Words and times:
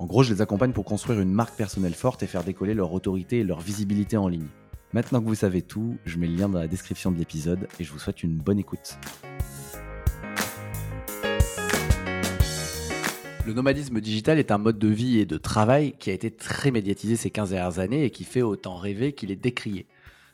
En 0.00 0.06
gros, 0.06 0.22
je 0.22 0.32
les 0.32 0.40
accompagne 0.40 0.70
pour 0.70 0.84
construire 0.84 1.18
une 1.18 1.32
marque 1.32 1.56
personnelle 1.56 1.92
forte 1.92 2.22
et 2.22 2.28
faire 2.28 2.44
décoller 2.44 2.72
leur 2.72 2.92
autorité 2.92 3.40
et 3.40 3.42
leur 3.42 3.58
visibilité 3.58 4.16
en 4.16 4.28
ligne. 4.28 4.46
Maintenant 4.92 5.20
que 5.20 5.26
vous 5.26 5.34
savez 5.34 5.60
tout, 5.60 5.98
je 6.04 6.18
mets 6.18 6.28
le 6.28 6.36
lien 6.36 6.48
dans 6.48 6.60
la 6.60 6.68
description 6.68 7.10
de 7.10 7.18
l'épisode 7.18 7.66
et 7.80 7.84
je 7.84 7.90
vous 7.90 7.98
souhaite 7.98 8.22
une 8.22 8.36
bonne 8.36 8.60
écoute. 8.60 8.96
Le 13.44 13.52
nomadisme 13.52 14.00
digital 14.00 14.38
est 14.38 14.52
un 14.52 14.58
mode 14.58 14.78
de 14.78 14.86
vie 14.86 15.18
et 15.18 15.26
de 15.26 15.36
travail 15.36 15.94
qui 15.98 16.10
a 16.10 16.12
été 16.12 16.30
très 16.30 16.70
médiatisé 16.70 17.16
ces 17.16 17.30
15 17.30 17.50
dernières 17.50 17.80
années 17.80 18.04
et 18.04 18.10
qui 18.10 18.22
fait 18.22 18.42
autant 18.42 18.76
rêver 18.76 19.14
qu'il 19.14 19.32
est 19.32 19.36
décrié. 19.36 19.88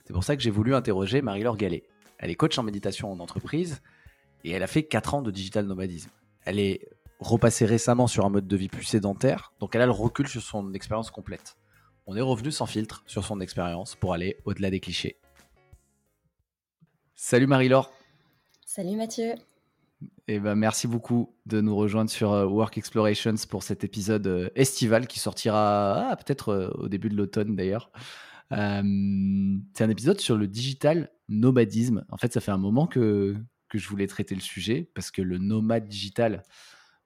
C'est 0.04 0.12
pour 0.12 0.24
ça 0.24 0.36
que 0.36 0.42
j'ai 0.42 0.50
voulu 0.50 0.74
interroger 0.74 1.22
Marie-Laure 1.22 1.56
Gallet. 1.56 1.84
Elle 2.18 2.30
est 2.30 2.34
coach 2.34 2.58
en 2.58 2.64
méditation 2.64 3.10
en 3.10 3.18
entreprise 3.18 3.80
et 4.44 4.50
elle 4.50 4.62
a 4.62 4.66
fait 4.66 4.82
4 4.82 5.14
ans 5.14 5.22
de 5.22 5.30
digital 5.30 5.64
nomadisme. 5.64 6.10
Elle 6.44 6.58
est 6.58 6.86
repassée 7.20 7.66
récemment 7.66 8.06
sur 8.06 8.24
un 8.24 8.30
mode 8.30 8.46
de 8.46 8.56
vie 8.56 8.68
plus 8.68 8.84
sédentaire, 8.84 9.52
donc 9.60 9.74
elle 9.74 9.82
a 9.82 9.86
le 9.86 9.92
recul 9.92 10.28
sur 10.28 10.42
son 10.42 10.72
expérience 10.74 11.10
complète. 11.10 11.56
On 12.06 12.16
est 12.16 12.20
revenu 12.20 12.50
sans 12.50 12.66
filtre 12.66 13.02
sur 13.06 13.24
son 13.24 13.40
expérience 13.40 13.94
pour 13.94 14.12
aller 14.12 14.36
au-delà 14.44 14.70
des 14.70 14.80
clichés. 14.80 15.16
Salut 17.14 17.46
Marie-Laure. 17.46 17.90
Salut 18.66 18.96
Mathieu. 18.96 19.34
Eh 20.26 20.38
ben, 20.38 20.54
merci 20.54 20.86
beaucoup 20.86 21.34
de 21.46 21.60
nous 21.60 21.76
rejoindre 21.76 22.10
sur 22.10 22.32
euh, 22.32 22.46
Work 22.46 22.76
Explorations 22.78 23.34
pour 23.48 23.62
cet 23.62 23.84
épisode 23.84 24.26
euh, 24.26 24.50
estival 24.54 25.06
qui 25.06 25.18
sortira 25.18 26.10
ah, 26.10 26.16
peut-être 26.16 26.48
euh, 26.48 26.70
au 26.74 26.88
début 26.88 27.08
de 27.08 27.16
l'automne 27.16 27.56
d'ailleurs. 27.56 27.90
c'est 28.50 28.56
un 29.84 29.90
épisode 29.90 30.20
sur 30.20 30.36
le 30.36 30.46
digital 30.46 31.10
nomadisme. 31.28 32.04
En 32.10 32.16
fait, 32.16 32.32
ça 32.32 32.40
fait 32.40 32.50
un 32.50 32.58
moment 32.58 32.86
que, 32.86 33.36
que 33.68 33.78
je 33.78 33.88
voulais 33.88 34.06
traiter 34.06 34.34
le 34.34 34.40
sujet 34.40 34.90
parce 34.94 35.10
que 35.10 35.22
le 35.22 35.38
nomade 35.38 35.88
digital, 35.88 36.42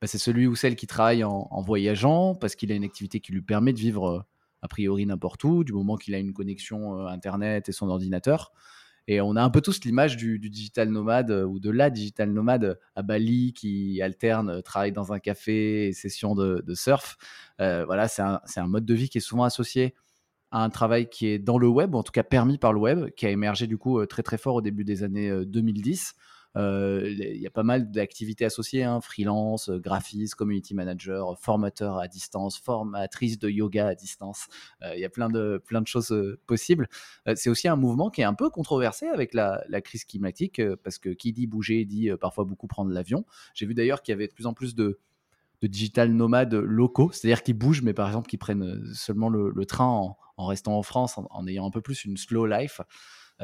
bah, 0.00 0.06
c'est 0.06 0.18
celui 0.18 0.46
ou 0.46 0.54
celle 0.54 0.76
qui 0.76 0.86
travaille 0.86 1.24
en, 1.24 1.60
voyageant 1.60 2.34
parce 2.34 2.54
qu'il 2.54 2.70
a 2.70 2.74
une 2.74 2.84
activité 2.84 3.20
qui 3.20 3.32
lui 3.32 3.42
permet 3.42 3.72
de 3.72 3.78
vivre 3.78 4.08
euh, 4.08 4.20
a 4.62 4.68
priori 4.68 5.06
n'importe 5.06 5.42
où, 5.44 5.64
du 5.64 5.72
moment 5.72 5.96
qu'il 5.96 6.14
a 6.14 6.18
une 6.18 6.32
connexion 6.32 7.00
euh, 7.00 7.06
Internet 7.06 7.68
et 7.68 7.72
son 7.72 7.88
ordinateur. 7.88 8.52
Et 9.08 9.20
on 9.20 9.36
a 9.36 9.42
un 9.42 9.50
peu 9.50 9.60
tous 9.60 9.84
l'image 9.84 10.16
du, 10.16 10.38
digital 10.38 10.90
nomade 10.90 11.30
euh, 11.30 11.44
ou 11.44 11.58
de 11.58 11.70
la 11.70 11.90
digital 11.90 12.30
nomade 12.30 12.78
à 12.94 13.02
Bali 13.02 13.52
qui 13.54 14.00
alterne 14.02 14.62
travail 14.62 14.92
dans 14.92 15.12
un 15.12 15.18
café 15.18 15.88
et 15.88 15.92
session 15.92 16.34
de, 16.36 16.62
surf. 16.74 17.16
voilà, 17.58 18.06
c'est 18.06 18.22
un, 18.22 18.40
un, 18.56 18.66
mode 18.68 18.84
de 18.84 18.94
vie 18.94 19.08
qui 19.08 19.18
est 19.18 19.22
souvent 19.22 19.44
associé 19.44 19.94
à 20.50 20.62
un 20.62 20.70
travail 20.70 21.08
qui 21.08 21.26
est 21.26 21.38
dans 21.38 21.58
le 21.58 21.68
web, 21.68 21.94
ou 21.94 21.98
en 21.98 22.02
tout 22.02 22.12
cas 22.12 22.22
permis 22.22 22.58
par 22.58 22.72
le 22.72 22.78
web, 22.78 23.10
qui 23.16 23.26
a 23.26 23.30
émergé 23.30 23.66
du 23.66 23.78
coup 23.78 24.04
très 24.06 24.22
très 24.22 24.38
fort 24.38 24.54
au 24.54 24.62
début 24.62 24.84
des 24.84 25.02
années 25.02 25.44
2010. 25.44 26.14
Euh, 26.58 27.08
il 27.08 27.40
y 27.40 27.46
a 27.46 27.50
pas 27.50 27.62
mal 27.62 27.90
d'activités 27.90 28.44
associées, 28.44 28.82
hein, 28.82 29.00
freelance, 29.00 29.68
euh, 29.68 29.78
graphiste, 29.78 30.34
community 30.34 30.74
manager, 30.74 31.38
formateur 31.38 31.98
à 31.98 32.08
distance, 32.08 32.58
formatrice 32.58 33.38
de 33.38 33.48
yoga 33.48 33.86
à 33.88 33.94
distance. 33.94 34.48
Euh, 34.82 34.92
il 34.94 35.00
y 35.00 35.04
a 35.04 35.08
plein 35.08 35.30
de, 35.30 35.62
plein 35.64 35.80
de 35.80 35.86
choses 35.86 36.14
possibles. 36.46 36.88
c'est 37.34 37.50
aussi 37.50 37.68
un 37.68 37.76
mouvement 37.76 38.10
qui 38.10 38.22
est 38.22 38.24
un 38.24 38.34
peu 38.34 38.50
controversé 38.50 39.06
avec 39.06 39.34
la, 39.34 39.62
crise 39.82 40.04
climatique, 40.04 40.60
parce 40.82 40.98
que 40.98 41.10
qui 41.10 41.32
dit 41.32 41.46
bouger 41.46 41.84
dit 41.84 42.10
parfois 42.20 42.44
beaucoup 42.44 42.66
prendre 42.66 42.90
l'avion. 42.90 43.24
J'ai 43.54 43.66
vu 43.66 43.74
d'ailleurs 43.74 44.02
qu'il 44.02 44.12
y 44.12 44.16
avait 44.16 44.26
de 44.26 44.32
plus 44.32 44.46
en 44.46 44.54
plus 44.54 44.74
de, 44.74 44.98
digital 45.62 46.12
nomades 46.12 46.54
locaux, 46.54 47.10
c'est-à-dire 47.12 47.42
qui 47.42 47.52
bougent, 47.52 47.82
mais 47.82 47.94
par 47.94 48.08
exemple 48.08 48.28
qui 48.28 48.36
prennent 48.36 48.84
seulement 48.94 49.28
le, 49.28 49.66
train 49.66 50.14
en, 50.36 50.46
restant 50.46 50.76
en 50.76 50.82
France, 50.82 51.18
en, 51.18 51.46
ayant 51.46 51.66
un 51.66 51.70
peu 51.70 51.80
plus 51.80 52.04
une 52.04 52.16
slow 52.16 52.46
life. 52.46 52.80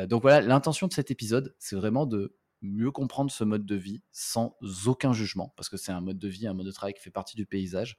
donc 0.08 0.22
voilà, 0.22 0.40
l'intention 0.40 0.88
de 0.88 0.92
cet 0.92 1.10
épisode, 1.10 1.54
c'est 1.58 1.76
vraiment 1.76 2.06
de 2.06 2.34
mieux 2.64 2.90
comprendre 2.90 3.30
ce 3.30 3.44
mode 3.44 3.66
de 3.66 3.76
vie 3.76 4.02
sans 4.12 4.56
aucun 4.86 5.12
jugement, 5.12 5.52
parce 5.56 5.68
que 5.68 5.76
c'est 5.76 5.92
un 5.92 6.00
mode 6.00 6.18
de 6.18 6.28
vie, 6.28 6.46
un 6.46 6.54
mode 6.54 6.66
de 6.66 6.72
travail 6.72 6.94
qui 6.94 7.02
fait 7.02 7.10
partie 7.10 7.36
du 7.36 7.46
paysage. 7.46 7.96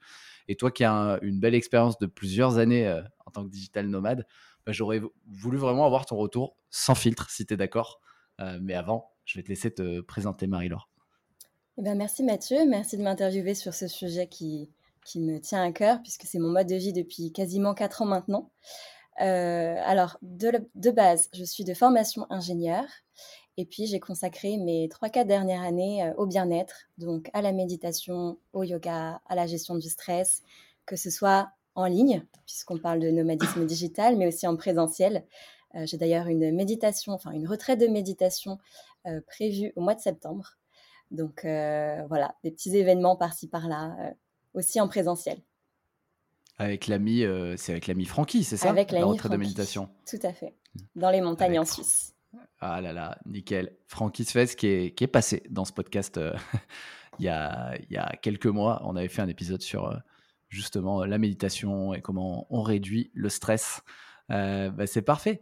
Et 0.47 0.55
toi 0.55 0.71
qui 0.71 0.83
as 0.83 1.19
une 1.21 1.39
belle 1.39 1.55
expérience 1.55 1.97
de 1.97 2.05
plusieurs 2.05 2.57
années 2.57 2.87
euh, 2.87 3.01
en 3.25 3.31
tant 3.31 3.43
que 3.45 3.49
digital 3.49 3.87
nomade, 3.87 4.25
bah, 4.65 4.71
j'aurais 4.71 5.01
voulu 5.27 5.57
vraiment 5.57 5.85
avoir 5.85 6.05
ton 6.05 6.17
retour 6.17 6.57
sans 6.69 6.95
filtre, 6.95 7.29
si 7.29 7.45
tu 7.45 7.53
es 7.53 7.57
d'accord. 7.57 8.01
Euh, 8.41 8.59
mais 8.61 8.73
avant, 8.73 9.11
je 9.25 9.37
vais 9.37 9.43
te 9.43 9.49
laisser 9.49 9.71
te 9.71 10.01
présenter, 10.01 10.47
Marie-Laure. 10.47 10.89
Eh 11.77 11.81
ben, 11.81 11.95
merci 11.95 12.23
Mathieu, 12.23 12.65
merci 12.67 12.97
de 12.97 13.03
m'interviewer 13.03 13.53
sur 13.53 13.73
ce 13.73 13.87
sujet 13.87 14.27
qui, 14.27 14.69
me 15.15 15.37
tient 15.39 15.63
à 15.63 15.71
cœur, 15.71 16.01
puisque 16.01 16.23
c'est 16.23 16.39
mon 16.39 16.49
mode 16.49 16.67
de 16.67 16.75
vie 16.75 16.93
depuis 16.93 17.31
quasiment 17.31 17.73
4 17.73 18.01
ans 18.01 18.05
maintenant. 18.05 18.51
Euh, 19.21 19.75
alors, 19.85 20.17
de, 20.21 20.51
de, 20.73 20.91
base, 20.91 21.29
je 21.33 21.43
suis 21.43 21.63
de 21.63 21.73
formation 21.73 22.25
ingénieur 22.29 22.85
et 23.57 23.65
puis, 23.65 23.85
j'ai 23.87 23.99
consacré 23.99 24.57
mes 24.57 24.87
3-4 24.87 25.25
dernières 25.25 25.61
années 25.61 26.03
euh, 26.03 26.13
au 26.17 26.25
bien-être, 26.25 26.89
donc 26.97 27.29
à 27.33 27.41
la 27.41 27.53
méditation, 27.53 28.37
au 28.51 28.63
yoga, 28.63 29.21
à 29.27 29.35
la 29.35 29.47
gestion 29.47 29.75
du 29.75 29.89
stress, 29.89 30.43
que 30.85 30.97
ce 30.97 31.09
soit 31.09 31.49
en 31.73 31.85
ligne, 31.85 32.25
puisqu'on 32.45 32.77
parle 32.77 32.99
de 32.99 33.09
nomadisme 33.09 33.65
digital, 33.65 34.17
mais 34.17 34.27
aussi 34.27 34.45
en 34.45 34.57
présentiel. 34.57 35.23
Euh, 35.75 35.85
j'ai 35.85 35.97
d'ailleurs 35.97 36.27
une 36.27 36.53
méditation, 36.53 37.13
enfin 37.13 37.31
une 37.31 37.47
retraite 37.47 37.79
de 37.79 37.87
méditation 37.87 38.57
euh, 39.07 39.21
prévue 39.25 39.71
au 39.77 39.81
mois 39.81 39.95
de 39.95 40.01
septembre. 40.01 40.57
Donc 41.11 41.41
voilà, 41.43 42.35
des 42.43 42.51
petits 42.51 42.75
événements 42.75 43.15
par-ci 43.15 43.47
par-là, 43.47 43.95
aussi 44.55 44.81
en 44.81 44.87
présentiel. 44.87 45.37
Avec 46.57 46.87
l'ami, 46.87 47.23
c'est 47.57 47.73
avec 47.73 47.85
l'ami 47.85 48.05
Francky, 48.05 48.43
c'est 48.43 48.57
ça? 48.57 48.71
Avec 48.71 48.91
la 48.91 49.05
retraite 49.05 49.31
de 49.31 49.37
méditation. 49.37 49.87
Tout 50.09 50.19
à 50.23 50.33
fait, 50.33 50.55
dans 50.95 51.11
les 51.11 51.21
montagnes 51.21 51.59
en 51.59 51.63
Suisse. 51.63 52.14
Ah 52.59 52.79
là 52.81 52.93
là, 52.93 53.17
nickel. 53.25 53.75
Francky 53.85 54.23
Sfez 54.23 54.55
qui 54.57 54.67
est, 54.67 54.95
qui 54.95 55.03
est 55.03 55.07
passé 55.07 55.43
dans 55.49 55.65
ce 55.65 55.73
podcast 55.73 56.17
euh, 56.17 56.33
il, 57.19 57.25
y 57.25 57.29
a, 57.29 57.75
il, 57.77 57.93
y 57.93 57.97
a, 57.97 58.15
quelques 58.21 58.45
mois. 58.47 58.81
On 58.85 58.95
avait 58.95 59.09
fait 59.09 59.21
un 59.21 59.27
épisode 59.27 59.61
sur 59.61 59.87
euh, 59.87 59.95
justement 60.49 61.03
la 61.05 61.17
méditation 61.17 61.93
et 61.93 62.01
comment 62.01 62.47
on 62.49 62.61
réduit 62.61 63.11
le 63.13 63.29
stress. 63.29 63.81
Euh, 64.31 64.69
bah, 64.69 64.87
c'est 64.87 65.01
parfait. 65.01 65.41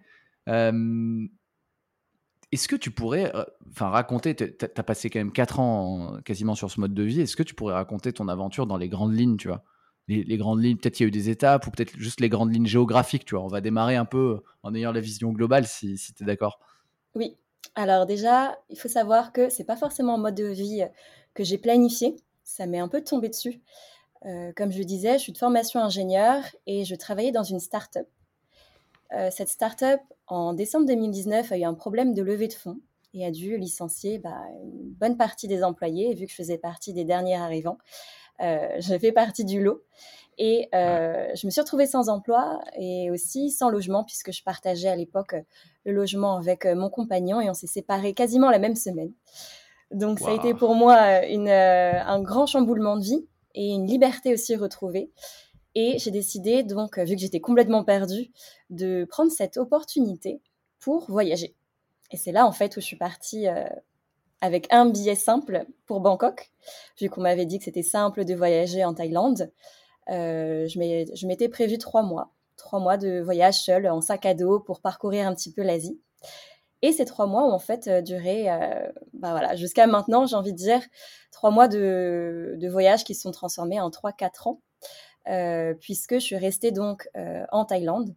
Est-ce 2.52 2.68
que 2.68 2.75
tu 2.75 2.91
pourrais 2.91 3.31
enfin 3.69 3.90
raconter, 3.90 4.35
tu 4.35 4.53
as 4.62 4.84
passé 4.84 5.09
quand 5.09 5.19
même 5.19 5.31
4 5.31 5.59
ans 5.59 6.19
quasiment 6.25 6.56
sur 6.56 6.69
ce 6.69 6.79
mode 6.79 6.94
de 6.94 7.03
vie, 7.03 7.22
est-ce 7.22 7.35
que 7.35 7.44
tu 7.44 7.56
pourrais 7.56 7.73
raconter 7.73 8.12
ton 8.13 8.28
aventure 8.28 8.68
dans 8.68 8.78
les 8.78 8.90
grandes 8.90 9.16
lignes, 9.16 9.38
tu 9.38 9.47
vois? 9.47 9.63
Les, 10.09 10.38
grandes 10.38 10.62
lignes, 10.62 10.75
peut-être 10.75 10.96
qu'il 10.96 11.06
y 11.06 11.07
a 11.07 11.09
eu 11.09 11.12
des 11.12 11.29
étapes 11.29 11.66
ou 11.66 11.72
peut-être 11.72 11.97
juste 11.97 12.19
les 12.19 12.28
grandes 12.28 12.53
lignes 12.53 12.66
géographiques, 12.66 13.23
tu 13.23 13.35
vois? 13.35 13.44
On 13.44 13.47
va 13.47 13.62
démarrer 13.62 13.96
un 13.96 14.03
peu 14.03 14.41
en 14.62 14.75
ayant 14.75 14.91
la 14.91 15.00
vision 15.00 15.31
globale 15.31 15.66
si, 15.66 15.97
si 15.97 16.13
tu 16.13 16.23
es 16.23 16.25
d'accord. 16.25 16.59
Oui. 17.16 17.38
Alors 17.75 18.06
déjà, 18.06 18.59
il 18.69 18.78
faut 18.78 18.88
savoir 18.88 19.34
que 19.34 19.50
c'est 19.50 19.63
pas 19.63 19.75
forcément 19.75 20.16
un 20.16 20.19
mode 20.19 20.35
de 20.35 20.46
vie 20.46 20.85
que 21.34 21.44
j'ai 21.44 21.57
planifié. 21.57 22.16
Ça 22.44 22.66
m'est 22.66 22.79
un 22.79 22.88
peu 22.88 23.03
tombé 23.03 23.29
dessus. 23.29 23.62
Euh, 24.25 24.51
comme 24.56 24.72
je 24.72 24.78
le 24.78 24.85
disais, 24.85 25.13
je 25.13 25.23
suis 25.23 25.34
de 25.34 25.38
formation 25.38 25.81
ingénieur 25.81 26.44
et 26.66 26.85
je 26.85 26.96
travaillais 26.96 27.31
dans 27.31 27.44
une 27.44 27.59
start-up. 27.59 28.07
Euh, 29.13 29.29
cette 29.31 29.50
start-up, 29.50 30.00
en 30.28 30.53
décembre 30.53 30.85
2019, 30.87 31.52
a 31.52 31.58
eu 31.58 31.64
un 31.64 31.73
problème 31.73 32.14
de 32.14 32.22
levée 32.22 32.47
de 32.47 32.53
fonds 32.53 32.79
et 33.14 33.26
a 33.26 33.32
dû 33.32 33.58
licencier 33.58 34.17
bah, 34.17 34.41
une 34.64 34.91
bonne 34.93 35.17
partie 35.17 35.47
des 35.47 35.64
employés. 35.64 36.11
Et 36.11 36.16
vu 36.16 36.26
que 36.26 36.32
je 36.32 36.37
faisais 36.37 36.58
partie 36.58 36.93
des 36.93 37.03
derniers 37.03 37.35
arrivants, 37.35 37.78
euh, 38.41 38.70
je 38.79 38.97
fais 38.97 39.11
partie 39.11 39.46
du 39.46 39.61
lot. 39.61 39.84
Et 40.38 40.70
euh, 40.74 41.28
je 41.35 41.46
me 41.46 41.52
suis 41.52 41.62
retrouvée 41.62 41.85
sans 41.85 42.09
emploi 42.09 42.59
et 42.78 43.12
aussi 43.12 43.50
sans 43.52 43.70
logement 43.70 44.03
puisque 44.03 44.32
je 44.32 44.44
partageais 44.44 44.90
à 44.90 44.96
l'époque 44.96 45.35
le 45.85 45.94
logement 45.94 46.38
avec 46.38 46.66
euh, 46.66 46.76
mon 46.76 46.90
compagnon 46.90 47.40
et 47.40 47.50
on 47.50 47.53
s'est 47.53 47.68
séparés 47.68 48.14
quasiment 48.14 48.50
la 48.50 48.59
même 48.59 48.76
semaine. 48.76 49.12
Donc 49.91 50.20
ça 50.20 50.30
a 50.30 50.34
été 50.34 50.56
pour 50.56 50.74
moi 50.74 51.24
une, 51.26 51.50
un 51.50 52.22
grand 52.22 52.47
chamboulement 52.47 52.97
de 52.97 53.03
vie 53.03 53.28
et 53.53 53.70
une 53.70 53.85
liberté 53.85 54.34
aussi 54.34 54.56
retrouvée. 54.56 55.12
Et 55.76 56.00
j'ai 56.00 56.09
décidé 56.09 56.64
donc, 56.64 56.97
vu 56.97 57.16
que 57.16 57.22
j'étais 57.22 57.40
complètement 57.40 57.84
perdue, 57.84 58.32
de 58.72 59.06
prendre 59.06 59.32
cette 59.32 59.58
opportunité 59.58 60.41
pour 60.80 61.06
voyager. 61.12 61.56
Et 62.09 62.18
c'est 62.18 62.32
là 62.32 62.47
en 62.47 62.52
fait 62.52 62.76
où 62.76 62.80
je 62.80 62.85
suis 62.85 62.97
partie 62.97 63.46
avec 64.44 64.68
un 64.72 64.88
billet 64.88 65.16
simple 65.16 65.66
pour 65.85 66.02
Bangkok, 66.02 66.52
vu 67.00 67.09
qu'on 67.09 67.22
m'avait 67.22 67.46
dit 67.46 67.59
que 67.59 67.64
c'était 67.64 67.82
simple 67.82 68.26
de 68.26 68.34
voyager 68.35 68.84
en 68.84 68.94
Thaïlande. 68.94 69.52
Euh, 70.09 70.67
je 70.67 71.28
m'étais 71.28 71.50
prévu 71.50 71.78
trois 71.78 72.03
mois, 72.03 72.32
trois 72.58 72.79
mois 72.79 72.97
de 72.97 73.22
voyage 73.22 73.61
seul 73.61 73.88
en 73.88 74.02
sac 74.02 74.26
à 74.26 74.34
dos 74.34 74.59
pour 74.59 74.82
parcourir 74.82 75.28
un 75.28 75.34
petit 75.34 75.52
peu 75.52 75.61
l'Asie. 75.61 76.00
Et 76.82 76.91
ces 76.91 77.05
trois 77.05 77.28
mois 77.28 77.44
ont 77.44 77.53
en 77.53 77.59
fait 77.59 77.88
euh, 77.88 78.02
duré, 78.02 78.50
euh, 78.50 78.91
bah 79.14 79.32
voilà, 79.32 79.55
jusqu'à 79.55 79.88
maintenant, 79.88 80.26
j'ai 80.26 80.35
envie 80.35 80.52
de 80.52 80.58
dire, 80.58 80.82
trois 81.32 81.50
mois 81.52 81.67
de, 81.67 82.58
voyage 82.70 83.03
qui 83.05 83.16
se 83.16 83.22
sont 83.22 83.32
transformés 83.32 83.79
en 83.79 83.90
trois, 83.90 84.11
quatre 84.11 84.47
ans. 84.47 84.61
puisque 85.79 86.16
je 86.16 86.26
suis 86.26 86.38
restée 86.38 86.72
donc 86.72 87.09
en 87.52 87.66
Thaïlande, 87.66 88.14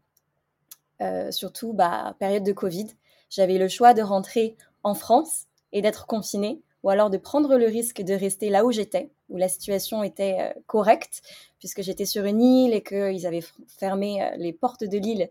surtout 1.30 1.72
bah, 1.72 2.16
période 2.18 2.42
de 2.42 2.52
Covid. 2.52 2.88
J'avais 3.30 3.58
le 3.58 3.68
choix 3.68 3.94
de 3.94 4.02
rentrer 4.02 4.56
en 4.82 4.94
France 4.94 5.46
et 5.72 5.82
d'être 5.82 6.06
confinée, 6.06 6.62
ou 6.86 6.90
alors 6.90 7.10
de 7.10 7.16
prendre 7.18 7.58
le 7.58 7.66
risque 7.66 8.00
de 8.00 8.14
rester 8.14 8.48
là 8.48 8.64
où 8.64 8.70
j'étais, 8.70 9.10
où 9.28 9.36
la 9.36 9.48
situation 9.48 10.04
était 10.04 10.54
correcte, 10.68 11.20
puisque 11.58 11.82
j'étais 11.82 12.04
sur 12.04 12.24
une 12.26 12.40
île 12.40 12.74
et 12.74 12.82
qu'ils 12.84 13.26
avaient 13.26 13.42
fermé 13.66 14.30
les 14.36 14.52
portes 14.52 14.84
de 14.84 14.96
l'île 14.96 15.28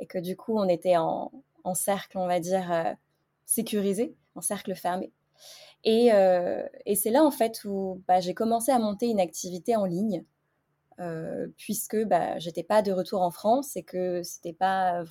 et 0.00 0.06
que 0.06 0.18
du 0.18 0.34
coup 0.34 0.58
on 0.58 0.68
était 0.68 0.96
en, 0.96 1.30
cercle, 1.74 2.18
on 2.18 2.26
va 2.26 2.40
dire, 2.40 2.96
sécurisé, 3.44 4.16
en 4.34 4.40
cercle 4.40 4.74
fermé. 4.74 5.12
Et, 5.84 6.10
c'est 6.96 7.10
là 7.10 7.22
en 7.22 7.30
fait 7.30 7.62
où 7.64 8.02
bah, 8.08 8.18
j'ai 8.18 8.34
commencé 8.34 8.72
à 8.72 8.80
monter 8.80 9.06
une 9.06 9.20
activité 9.20 9.76
en 9.76 9.84
ligne 9.84 10.24
euh, 10.98 11.46
puisque 11.56 12.02
bah, 12.04 12.36
j'étais 12.40 12.64
pas 12.64 12.82
de 12.82 12.90
retour 12.90 13.22
en 13.22 13.30
France 13.30 13.76
et 13.76 13.84
que 13.84 14.24
c'était 14.24 14.52
pas 14.52 15.04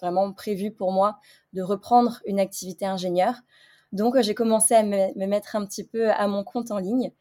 vraiment 0.00 0.32
prévu 0.32 0.72
pour 0.72 0.90
moi 0.90 1.20
de 1.52 1.62
reprendre 1.62 2.22
une 2.26 2.40
activité 2.40 2.86
ingénieur. 2.86 3.36
Donc 3.92 4.20
j'ai 4.20 4.34
commencé 4.34 4.74
à 4.74 4.82
me, 4.82 5.26
mettre 5.26 5.56
un 5.56 5.64
petit 5.64 5.84
peu 5.84 6.10
à 6.10 6.26
mon 6.28 6.44
compte 6.44 6.70
en 6.70 6.78
ligne. 6.78 7.12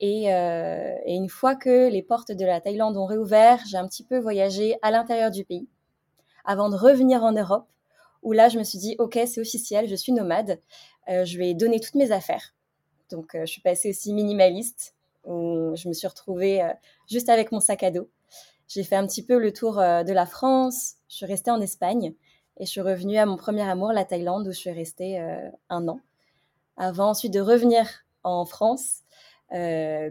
Et, 0.00 0.32
euh, 0.34 0.96
et, 1.04 1.14
une 1.14 1.28
fois 1.28 1.54
que 1.54 1.88
les 1.88 2.02
portes 2.02 2.32
de 2.32 2.44
la 2.44 2.60
Thaïlande 2.60 2.96
ont 2.96 3.06
réouvert, 3.06 3.60
j'ai 3.68 3.76
un 3.76 3.86
petit 3.86 4.04
peu 4.04 4.18
voyagé 4.18 4.76
à 4.82 4.90
l'intérieur 4.90 5.30
du 5.30 5.44
pays 5.44 5.68
avant 6.44 6.68
de 6.68 6.76
revenir 6.76 7.22
en 7.22 7.32
Europe, 7.32 7.66
où 8.22 8.32
là 8.32 8.48
je 8.48 8.58
me 8.58 8.64
suis 8.64 8.78
dit, 8.78 8.96
ok, 8.98 9.18
c'est 9.26 9.40
officiel, 9.40 9.88
je 9.88 9.94
suis 9.94 10.12
nomade, 10.12 10.60
euh, 11.08 11.24
je 11.24 11.38
vais 11.38 11.54
donner 11.54 11.80
toutes 11.80 11.94
mes 11.94 12.10
affaires. 12.12 12.54
Donc 13.10 13.30
je 13.34 13.46
suis 13.46 13.62
passée 13.62 13.90
aussi 13.90 14.12
minimaliste 14.12 14.94
où 15.26 15.74
je 15.74 15.88
me 15.88 15.92
suis 15.92 16.06
retrouvée 16.06 16.62
euh, 16.62 16.72
juste 17.08 17.28
avec 17.28 17.52
mon 17.52 17.60
sac 17.60 17.82
à 17.82 17.90
dos. 17.90 18.08
J'ai 18.68 18.82
fait 18.82 18.96
un 18.96 19.06
petit 19.06 19.24
peu 19.24 19.38
le 19.38 19.52
tour 19.52 19.78
euh, 19.78 20.02
de 20.04 20.12
la 20.12 20.26
France, 20.26 20.94
je 21.08 21.16
suis 21.16 21.26
restée 21.26 21.50
en 21.50 21.60
Espagne 21.60 22.14
et 22.58 22.66
je 22.66 22.70
suis 22.70 22.80
revenue 22.80 23.16
à 23.16 23.26
mon 23.26 23.36
premier 23.36 23.62
amour, 23.62 23.92
la 23.92 24.04
Thaïlande, 24.04 24.46
où 24.46 24.52
je 24.52 24.58
suis 24.58 24.70
restée 24.70 25.20
euh, 25.20 25.50
un 25.68 25.88
an. 25.88 26.00
Avant 26.76 27.10
ensuite 27.10 27.32
de 27.32 27.40
revenir 27.40 27.88
en 28.22 28.44
France, 28.44 29.00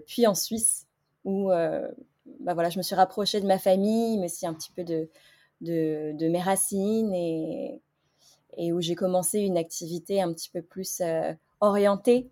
puis 0.08 0.28
en 0.28 0.36
Suisse, 0.36 0.88
où 1.26 1.50
bah 1.50 2.54
voilà, 2.54 2.70
je 2.70 2.78
me 2.78 2.84
suis 2.84 2.96
rapprochée 2.96 3.42
de 3.42 3.48
ma 3.48 3.60
famille, 3.60 4.18
mais 4.18 4.28
aussi 4.28 4.48
un 4.48 4.54
petit 4.54 4.72
peu 4.72 4.86
de, 4.86 5.10
de, 5.60 6.28
mes 6.30 6.40
racines 6.40 7.14
et, 7.14 7.82
et 8.56 8.72
où 8.72 8.80
j'ai 8.80 8.96
commencé 8.96 9.40
une 9.40 9.58
activité 9.58 10.22
un 10.22 10.32
petit 10.32 10.50
peu 10.50 10.62
plus 10.62 11.02
orientée 11.60 12.30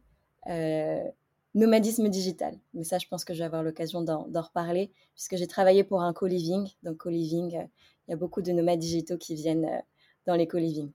nomadisme 1.53 2.07
digital. 2.09 2.57
Mais 2.73 2.83
ça, 2.83 2.97
je 2.97 3.07
pense 3.07 3.25
que 3.25 3.33
je 3.33 3.39
vais 3.39 3.45
avoir 3.45 3.63
l'occasion 3.63 4.01
d'en 4.01 4.41
reparler, 4.41 4.91
puisque 5.13 5.35
j'ai 5.35 5.47
travaillé 5.47 5.83
pour 5.83 6.01
un 6.01 6.13
co-living. 6.13 6.69
Donc, 6.83 6.97
co-living, 6.97 7.57
euh, 7.57 7.63
il 8.07 8.11
y 8.11 8.13
a 8.13 8.17
beaucoup 8.17 8.41
de 8.41 8.51
nomades 8.51 8.79
digitaux 8.79 9.17
qui 9.17 9.35
viennent 9.35 9.65
euh, 9.65 9.79
dans 10.25 10.35
les 10.35 10.47
co-living. 10.47 10.91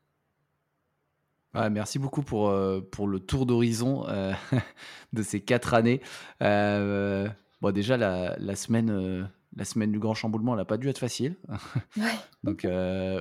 merci 1.55 1.99
beaucoup 1.99 2.23
pour, 2.23 2.49
euh, 2.49 2.81
pour 2.81 3.09
le 3.09 3.21
tour 3.21 3.47
d'horizon 3.47 4.05
de 5.13 5.23
ces 5.23 5.41
quatre 5.41 5.75
années. 5.75 6.01
bon, 6.41 7.73
déjà, 7.73 7.97
la, 7.97 8.37
la 8.39 8.57
semaine, 8.57 9.31
la 9.57 9.65
semaine 9.65 9.93
du 9.93 9.99
grand 9.99 10.15
chamboulement, 10.15 10.53
elle 10.53 10.59
n'a 10.59 10.65
pas 10.65 10.79
dû 10.79 10.89
être 10.89 10.99
facile. 10.99 11.37
Ouais. 11.97 12.15
Donc, 12.45 12.67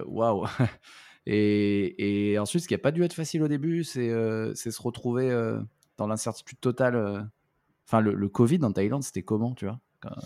waouh! 0.07 0.45
Et, 1.27 2.33
et, 2.33 2.37
ensuite, 2.37 2.61
ce 2.61 2.67
qui 2.67 2.75
n'a 2.75 2.77
pas 2.77 2.91
dû 2.91 3.03
être 3.03 3.15
facile 3.15 3.41
au 3.41 3.47
début, 3.47 3.83
c'est 3.83 4.09
se 4.53 4.81
retrouver 4.81 5.31
dans 5.97 6.07
l'incertitude 6.07 6.59
totale. 6.59 6.95
Euh, 6.95 7.21
enfin, 7.87 8.01
le, 8.01 8.29
Covid 8.29 8.59
en 8.63 8.71
Thaïlande, 8.71 9.03
c'était 9.03 9.23
comment, 9.23 9.53
tu 9.53 9.65
vois? 9.65 9.79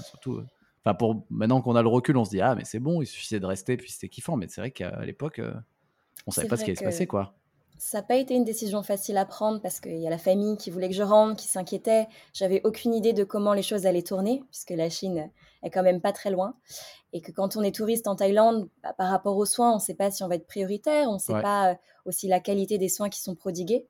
Surtout. 0.03 0.41
Euh, 0.85 0.89
enfin, 0.89 0.95
pour 0.95 1.25
maintenant 1.29 1.61
qu'on 1.61 1.75
a 1.75 1.81
le 1.81 1.87
recul, 1.87 2.17
on 2.17 2.25
se 2.25 2.31
dit 2.31 2.41
ah 2.41 2.55
mais 2.55 2.65
c'est 2.65 2.79
bon, 2.79 3.01
il 3.01 3.05
suffisait 3.05 3.39
de 3.39 3.45
rester, 3.45 3.77
puis 3.77 3.91
c'était 3.91 4.09
kiffant. 4.09 4.35
Mais 4.35 4.47
c'est 4.47 4.61
vrai 4.61 4.71
qu'à 4.71 5.03
l'époque, 5.05 5.39
euh, 5.39 5.53
on 6.27 6.31
savait 6.31 6.47
pas 6.47 6.57
ce 6.57 6.63
qui 6.63 6.71
allait 6.71 6.79
se 6.79 6.83
passer, 6.83 7.07
quoi. 7.07 7.35
Ça 7.77 7.99
n'a 7.99 8.03
pas 8.03 8.17
été 8.17 8.35
une 8.35 8.43
décision 8.43 8.83
facile 8.83 9.15
à 9.15 9.25
prendre 9.25 9.61
parce 9.61 9.79
qu'il 9.79 9.99
y 9.99 10.05
a 10.05 10.09
la 10.09 10.17
famille 10.17 10.57
qui 10.57 10.69
voulait 10.69 10.89
que 10.89 10.95
je 10.95 11.03
rentre, 11.03 11.37
qui 11.37 11.47
s'inquiétait. 11.47 12.07
J'avais 12.33 12.59
aucune 12.65 12.93
idée 12.93 13.13
de 13.13 13.23
comment 13.23 13.53
les 13.53 13.61
choses 13.61 13.85
allaient 13.85 14.03
tourner, 14.03 14.43
puisque 14.51 14.71
la 14.71 14.89
Chine 14.89 15.31
est 15.63 15.69
quand 15.69 15.81
même 15.81 16.01
pas 16.01 16.11
très 16.11 16.29
loin. 16.29 16.55
Et 17.13 17.21
que 17.21 17.31
quand 17.31 17.55
on 17.55 17.61
est 17.61 17.73
touriste 17.73 18.07
en 18.07 18.17
Thaïlande, 18.17 18.67
bah, 18.83 18.93
par 18.97 19.09
rapport 19.09 19.37
aux 19.37 19.45
soins, 19.45 19.71
on 19.71 19.75
ne 19.75 19.79
sait 19.79 19.93
pas 19.93 20.11
si 20.11 20.23
on 20.23 20.27
va 20.27 20.35
être 20.35 20.45
prioritaire, 20.45 21.09
on 21.09 21.13
ne 21.13 21.19
sait 21.19 21.41
pas 21.41 21.77
aussi 22.03 22.27
la 22.27 22.41
qualité 22.41 22.77
des 22.77 22.89
soins 22.89 23.07
qui 23.07 23.21
sont 23.21 23.35
prodigués. 23.35 23.87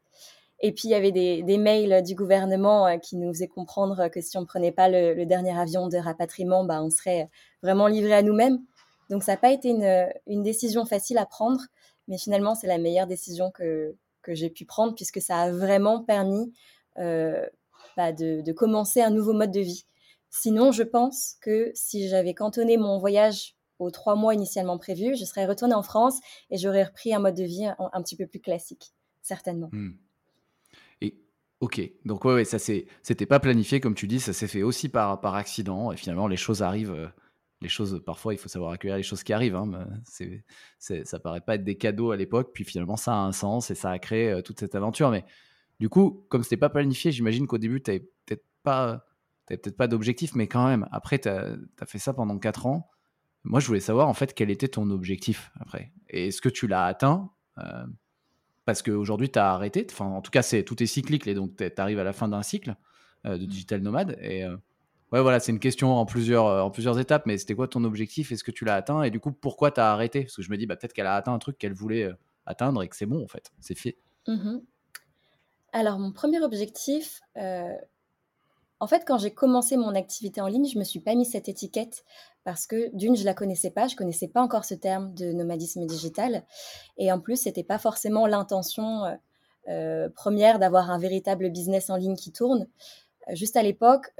Et 0.61 0.73
puis, 0.73 0.89
il 0.89 0.91
y 0.91 0.95
avait 0.95 1.11
des, 1.11 1.57
mails 1.57 2.03
du 2.03 2.15
gouvernement 2.15 2.87
euh, 2.87 2.97
qui 2.97 3.15
nous 3.15 3.31
faisaient 3.31 3.47
comprendre 3.47 4.09
que 4.09 4.21
si 4.21 4.37
on 4.37 4.41
ne 4.41 4.45
prenait 4.45 4.71
pas 4.71 4.89
le, 4.89 5.25
dernier 5.25 5.57
avion 5.57 5.87
de 5.87 5.97
rapatriement, 5.97 6.65
bah, 6.65 6.83
on 6.83 6.89
serait 6.89 7.29
vraiment 7.63 7.87
livré 7.87 8.13
à 8.13 8.21
nous-mêmes. 8.21 8.59
Donc, 9.09 9.23
ça 9.23 9.33
n'a 9.33 9.37
pas 9.37 9.51
été 9.51 9.69
une, 9.69 10.43
décision 10.43 10.85
facile 10.85 11.17
à 11.17 11.25
prendre, 11.25 11.61
mais 12.07 12.17
finalement, 12.17 12.55
c'est 12.55 12.67
la 12.67 12.77
meilleure 12.77 13.07
décision 13.07 13.51
que, 13.51 13.95
que 14.21 14.35
j'ai 14.35 14.49
pu 14.49 14.65
prendre 14.65 14.95
puisque 14.95 15.21
ça 15.21 15.37
a 15.37 15.51
vraiment 15.51 16.03
permis 16.03 16.53
euh, 16.97 17.45
bah, 17.95 18.11
de, 18.11 18.51
commencer 18.51 19.01
un 19.01 19.09
nouveau 19.09 19.33
mode 19.33 19.51
de 19.51 19.61
vie. 19.61 19.85
Sinon, 20.29 20.71
je 20.71 20.83
pense 20.83 21.35
que 21.41 21.71
si 21.73 22.07
j'avais 22.07 22.33
cantonné 22.33 22.77
mon 22.77 22.97
voyage 22.97 23.55
aux 23.79 23.91
trois 23.91 24.15
mois 24.15 24.33
initialement 24.33 24.77
prévus, 24.77 25.15
je 25.15 25.25
serais 25.25 25.45
retournée 25.45 25.73
en 25.73 25.83
France 25.83 26.19
et 26.49 26.57
j'aurais 26.57 26.83
repris 26.83 27.13
un 27.13 27.19
mode 27.19 27.35
de 27.35 27.43
vie 27.43 27.65
un, 27.65 28.01
petit 28.01 28.15
peu 28.15 28.27
plus 28.27 28.39
classique, 28.39 28.93
certainement. 29.21 29.69
Hmm. 29.71 29.93
Ok, 31.61 31.81
donc 32.05 32.23
ouais, 32.23 32.45
ça 32.45 32.57
c'était 32.57 33.25
pas 33.25 33.39
planifié 33.41 33.81
comme 33.81 33.93
tu 33.93 34.07
dis, 34.07 34.21
ça 34.21 34.31
s'est 34.31 34.47
fait 34.47 34.63
aussi 34.63 34.87
par, 34.87 35.25
accident. 35.35 35.91
Et 35.91 35.97
finalement 35.97 36.27
les 36.27 36.37
choses 36.37 36.63
arrivent, 36.63 36.93
euh, 36.93 37.07
les 37.61 37.67
choses 37.67 38.01
parfois 38.05 38.33
il 38.33 38.37
faut 38.37 38.47
savoir 38.47 38.71
accueillir 38.71 38.95
les 38.95 39.03
choses 39.03 39.23
qui 39.23 39.33
arrivent, 39.33 39.55
hein, 39.55 39.87
c'est, 40.05 41.05
ça 41.05 41.19
paraît 41.19 41.41
pas 41.41 41.55
être 41.55 41.65
des 41.65 41.77
cadeaux 41.77 42.11
à 42.11 42.17
l'époque, 42.17 42.51
puis 42.53 42.63
finalement 42.63 42.95
ça 42.95 43.13
a 43.13 43.17
un 43.17 43.33
sens 43.33 43.71
et 43.71 43.75
ça 43.75 43.91
a 43.91 43.99
créé 43.99 44.31
euh, 44.31 44.41
toute 44.41 44.59
cette 44.59 44.73
aventure. 44.75 45.11
Mais 45.11 45.25
du 45.81 45.89
coup, 45.89 46.25
comme 46.29 46.43
c'était 46.43 46.57
pas 46.57 46.69
planifié, 46.69 47.11
j'imagine 47.11 47.45
qu'au 47.45 47.57
début 47.57 47.81
tu 47.81 47.91
peut-être 48.25 48.45
pas, 48.63 49.05
peut-être 49.47 49.75
pas 49.75 49.87
d'objectif, 49.87 50.35
mais 50.35 50.47
quand 50.47 50.65
même 50.65 50.87
après 50.93 51.19
tu 51.19 51.27
as, 51.27 51.57
fait 51.85 51.99
ça 51.99 52.13
pendant 52.13 52.39
4 52.39 52.67
ans. 52.67 52.89
Moi 53.43 53.59
je 53.59 53.67
voulais 53.67 53.79
savoir 53.81 54.07
en 54.07 54.13
fait 54.13 54.33
quel 54.33 54.49
était 54.49 54.69
ton 54.69 54.89
objectif 54.91 55.51
après, 55.59 55.91
et 56.09 56.27
est-ce 56.27 56.41
que 56.41 56.49
tu 56.49 56.67
l'as 56.67 56.85
atteint 56.85 57.31
euh, 57.57 57.85
parce 58.69 58.83
qu'aujourd'hui, 58.83 59.31
tu 59.31 59.39
as 59.39 59.51
arrêté. 59.51 59.87
Enfin, 59.89 60.05
en 60.05 60.21
tout 60.21 60.29
cas, 60.29 60.43
c'est 60.43 60.63
tout 60.63 60.81
est 60.83 60.85
cyclique, 60.85 61.25
et 61.25 61.33
donc 61.33 61.55
tu 61.57 61.71
arrives 61.77 61.97
à 61.97 62.03
la 62.03 62.13
fin 62.13 62.27
d'un 62.27 62.43
cycle 62.43 62.75
euh, 63.25 63.37
de 63.37 63.45
mmh. 63.45 63.47
digital 63.47 63.81
nomade. 63.81 64.17
Et 64.21 64.43
euh, 64.45 64.55
ouais, 65.11 65.21
voilà, 65.21 65.39
c'est 65.39 65.51
une 65.51 65.59
question 65.59 65.95
en 65.95 66.05
plusieurs, 66.05 66.45
euh, 66.45 66.61
en 66.61 66.69
plusieurs 66.69 66.99
étapes, 66.99 67.25
mais 67.25 67.39
c'était 67.39 67.55
quoi 67.55 67.67
ton 67.67 67.83
objectif 67.83 68.31
Est-ce 68.31 68.43
que 68.43 68.51
tu 68.51 68.65
l'as 68.65 68.75
atteint 68.75 69.01
Et 69.01 69.09
du 69.09 69.19
coup, 69.19 69.31
pourquoi 69.31 69.71
tu 69.71 69.79
as 69.79 69.91
arrêté? 69.91 70.21
Parce 70.21 70.35
que 70.35 70.43
je 70.43 70.51
me 70.51 70.57
dis, 70.57 70.67
bah, 70.67 70.75
peut-être 70.75 70.93
qu'elle 70.93 71.07
a 71.07 71.15
atteint 71.15 71.33
un 71.33 71.39
truc 71.39 71.57
qu'elle 71.57 71.73
voulait 71.73 72.11
atteindre 72.45 72.83
et 72.83 72.87
que 72.87 72.95
c'est 72.95 73.07
bon, 73.07 73.23
en 73.23 73.27
fait, 73.27 73.51
c'est 73.59 73.77
fait. 73.77 73.97
Mmh 74.27 74.59
Alors, 75.73 75.97
mon 75.97 76.11
premier 76.11 76.41
objectif, 76.41 77.21
en 78.79 78.87
fait, 78.87 79.03
quand 79.05 79.17
j'ai 79.17 79.31
commencé 79.31 79.75
mon 79.75 79.93
activité 79.95 80.39
en 80.41 80.47
ligne, 80.47 80.65
je 80.65 80.79
me 80.79 80.83
suis 80.83 81.01
pas 81.01 81.15
mis 81.15 81.25
cette 81.25 81.49
étiquette 81.49 82.05
parce 82.45 82.65
que 82.65 82.95
d'une, 82.95 83.15
je 83.15 83.25
la 83.25 83.33
connaissais 83.33 83.71
pas, 83.71 83.87
je 83.87 83.95
connaissais 83.95 84.27
pas 84.27 84.41
encore 84.41 84.63
ce 84.63 84.73
terme 84.73 85.13
de 85.13 85.31
nomadisme 85.33 85.85
digital, 85.85 86.43
et 86.97 87.11
en 87.11 87.19
plus, 87.19 87.35
c'était 87.35 87.63
pas 87.63 87.77
forcément 87.77 88.25
l'intention 88.25 89.05
euh, 89.05 89.15
euh, 89.67 90.09
première 90.09 90.59
d'avoir 90.59 90.89
un 90.89 90.97
véritable 90.97 91.49
business 91.51 91.89
en 91.89 91.97
ligne 91.97 92.15
qui 92.15 92.31
tourne. 92.31 92.67
Euh, 93.27 93.35
juste 93.35 93.57
à 93.57 93.63
l'époque, 93.63 94.13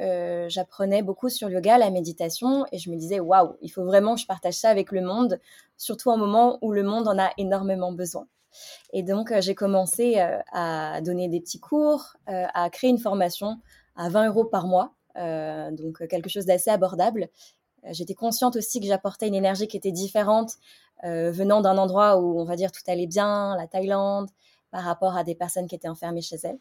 j'apprenais 0.48 1.02
beaucoup 1.02 1.30
sur 1.30 1.50
yoga, 1.50 1.78
la 1.78 1.90
méditation, 1.90 2.66
et 2.74 2.78
je 2.78 2.92
me 2.92 2.98
disais 2.98 3.22
waouh, 3.22 3.56
il 3.62 3.70
faut 3.70 3.86
vraiment 3.86 4.16
que 4.16 4.22
je 4.22 4.28
partage 4.28 4.56
ça 4.56 4.70
avec 4.70 4.92
le 4.92 5.02
monde, 5.02 5.40
surtout 5.78 6.10
en 6.10 6.18
moment 6.18 6.60
où 6.62 6.74
le 6.74 6.84
monde 6.84 7.08
en 7.08 7.18
a 7.18 7.32
énormément 7.38 7.94
besoin. 7.94 8.28
Et 8.92 9.04
donc, 9.04 9.32
j'ai 9.40 9.56
commencé 9.56 10.20
à 10.52 11.00
donner 11.02 11.30
des 11.30 11.40
petits 11.40 11.60
cours, 11.60 12.18
à 12.26 12.70
créer 12.72 12.90
une 12.90 12.98
formation 12.98 13.60
à 14.00 14.08
20 14.08 14.28
euros 14.28 14.46
par 14.46 14.66
mois, 14.66 14.94
euh, 15.18 15.72
donc 15.72 16.08
quelque 16.08 16.30
chose 16.30 16.46
d'assez 16.46 16.70
abordable. 16.70 17.28
Euh, 17.84 17.90
j'étais 17.92 18.14
consciente 18.14 18.56
aussi 18.56 18.80
que 18.80 18.88
j'apportais 18.88 19.28
une 19.28 19.36
énergie 19.36 19.68
qui 19.68 19.76
était 19.76 19.92
différente 19.92 20.54
euh, 21.04 21.32
venant 21.32 21.60
d'un 21.60 21.78
endroit 21.78 22.18
où 22.18 22.40
on 22.40 22.46
va 22.46 22.56
dire 22.56 22.72
tout 22.72 22.82
allait 22.88 23.08
bien, 23.08 23.58
la 23.58 23.68
Thaïlande, 23.68 24.30
par 24.72 24.84
rapport 24.84 25.18
à 25.18 25.26
des 25.26 25.36
personnes 25.36 25.68
qui 25.68 25.76
étaient 25.76 25.90
enfermées 25.90 26.22
chez 26.22 26.38
elles. 26.44 26.60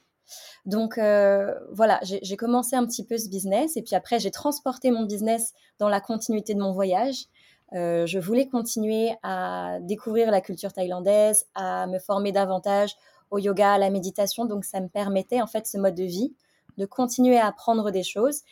Donc 0.67 0.99
voilà, 0.99 2.01
j'ai 2.03 2.37
commencé 2.37 2.77
un 2.77 2.85
petit 2.85 3.03
peu 3.03 3.17
ce 3.17 3.31
business 3.31 3.79
et 3.79 3.83
puis 3.83 3.95
après 3.95 4.19
j'ai 4.19 4.31
transporté 4.31 4.91
mon 4.91 5.05
business 5.05 5.55
dans 5.79 5.89
la 5.89 6.03
continuité 6.03 6.53
de 6.55 6.61
mon 6.61 6.73
voyage. 6.73 7.29
je 7.73 8.19
voulais 8.19 8.47
continuer 8.47 9.13
à 9.23 9.79
découvrir 9.81 10.31
la 10.31 10.43
culture 10.43 10.75
thaïlandaise, 10.75 11.47
à 11.55 11.87
me 11.87 11.99
former 11.99 12.33
davantage 12.33 12.95
au 13.31 13.39
yoga, 13.39 13.73
à 13.73 13.79
la 13.79 13.89
méditation. 13.89 14.45
Donc 14.45 14.65
ça 14.67 14.81
me 14.81 14.89
permettait 14.89 15.41
en 15.41 15.47
fait 15.47 15.67
ce 15.67 15.79
mode 15.79 15.95
de 15.95 16.05
vie 16.05 16.35
de 16.79 16.87
continuer 16.87 17.37
à 17.37 17.47
apprendre 17.47 17.91
des 17.91 18.03
choses, 18.03 18.43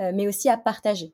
euh, 0.00 0.12
mais 0.14 0.26
aussi 0.26 0.48
à 0.48 0.56
partager. 0.56 1.12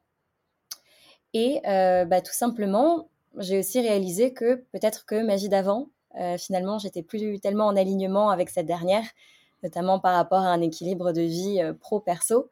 Et 1.35 1.61
euh, 1.67 2.05
bah, 2.05 2.21
tout 2.21 2.33
simplement, 2.33 3.09
j'ai 3.39 3.59
aussi 3.59 3.81
réalisé 3.81 4.33
que 4.33 4.65
peut-être 4.73 5.05
que 5.07 5.25
ma 5.25 5.37
vie 5.37 5.49
d'avant, 5.49 5.89
euh, 6.21 6.39
finalement, 6.39 6.79
j'étais 6.79 7.03
plus 7.03 7.41
tellement 7.41 7.67
en 7.67 7.77
alignement 7.77 8.31
avec 8.31 8.49
cette 8.51 8.67
dernière, 8.67 9.05
notamment 9.63 9.99
par 9.99 10.15
rapport 10.15 10.41
à 10.43 10.51
un 10.51 10.61
équilibre 10.61 11.13
de 11.13 11.23
vie 11.23 11.61
pro-perso. 11.81 12.51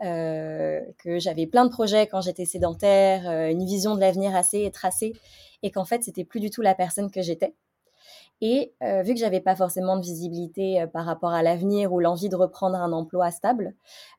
que 0.00 1.18
j'avais 1.18 1.46
plein 1.46 1.64
de 1.64 1.70
projets 1.70 2.06
quand 2.06 2.20
j'étais 2.20 2.44
sédentaire, 2.46 3.30
une 3.48 3.64
vision 3.64 3.94
de 3.94 4.00
l'avenir 4.00 4.34
assez 4.34 4.70
tracée, 4.70 5.12
et 5.62 5.70
qu'en 5.70 5.84
fait, 5.84 6.02
c'était 6.02 6.24
plus 6.24 6.40
du 6.40 6.50
tout 6.50 6.62
la 6.62 6.74
personne 6.74 7.10
que 7.10 7.22
j'étais. 7.22 7.54
Et 8.40 8.74
vu 9.04 9.14
que 9.14 9.20
j'avais 9.20 9.40
pas 9.40 9.56
forcément 9.56 9.96
de 9.96 10.02
visibilité 10.02 10.84
par 10.92 11.06
rapport 11.06 11.30
à 11.30 11.42
l'avenir 11.42 11.92
ou 11.92 12.00
l'envie 12.00 12.28
de 12.28 12.36
reprendre 12.36 12.76
un 12.76 12.92
emploi 12.92 13.30
stable, 13.30 13.74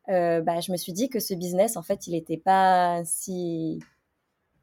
bah, 0.07 0.59
je 0.61 0.71
me 0.71 0.77
suis 0.77 0.93
dit 0.93 1.09
que 1.09 1.19
ce 1.19 1.33
business, 1.33 1.77
en 1.77 1.83
fait, 1.83 2.07
il 2.07 2.13
n'était 2.13 2.37
pas 2.37 3.03
si, 3.05 3.79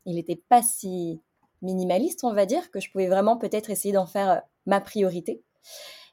il 0.04 0.18
était 0.18 0.42
pas 0.48 0.62
si 0.62 1.20
minimaliste, 1.62 2.24
on 2.24 2.32
va 2.32 2.46
dire, 2.46 2.70
que 2.70 2.80
je 2.80 2.90
pouvais 2.90 3.06
vraiment 3.06 3.36
peut-être 3.36 3.70
essayer 3.70 3.94
d'en 3.94 4.06
faire 4.06 4.42
ma 4.66 4.80
priorité. 4.80 5.42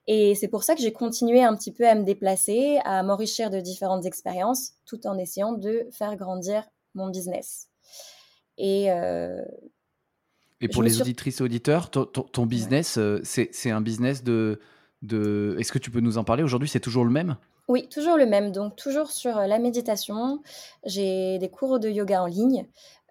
Et 0.07 0.33
c'est 0.35 0.47
pour 0.47 0.63
ça 0.63 0.75
que 0.75 0.81
j'ai 0.81 0.93
continué 0.93 1.43
un 1.43 1.55
petit 1.55 1.71
peu 1.71 1.87
à 1.87 1.95
me 1.95 2.03
déplacer, 2.03 2.79
à 2.83 3.03
m'enrichir 3.03 3.49
de 3.49 3.59
différentes 3.59 4.05
expériences, 4.05 4.71
tout 4.85 5.05
en 5.05 5.17
essayant 5.17 5.53
de 5.53 5.87
faire 5.91 6.15
grandir 6.15 6.63
mon 6.95 7.09
business. 7.09 7.67
Et, 8.57 8.91
euh, 8.91 9.43
et 10.61 10.67
pour 10.67 10.83
les 10.83 11.01
auditrices 11.01 11.39
et 11.39 11.43
auditeurs, 11.43 11.89
ton, 11.89 12.45
business, 12.45 12.97
euh, 12.97 13.19
c'est 13.23 13.71
un 13.71 13.81
business 13.81 14.23
de... 14.23 14.59
de... 15.01 15.55
Est-ce 15.59 15.71
que 15.71 15.79
tu 15.79 15.91
peux 15.91 16.01
nous 16.01 16.17
en 16.17 16.23
parler? 16.23 16.43
Aujourd'hui, 16.43 16.69
c'est 16.69 16.79
toujours 16.79 17.03
le 17.03 17.11
même? 17.11 17.37
Oui, 17.67 17.87
toujours 17.87 18.17
le 18.17 18.25
même. 18.25 18.51
Donc, 18.51 18.75
toujours 18.75 19.11
sur 19.11 19.37
euh, 19.37 19.47
la 19.47 19.59
méditation. 19.59 20.41
J'ai 20.85 21.37
des 21.39 21.49
cours 21.49 21.79
de 21.79 21.89
yoga 21.89 22.23
en 22.23 22.27
ligne, 22.27 22.65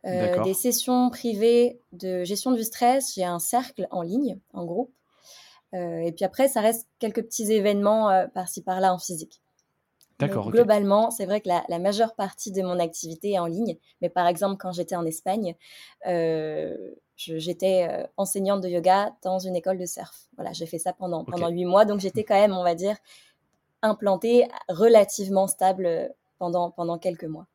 des 0.05 0.55
sessions 0.55 1.11
privées 1.11 1.81
de 1.93 2.25
gestion 2.25 2.53
du 2.53 2.65
stress. 2.65 3.15
J'ai 3.15 3.25
un 3.25 3.39
cercle 3.39 3.87
en 3.91 4.03
ligne, 4.03 4.39
en 4.53 4.65
groupe. 4.65 4.91
Euh, 5.75 6.01
et 6.01 6.13
puis 6.13 6.25
après, 6.25 6.49
ça 6.49 6.61
reste 6.61 6.89
quelques 6.99 7.23
petits 7.23 7.53
événements 7.53 8.11
euh, 8.11 8.27
par-ci 8.27 8.63
par-là 8.63 8.95
en 8.95 8.99
physique. 8.99 9.41
D'accord. 10.19 10.51
Globalement, 10.51 11.11
c'est 11.11 11.27
vrai 11.27 11.41
que 11.41 11.49
la, 11.49 11.79
majeure 11.79 12.15
partie 12.15 12.51
de 12.51 12.63
mon 12.63 12.81
activité 12.81 13.33
est 13.33 13.39
en 13.39 13.47
ligne. 13.47 13.77
Mais 14.01 14.09
par 14.09 14.27
exemple, 14.27 14.57
quand 14.59 14.73
j'étais 14.73 14.97
en 14.97 15.07
Espagne, 15.07 15.55
euh, 16.07 16.77
j'étais 17.19 18.07
enseignante 18.17 18.63
de 18.63 18.69
yoga 18.69 19.15
dans 19.23 19.39
une 19.39 19.57
école 19.57 19.79
de 19.79 19.87
surf. 19.87 20.29
Voilà, 20.37 20.53
j'ai 20.53 20.67
fait 20.67 20.79
ça 20.79 20.93
pendant 20.93 21.25
pendant 21.25 21.49
huit 21.49 21.65
mois, 21.65 21.85
donc 21.85 22.01
j'étais 22.01 22.25
quand 22.25 22.35
même, 22.35 22.53
on 22.53 22.63
va 22.63 22.75
dire, 22.75 22.97
implantée 23.83 24.49
relativement 24.69 25.47
stable 25.49 26.15
pendant 26.39 26.71
pendant 26.71 26.99
quelques 26.99 27.25
mois. 27.25 27.47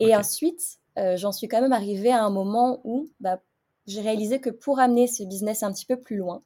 Et 0.00 0.14
ensuite, 0.16 0.78
j'en 0.96 1.32
suis 1.32 1.48
quand 1.48 1.60
même 1.60 1.72
arrivée 1.72 2.12
à 2.12 2.24
un 2.24 2.30
moment 2.30 2.80
où 2.84 3.08
bah, 3.20 3.40
j'ai 3.86 4.00
réalisé 4.00 4.40
que 4.40 4.50
pour 4.50 4.78
amener 4.78 5.06
ce 5.06 5.24
business 5.24 5.62
un 5.62 5.72
petit 5.72 5.86
peu 5.86 5.96
plus 5.96 6.16
loin, 6.16 6.42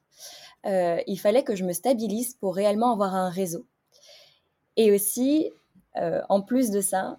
euh, 0.65 1.01
il 1.07 1.17
fallait 1.17 1.43
que 1.43 1.55
je 1.55 1.63
me 1.63 1.73
stabilise 1.73 2.33
pour 2.33 2.55
réellement 2.55 2.91
avoir 2.91 3.15
un 3.15 3.29
réseau. 3.29 3.65
Et 4.75 4.91
aussi, 4.91 5.51
euh, 5.97 6.21
en 6.29 6.41
plus 6.41 6.71
de 6.71 6.81
ça, 6.81 7.17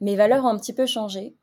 mes 0.00 0.16
valeurs 0.16 0.44
ont 0.44 0.48
un 0.48 0.58
petit 0.58 0.72
peu 0.72 0.86
changé. 0.86 1.34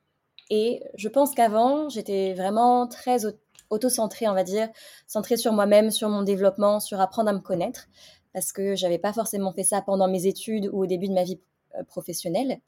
Et 0.49 0.83
je 0.95 1.09
pense 1.09 1.33
qu'avant, 1.33 1.89
j'étais 1.89 2.33
vraiment 2.33 2.87
très 2.87 3.25
auto-centrée, 3.69 4.27
on 4.27 4.33
va 4.33 4.43
dire, 4.43 4.69
centrée 5.07 5.37
sur 5.37 5.53
moi-même, 5.53 5.91
sur 5.91 6.09
mon 6.09 6.21
développement, 6.21 6.79
sur 6.79 7.01
apprendre 7.01 7.29
à 7.29 7.33
me 7.33 7.39
connaître, 7.39 7.87
parce 8.33 8.51
que 8.51 8.75
j'avais 8.75 8.99
pas 8.99 9.13
forcément 9.13 9.51
fait 9.51 9.63
ça 9.63 9.81
pendant 9.81 10.07
mes 10.07 10.27
études 10.27 10.69
ou 10.71 10.83
au 10.83 10.85
début 10.85 11.07
de 11.07 11.13
ma 11.13 11.23
vie 11.23 11.39
euh, 11.75 11.83
professionnelle. 11.83 12.59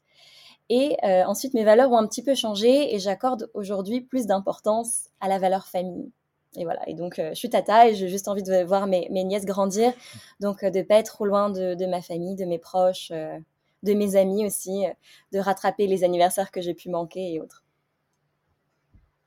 Et 0.70 0.98
ensuite, 1.02 1.54
mes 1.54 1.64
valeurs 1.64 1.90
ont 1.92 1.96
un 1.96 2.06
petit 2.06 2.22
peu 2.22 2.34
changé 2.34 2.94
et 2.94 2.98
j'accorde 2.98 3.50
aujourd'hui 3.54 4.02
plus 4.02 4.26
d'importance 4.26 5.06
à 5.18 5.28
la 5.28 5.38
valeur 5.38 5.66
famille. 5.66 6.12
Et 6.56 6.64
voilà. 6.64 6.80
Et 6.88 6.94
donc, 6.94 7.18
euh, 7.18 7.30
je 7.30 7.34
suis 7.34 7.50
tata 7.50 7.88
et 7.88 7.94
j'ai 7.94 8.08
juste 8.08 8.28
envie 8.28 8.42
de 8.42 8.62
voir 8.64 8.86
mes, 8.86 9.08
nièces 9.10 9.44
grandir. 9.44 9.92
Donc, 10.40 10.62
euh, 10.62 10.70
de 10.70 10.78
ne 10.78 10.84
pas 10.84 10.96
être 10.96 11.12
trop 11.12 11.26
loin 11.26 11.50
de, 11.50 11.86
ma 11.86 12.00
famille, 12.00 12.36
de 12.36 12.44
mes 12.44 12.58
proches, 12.58 13.10
euh, 13.12 13.38
de 13.82 13.94
mes 13.94 14.16
amis 14.16 14.46
aussi, 14.46 14.84
de 15.32 15.38
rattraper 15.38 15.86
les 15.86 16.04
anniversaires 16.04 16.50
que 16.50 16.60
j'ai 16.60 16.74
pu 16.74 16.88
manquer 16.88 17.34
et 17.34 17.40
autres. 17.40 17.64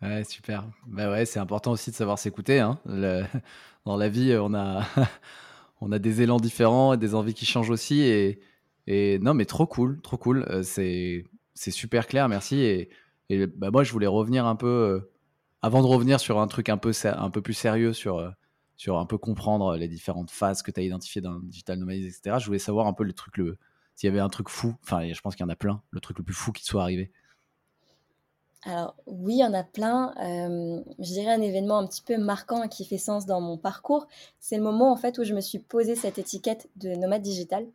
Ouais, 0.01 0.23
super. 0.23 0.65
Bah 0.87 1.11
ouais, 1.11 1.25
c'est 1.25 1.39
important 1.39 1.71
aussi 1.71 1.91
de 1.91 1.95
savoir 1.95 2.17
s'écouter. 2.17 2.59
Hein. 2.59 2.79
Dans 3.85 3.97
la 3.97 4.09
vie, 4.09 4.35
on 4.39 4.53
a, 4.53 4.83
on 5.81 5.91
a 5.91 5.99
des 5.99 6.21
élans 6.21 6.37
différents 6.39 6.93
et 6.93 6.97
des 6.97 7.15
envies 7.15 7.33
qui 7.33 7.45
changent 7.45 7.69
aussi. 7.69 8.01
Et, 8.01 8.39
et 8.87 9.19
non, 9.19 9.33
mais 9.33 9.45
trop 9.45 9.67
cool, 9.67 10.01
trop 10.01 10.17
cool. 10.17 10.45
c'est, 10.63 11.25
c'est 11.53 11.71
super 11.71 12.07
clair, 12.07 12.29
merci. 12.29 12.59
Et, 12.61 12.89
et 13.29 13.47
bah, 13.47 13.69
moi, 13.71 13.83
je 13.83 13.91
voulais 13.91 14.07
revenir 14.07 14.45
un 14.45 14.55
peu 14.55 15.11
avant 15.61 15.81
de 15.81 15.87
revenir 15.87 16.19
sur 16.19 16.39
un 16.39 16.47
truc 16.47 16.69
un 16.69 16.77
peu, 16.77 16.91
un 17.05 17.29
peu 17.29 17.41
plus 17.41 17.53
sérieux, 17.53 17.93
sur, 17.93 18.17
euh, 18.19 18.29
sur 18.77 18.97
un 18.97 19.05
peu 19.05 19.17
comprendre 19.17 19.75
les 19.75 19.87
différentes 19.87 20.31
phases 20.31 20.61
que 20.63 20.71
tu 20.71 20.79
as 20.79 20.83
identifiées 20.83 21.21
dans 21.21 21.33
le 21.33 21.41
digital 21.43 21.79
nomadisme, 21.79 22.07
etc., 22.07 22.37
je 22.39 22.45
voulais 22.47 22.59
savoir 22.59 22.87
un 22.87 22.93
peu 22.93 23.03
le 23.03 23.13
truc, 23.13 23.37
le, 23.37 23.57
s'il 23.95 24.07
y 24.07 24.11
avait 24.11 24.19
un 24.19 24.29
truc 24.29 24.49
fou, 24.49 24.75
enfin, 24.83 25.11
je 25.11 25.21
pense 25.21 25.35
qu'il 25.35 25.45
y 25.45 25.47
en 25.47 25.51
a 25.51 25.55
plein, 25.55 25.81
le 25.91 25.99
truc 25.99 26.17
le 26.17 26.23
plus 26.23 26.33
fou 26.33 26.51
qui 26.51 26.63
te 26.63 26.67
soit 26.67 26.81
arrivé. 26.81 27.11
Alors 28.63 28.95
oui, 29.07 29.35
il 29.35 29.39
y 29.39 29.43
en 29.43 29.53
a 29.53 29.63
plein. 29.63 30.13
Euh, 30.19 30.83
je 30.99 31.13
dirais 31.13 31.31
un 31.33 31.41
événement 31.41 31.79
un 31.79 31.87
petit 31.87 32.03
peu 32.03 32.17
marquant 32.17 32.67
qui 32.67 32.85
fait 32.85 32.99
sens 32.99 33.25
dans 33.25 33.41
mon 33.41 33.57
parcours, 33.57 34.07
c'est 34.39 34.57
le 34.57 34.63
moment 34.63 34.91
en 34.91 34.95
fait 34.95 35.17
où 35.17 35.23
je 35.23 35.33
me 35.33 35.41
suis 35.41 35.59
posé 35.59 35.95
cette 35.95 36.19
étiquette 36.19 36.69
de 36.75 36.89
nomade 36.89 37.23
digital. 37.23 37.65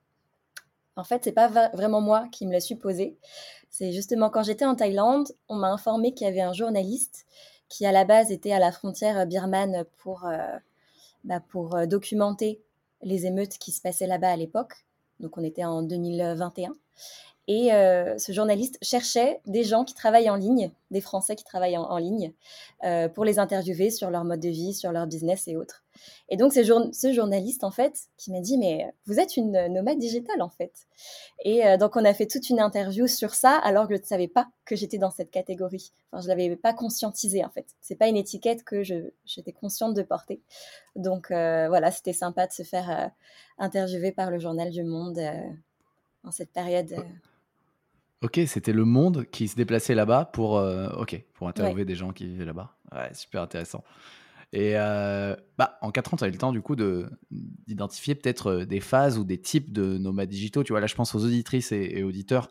En 0.94 1.04
fait, 1.04 1.24
c'est 1.24 1.32
pas 1.32 1.48
vraiment 1.74 2.00
moi 2.00 2.26
qui 2.32 2.46
me 2.46 2.52
la 2.52 2.60
suis 2.60 2.76
posée. 2.76 3.18
C'est 3.68 3.92
justement 3.92 4.30
quand 4.30 4.42
j'étais 4.42 4.64
en 4.64 4.74
Thaïlande, 4.76 5.32
on 5.48 5.56
m'a 5.56 5.70
informé 5.70 6.14
qu'il 6.14 6.26
y 6.26 6.30
avait 6.30 6.40
un 6.40 6.54
journaliste 6.54 7.26
qui 7.68 7.84
à 7.84 7.92
la 7.92 8.04
base 8.04 8.30
était 8.30 8.52
à 8.52 8.58
la 8.58 8.72
frontière 8.72 9.26
birmane 9.26 9.84
pour, 9.98 10.24
euh, 10.24 10.38
bah, 11.24 11.40
pour 11.40 11.74
euh, 11.74 11.86
documenter 11.86 12.62
les 13.02 13.26
émeutes 13.26 13.58
qui 13.58 13.72
se 13.72 13.82
passaient 13.82 14.06
là-bas 14.06 14.30
à 14.30 14.36
l'époque. 14.36 14.86
Donc 15.20 15.36
on 15.36 15.44
était 15.44 15.64
en 15.64 15.82
2021. 15.82 16.74
Et 17.48 17.72
euh, 17.72 18.18
ce 18.18 18.32
journaliste 18.32 18.76
cherchait 18.82 19.40
des 19.46 19.62
gens 19.62 19.84
qui 19.84 19.94
travaillent 19.94 20.30
en 20.30 20.34
ligne, 20.34 20.72
des 20.90 21.00
Français 21.00 21.36
qui 21.36 21.44
travaillent 21.44 21.76
en, 21.76 21.98
ligne, 21.98 22.32
euh, 22.82 23.08
pour 23.08 23.24
les 23.24 23.38
interviewer 23.38 23.90
sur 23.90 24.10
leur 24.10 24.24
mode 24.24 24.40
de 24.40 24.48
vie, 24.48 24.74
sur 24.74 24.90
leur 24.90 25.06
business 25.06 25.46
et 25.46 25.56
autres. 25.56 25.84
Et 26.28 26.36
donc, 26.36 26.52
c'est 26.52 26.64
ce 26.64 27.12
journaliste, 27.12 27.62
en 27.62 27.70
fait, 27.70 28.08
qui 28.16 28.32
m'a 28.32 28.40
dit, 28.40 28.58
mais 28.58 28.92
vous 29.06 29.20
êtes 29.20 29.36
une 29.36 29.68
nomade 29.68 29.98
digitale, 29.98 30.42
en 30.42 30.48
fait. 30.48 30.72
Et 31.44 31.64
euh, 31.64 31.76
donc, 31.76 31.94
on 31.94 32.04
a 32.04 32.12
fait 32.14 32.26
toute 32.26 32.50
une 32.50 32.58
interview 32.58 33.06
sur 33.06 33.34
ça, 33.34 33.56
alors 33.58 33.86
que 33.86 33.94
je 33.94 34.00
ne 34.00 34.06
savais 34.06 34.28
pas 34.28 34.48
que 34.64 34.74
j'étais 34.74 34.98
dans 34.98 35.12
cette 35.12 35.30
catégorie. 35.30 35.92
Enfin, 36.10 36.22
je 36.22 36.28
ne 36.28 36.34
l'avais 36.34 36.56
pas 36.56 36.74
conscientisé, 36.74 37.44
en 37.44 37.50
fait. 37.50 37.66
C'est 37.80 37.94
pas 37.94 38.08
une 38.08 38.16
étiquette 38.16 38.64
que 38.64 38.82
j'étais 38.82 39.52
consciente 39.52 39.94
de 39.94 40.02
porter. 40.02 40.40
Donc, 40.96 41.28
voilà, 41.28 41.92
c'était 41.92 42.12
sympa 42.12 42.48
de 42.48 42.52
se 42.52 42.64
faire 42.64 43.12
interviewer 43.56 44.10
par 44.10 44.32
le 44.32 44.40
journal 44.40 44.70
du 44.70 44.82
Monde 44.82 45.20
en 46.24 46.32
cette 46.32 46.50
période. 46.50 46.94
Ok, 48.22 48.40
c'était 48.46 48.72
le 48.72 48.84
monde 48.84 49.26
qui 49.30 49.46
se 49.46 49.56
déplaçait 49.56 49.94
là-bas 49.94 50.24
pour, 50.24 50.56
euh, 50.56 50.88
ok, 50.96 51.22
pour 51.34 51.48
interviewer 51.48 51.84
des 51.84 51.94
gens 51.94 52.12
qui 52.12 52.26
vivaient 52.26 52.46
là-bas. 52.46 52.74
Ouais, 52.92 53.12
super 53.12 53.42
intéressant. 53.42 53.84
Et 54.52 54.72
euh, 54.76 55.36
bah, 55.58 55.76
en 55.82 55.90
4 55.90 56.14
ans, 56.14 56.16
tu 56.16 56.24
as 56.24 56.28
eu 56.28 56.30
le 56.30 56.38
temps 56.38 56.52
du 56.52 56.62
coup 56.62 56.76
de, 56.76 57.10
d'identifier 57.30 58.14
peut-être 58.14 58.46
euh, 58.46 58.64
des 58.64 58.80
phases 58.80 59.18
ou 59.18 59.24
des 59.24 59.38
types 59.38 59.70
de 59.70 59.98
nomades 59.98 60.30
digitaux. 60.30 60.64
Tu 60.64 60.72
vois, 60.72 60.80
là, 60.80 60.86
je 60.86 60.94
pense 60.94 61.14
aux 61.14 61.24
auditrices 61.24 61.72
et, 61.72 62.02
auditeurs 62.02 62.48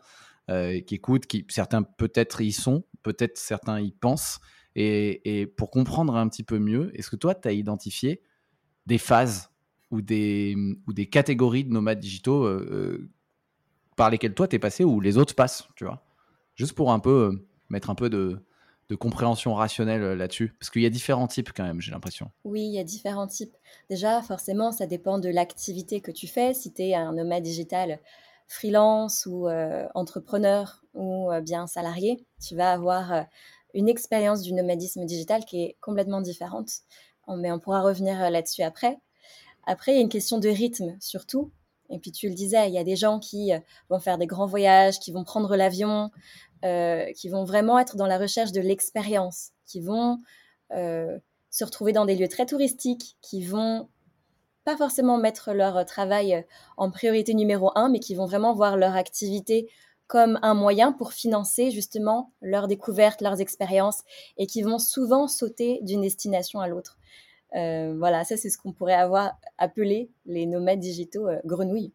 qui 0.48 0.94
écoutent, 0.94 1.26
qui 1.26 1.44
certains 1.48 1.82
peut-être 1.82 2.40
y 2.40 2.52
sont, 2.52 2.84
peut-être 3.02 3.36
certains 3.36 3.80
y 3.80 3.90
pensent. 3.90 4.38
Et, 4.76 5.40
et, 5.40 5.46
pour 5.46 5.72
comprendre 5.72 6.14
un 6.14 6.28
petit 6.28 6.44
peu 6.44 6.60
mieux, 6.60 6.96
est-ce 6.96 7.10
que 7.10 7.16
toi, 7.16 7.34
tu 7.34 7.48
as 7.48 7.52
identifié 7.52 8.22
des 8.86 8.98
phases 8.98 9.50
ou 9.90 10.02
des, 10.02 10.54
ou 10.86 10.92
des 10.92 11.06
catégories 11.08 11.64
de 11.64 11.72
nomades 11.72 11.98
digitaux 11.98 12.46
par 13.96 14.10
lesquels 14.10 14.34
toi 14.34 14.46
t'es 14.46 14.58
passé 14.58 14.84
ou 14.84 15.00
les 15.00 15.18
autres 15.18 15.34
passent, 15.34 15.66
tu 15.74 15.84
vois. 15.84 16.02
Juste 16.54 16.74
pour 16.74 16.92
un 16.92 17.00
peu 17.00 17.32
euh, 17.32 17.46
mettre 17.68 17.90
un 17.90 17.94
peu 17.94 18.08
de, 18.08 18.38
compréhension 19.00 19.54
rationnelle 19.54 20.02
euh, 20.02 20.14
là-dessus 20.14 20.54
Parce 20.60 20.70
qu'il 20.70 20.82
y 20.82 20.86
a 20.86 20.90
différents 20.90 21.26
types 21.26 21.50
quand 21.54 21.64
même, 21.64 21.80
j'ai 21.80 21.90
l'impression. 21.90 22.30
Oui, 22.44 22.62
il 22.62 22.72
y 22.72 22.78
a 22.78 22.84
différents 22.84 23.26
types. 23.26 23.56
Déjà, 23.90 24.22
forcément, 24.22 24.70
ça 24.70 24.86
dépend 24.86 25.18
de 25.18 25.28
l'activité 25.28 26.00
que 26.00 26.12
tu 26.12 26.28
fais. 26.28 26.54
Si 26.54 26.72
tu 26.72 26.82
es 26.82 26.94
un 26.94 27.12
nomade 27.12 27.42
digital 27.42 27.98
freelance 28.48 29.26
ou 29.26 29.48
euh, 29.48 29.88
entrepreneur 29.94 30.82
ou 30.94 31.30
bien 31.42 31.66
salarié, 31.66 32.24
tu 32.40 32.54
vas 32.54 32.72
avoir 32.72 33.26
une 33.74 33.88
expérience 33.88 34.40
du 34.40 34.54
nomadisme 34.54 35.04
digital 35.04 35.44
qui 35.44 35.62
est 35.62 35.76
complètement 35.80 36.20
différente. 36.20 36.70
Mais 37.28 37.50
on 37.50 37.58
pourra 37.58 37.82
revenir 37.82 38.30
là-dessus 38.30 38.62
après. 38.62 38.98
Après, 39.66 39.92
il 39.92 39.94
y 39.96 39.98
a 39.98 40.02
une 40.02 40.08
question 40.08 40.38
de 40.38 40.48
rythme 40.48 40.96
surtout. 41.00 41.50
Et 41.90 41.98
puis 41.98 42.12
tu 42.12 42.28
le 42.28 42.34
disais, 42.34 42.68
il 42.68 42.74
y 42.74 42.78
a 42.78 42.84
des 42.84 42.96
gens 42.96 43.18
qui 43.18 43.52
euh, 43.52 43.58
vont 43.90 43.98
faire 43.98 44.18
des 44.18 44.26
grands 44.26 44.46
voyages, 44.46 44.98
qui 44.98 45.12
vont 45.12 45.24
prendre 45.24 45.56
l'avion, 45.56 46.10
euh, 46.64 47.12
qui 47.12 47.28
vont 47.28 47.44
vraiment 47.44 47.78
être 47.78 47.96
dans 47.96 48.06
la 48.06 48.18
recherche 48.18 48.52
de 48.52 48.60
l'expérience, 48.60 49.50
qui 49.66 49.80
vont 49.80 50.18
euh, 50.72 51.18
se 51.50 51.64
retrouver 51.64 51.92
dans 51.92 52.04
des 52.04 52.16
lieux 52.16 52.28
très 52.28 52.46
touristiques, 52.46 53.16
qui 53.22 53.44
vont 53.44 53.88
pas 54.64 54.76
forcément 54.76 55.16
mettre 55.18 55.52
leur 55.52 55.84
travail 55.86 56.44
en 56.76 56.90
priorité 56.90 57.34
numéro 57.34 57.70
un, 57.76 57.88
mais 57.88 58.00
qui 58.00 58.14
vont 58.14 58.26
vraiment 58.26 58.52
voir 58.52 58.76
leur 58.76 58.96
activité 58.96 59.70
comme 60.06 60.38
un 60.42 60.54
moyen 60.54 60.92
pour 60.92 61.12
financer 61.12 61.70
justement 61.70 62.32
leurs 62.40 62.68
découvertes, 62.68 63.20
leurs 63.20 63.40
expériences, 63.40 64.02
et 64.36 64.46
qui 64.46 64.62
vont 64.62 64.78
souvent 64.78 65.28
sauter 65.28 65.80
d'une 65.82 66.02
destination 66.02 66.60
à 66.60 66.68
l'autre. 66.68 66.98
Euh, 67.54 67.94
voilà, 67.96 68.24
ça 68.24 68.36
c'est 68.36 68.50
ce 68.50 68.58
qu'on 68.58 68.72
pourrait 68.72 68.94
avoir 68.94 69.38
appelé 69.58 70.10
les 70.26 70.46
nomades 70.46 70.80
digitaux 70.80 71.28
euh, 71.28 71.40
grenouilles. 71.44 71.92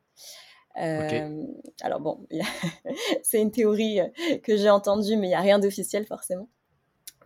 Alors 0.75 1.99
bon, 1.99 2.25
c'est 3.23 3.41
une 3.41 3.51
théorie 3.51 3.99
que 4.43 4.55
j'ai 4.55 4.69
entendue, 4.69 5.17
mais 5.17 5.27
il 5.27 5.31
n'y 5.31 5.35
a 5.35 5.41
rien 5.41 5.59
d'officiel 5.59 6.05
forcément. 6.05 6.47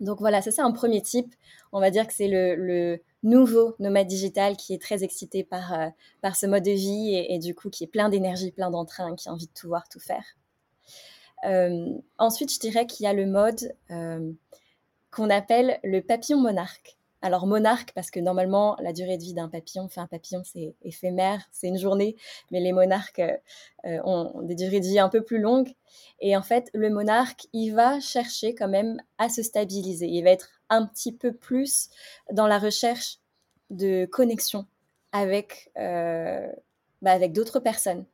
Donc 0.00 0.20
voilà, 0.20 0.42
ça 0.42 0.50
c'est 0.50 0.62
un 0.62 0.72
premier 0.72 1.00
type. 1.00 1.34
On 1.72 1.80
va 1.80 1.90
dire 1.90 2.06
que 2.06 2.12
c'est 2.12 2.28
le, 2.28 3.00
nouveau 3.22 3.74
nomade 3.80 4.06
digital 4.06 4.56
qui 4.56 4.72
est 4.72 4.80
très 4.80 5.02
excité 5.02 5.42
par, 5.42 5.72
euh, 5.72 5.88
par 6.20 6.36
ce 6.36 6.46
mode 6.46 6.62
de 6.62 6.70
vie 6.70 7.16
et, 7.28 7.38
du 7.40 7.56
coup 7.56 7.70
qui 7.70 7.82
est 7.82 7.88
plein 7.88 8.08
d'énergie, 8.08 8.52
plein 8.52 8.70
d'entrain, 8.70 9.16
qui 9.16 9.28
a 9.28 9.32
envie 9.32 9.48
de 9.48 9.52
tout 9.52 9.66
voir, 9.66 9.88
tout 9.88 9.98
faire. 9.98 10.24
Euh, 11.44 11.88
ensuite, 12.18 12.52
je 12.52 12.60
dirais 12.60 12.86
qu'il 12.86 13.04
y 13.04 13.06
a 13.08 13.12
le 13.12 13.26
mode 13.26 13.74
euh, 13.90 14.30
qu'on 15.10 15.28
appelle 15.28 15.80
le 15.82 16.00
papillon 16.02 16.40
monarque. 16.40 16.95
Alors 17.22 17.46
monarque, 17.46 17.92
parce 17.94 18.10
que 18.10 18.20
normalement, 18.20 18.76
la 18.80 18.92
durée 18.92 19.16
de 19.16 19.22
vie 19.22 19.32
d'un 19.32 19.48
papillon, 19.48 19.84
enfin 19.84 20.02
un 20.02 20.06
papillon, 20.06 20.42
c'est 20.44 20.76
éphémère, 20.82 21.42
c'est 21.50 21.68
une 21.68 21.78
journée, 21.78 22.14
mais 22.50 22.60
les 22.60 22.72
monarques 22.72 23.20
euh, 23.20 23.36
euh, 23.86 24.00
ont 24.04 24.42
des 24.42 24.54
durées 24.54 24.80
de 24.80 24.86
vie 24.86 24.98
un 24.98 25.08
peu 25.08 25.22
plus 25.22 25.38
longues. 25.38 25.72
Et 26.20 26.36
en 26.36 26.42
fait, 26.42 26.68
le 26.74 26.90
monarque, 26.90 27.46
il 27.52 27.70
va 27.70 28.00
chercher 28.00 28.54
quand 28.54 28.68
même 28.68 29.00
à 29.18 29.28
se 29.30 29.42
stabiliser. 29.42 30.06
Il 30.06 30.24
va 30.24 30.30
être 30.30 30.50
un 30.68 30.86
petit 30.86 31.12
peu 31.12 31.32
plus 31.32 31.88
dans 32.30 32.46
la 32.46 32.58
recherche 32.58 33.18
de 33.70 34.04
connexion 34.04 34.66
avec, 35.12 35.70
euh, 35.78 36.46
bah, 37.00 37.12
avec 37.12 37.32
d'autres 37.32 37.60
personnes. 37.60 38.04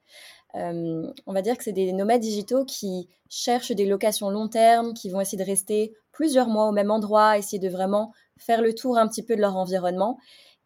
on 0.54 1.12
va 1.26 1.42
dire 1.42 1.56
que 1.56 1.64
c'est 1.64 1.72
des 1.72 1.92
nomades 1.92 2.20
digitaux 2.20 2.64
qui 2.64 3.08
cherchent 3.28 3.72
des 3.72 3.86
locations 3.86 4.30
long 4.30 4.48
terme, 4.48 4.94
qui 4.94 5.08
vont 5.10 5.20
essayer 5.20 5.42
de 5.42 5.48
rester 5.48 5.94
plusieurs 6.12 6.48
mois 6.48 6.68
au 6.68 6.72
même 6.72 6.90
endroit, 6.90 7.38
essayer 7.38 7.58
de 7.58 7.68
vraiment 7.68 8.12
faire 8.38 8.62
le 8.62 8.74
tour 8.74 8.98
un 8.98 9.08
petit 9.08 9.22
peu 9.22 9.36
de 9.36 9.40
leur 9.40 9.56
environnement. 9.56 10.18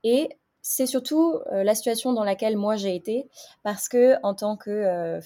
Et 0.05 0.29
c'est 0.69 0.87
surtout 0.87 1.39
euh, 1.53 1.63
la 1.63 1.77
situation 1.77 2.13
dans 2.13 2.25
laquelle 2.25 2.57
moi 2.57 2.75
j'ai 2.75 2.97
été, 2.97 3.29
parce 3.63 3.89
que 3.89 4.17
en 4.25 4.35
tant 4.35 4.57
que 4.57 4.71
euh, 4.71 5.21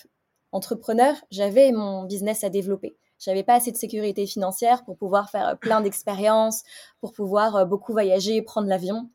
entrepreneur, 0.53 1.15
j'avais 1.31 1.73
mon 1.73 2.05
business 2.05 2.45
à 2.45 2.51
développer. 2.51 2.95
J'avais 3.19 3.43
pas 3.43 3.55
assez 3.55 3.73
de 3.73 3.77
sécurité 3.79 4.27
financière 4.27 4.85
pour 4.85 4.99
pouvoir 4.99 5.31
faire 5.31 5.59
plein 5.59 5.81
d'expériences, 5.81 6.63
pour 7.01 7.15
pouvoir 7.15 7.57
euh, 7.57 7.65
beaucoup 7.65 7.93
voyager, 7.93 8.43
prendre 8.43 8.69
l'avion. 8.69 9.09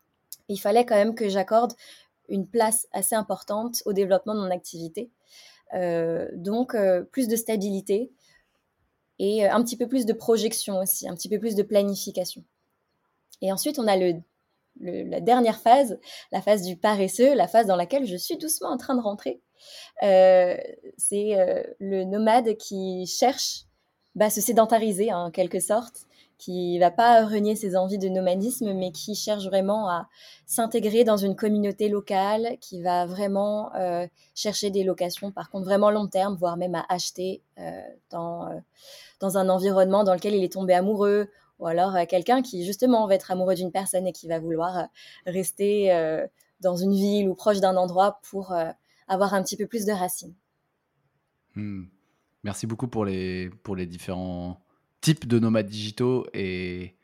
Il 0.47 0.59
fallait 0.59 0.83
quand 0.83 0.95
même 0.95 1.13
que 1.13 1.29
j'accorde 1.29 1.73
une 2.27 2.47
place 2.47 2.87
assez 2.91 3.13
importante 3.13 3.83
au 3.85 3.93
développement 3.93 4.33
de 4.33 4.39
mon 4.39 4.51
activité. 4.51 5.11
donc, 6.33 6.75
plus 7.11 7.27
de 7.27 7.35
stabilité 7.35 8.11
et 9.19 9.45
un 9.45 9.63
petit 9.63 9.77
peu 9.77 9.87
plus 9.87 10.05
de 10.05 10.13
projection 10.13 10.79
aussi, 10.79 11.07
un 11.07 11.13
petit 11.13 11.29
peu 11.29 11.39
plus 11.39 11.55
de 11.55 11.63
planification. 11.63 12.43
Et 13.41 13.51
ensuite, 13.51 13.79
on 13.79 13.87
a 13.87 13.95
la 14.81 15.21
dernière 15.21 15.59
phase, 15.59 15.99
la 16.31 16.41
phase 16.41 16.63
du 16.63 16.75
paresseux, 16.75 17.33
la 17.33 17.47
phase 17.47 17.67
dans 17.67 17.75
laquelle 17.75 18.05
je 18.05 18.15
suis 18.15 18.37
doucement 18.37 18.69
en 18.69 18.77
train 18.77 18.95
de 18.95 19.01
rentrer. 19.01 19.41
Euh, 20.03 20.55
c'est 20.97 21.39
euh, 21.39 21.63
le 21.79 22.03
nomade 22.03 22.57
qui 22.57 23.05
cherche 23.07 23.63
bah, 24.15 24.29
se 24.29 24.41
sédentariser 24.41 25.13
en 25.13 25.31
quelque 25.31 25.59
sorte, 25.59 26.01
qui 26.37 26.77
va 26.79 26.91
pas 26.91 27.25
renier 27.25 27.55
ses 27.55 27.77
envies 27.77 27.97
de 27.97 28.09
nomadisme, 28.09 28.73
mais 28.73 28.91
qui 28.91 29.15
cherche 29.15 29.45
vraiment 29.45 29.89
à 29.89 30.07
s'intégrer 30.45 31.05
dans 31.05 31.17
une 31.17 31.35
communauté 31.35 31.87
locale, 31.87 32.57
qui 32.59 32.81
va 32.81 33.05
vraiment 33.05 33.73
euh, 33.75 34.05
chercher 34.35 34.69
des 34.69 34.83
locations, 34.83 35.31
par 35.31 35.49
contre 35.49 35.65
vraiment 35.65 35.91
long 35.91 36.07
terme, 36.07 36.35
voire 36.35 36.57
même 36.57 36.75
à 36.75 36.85
acheter 36.89 37.41
dans 38.09 38.61
un 39.21 39.49
environnement 39.49 40.03
dans 40.03 40.13
lequel 40.13 40.35
il 40.35 40.43
est 40.43 40.51
tombé 40.51 40.73
amoureux 40.73 41.29
ou 41.59 41.67
alors 41.67 41.95
euh, 41.95 42.05
quelqu'un 42.07 42.41
qui 42.41 42.65
justement 42.65 43.07
va 43.07 43.15
être 43.15 43.31
amoureux 43.31 43.55
d'une 43.55 43.71
personne 43.71 44.07
et 44.07 44.11
qui 44.11 44.27
va 44.27 44.39
vouloir 44.39 44.77
euh, 44.77 44.83
rester 45.25 45.93
euh, 45.93 46.25
dans 46.59 46.75
une 46.75 46.93
ville 46.93 47.29
ou 47.29 47.35
proche 47.35 47.59
d'un 47.59 47.75
endroit 47.75 48.19
pour 48.29 48.53
avoir 49.07 49.33
un 49.33 49.43
petit 49.43 49.57
peu 49.57 49.67
plus 49.67 49.85
de 49.85 49.91
racines. 49.91 50.33
Hmm. 51.55 51.83
Merci 52.43 52.65
beaucoup 52.65 52.87
pour 52.87 53.05
les, 53.05 53.49
pour 53.63 53.75
les 53.75 53.85
différents 53.85 54.61
types 55.01 55.27
de 55.27 55.37
nomades 55.37 55.67
digitaux 55.67 56.25
et, 56.33 56.95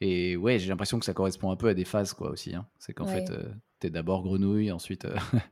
et 0.00 0.36
ouais, 0.36 0.58
j'ai 0.58 0.68
l'impression 0.68 0.98
que 0.98 1.04
ça 1.04 1.14
correspond 1.14 1.50
un 1.50 1.56
peu 1.56 1.68
à 1.68 1.74
des 1.74 1.84
phases 1.84 2.14
quoi 2.14 2.30
aussi. 2.30 2.54
Hein. 2.54 2.66
C'est 2.78 2.92
qu'en 2.92 3.06
fait, 3.06 3.30
tu 3.80 3.86
es 3.86 3.90
d'abord 3.90 4.22
grenouille, 4.22 4.72
ensuite, 4.72 5.06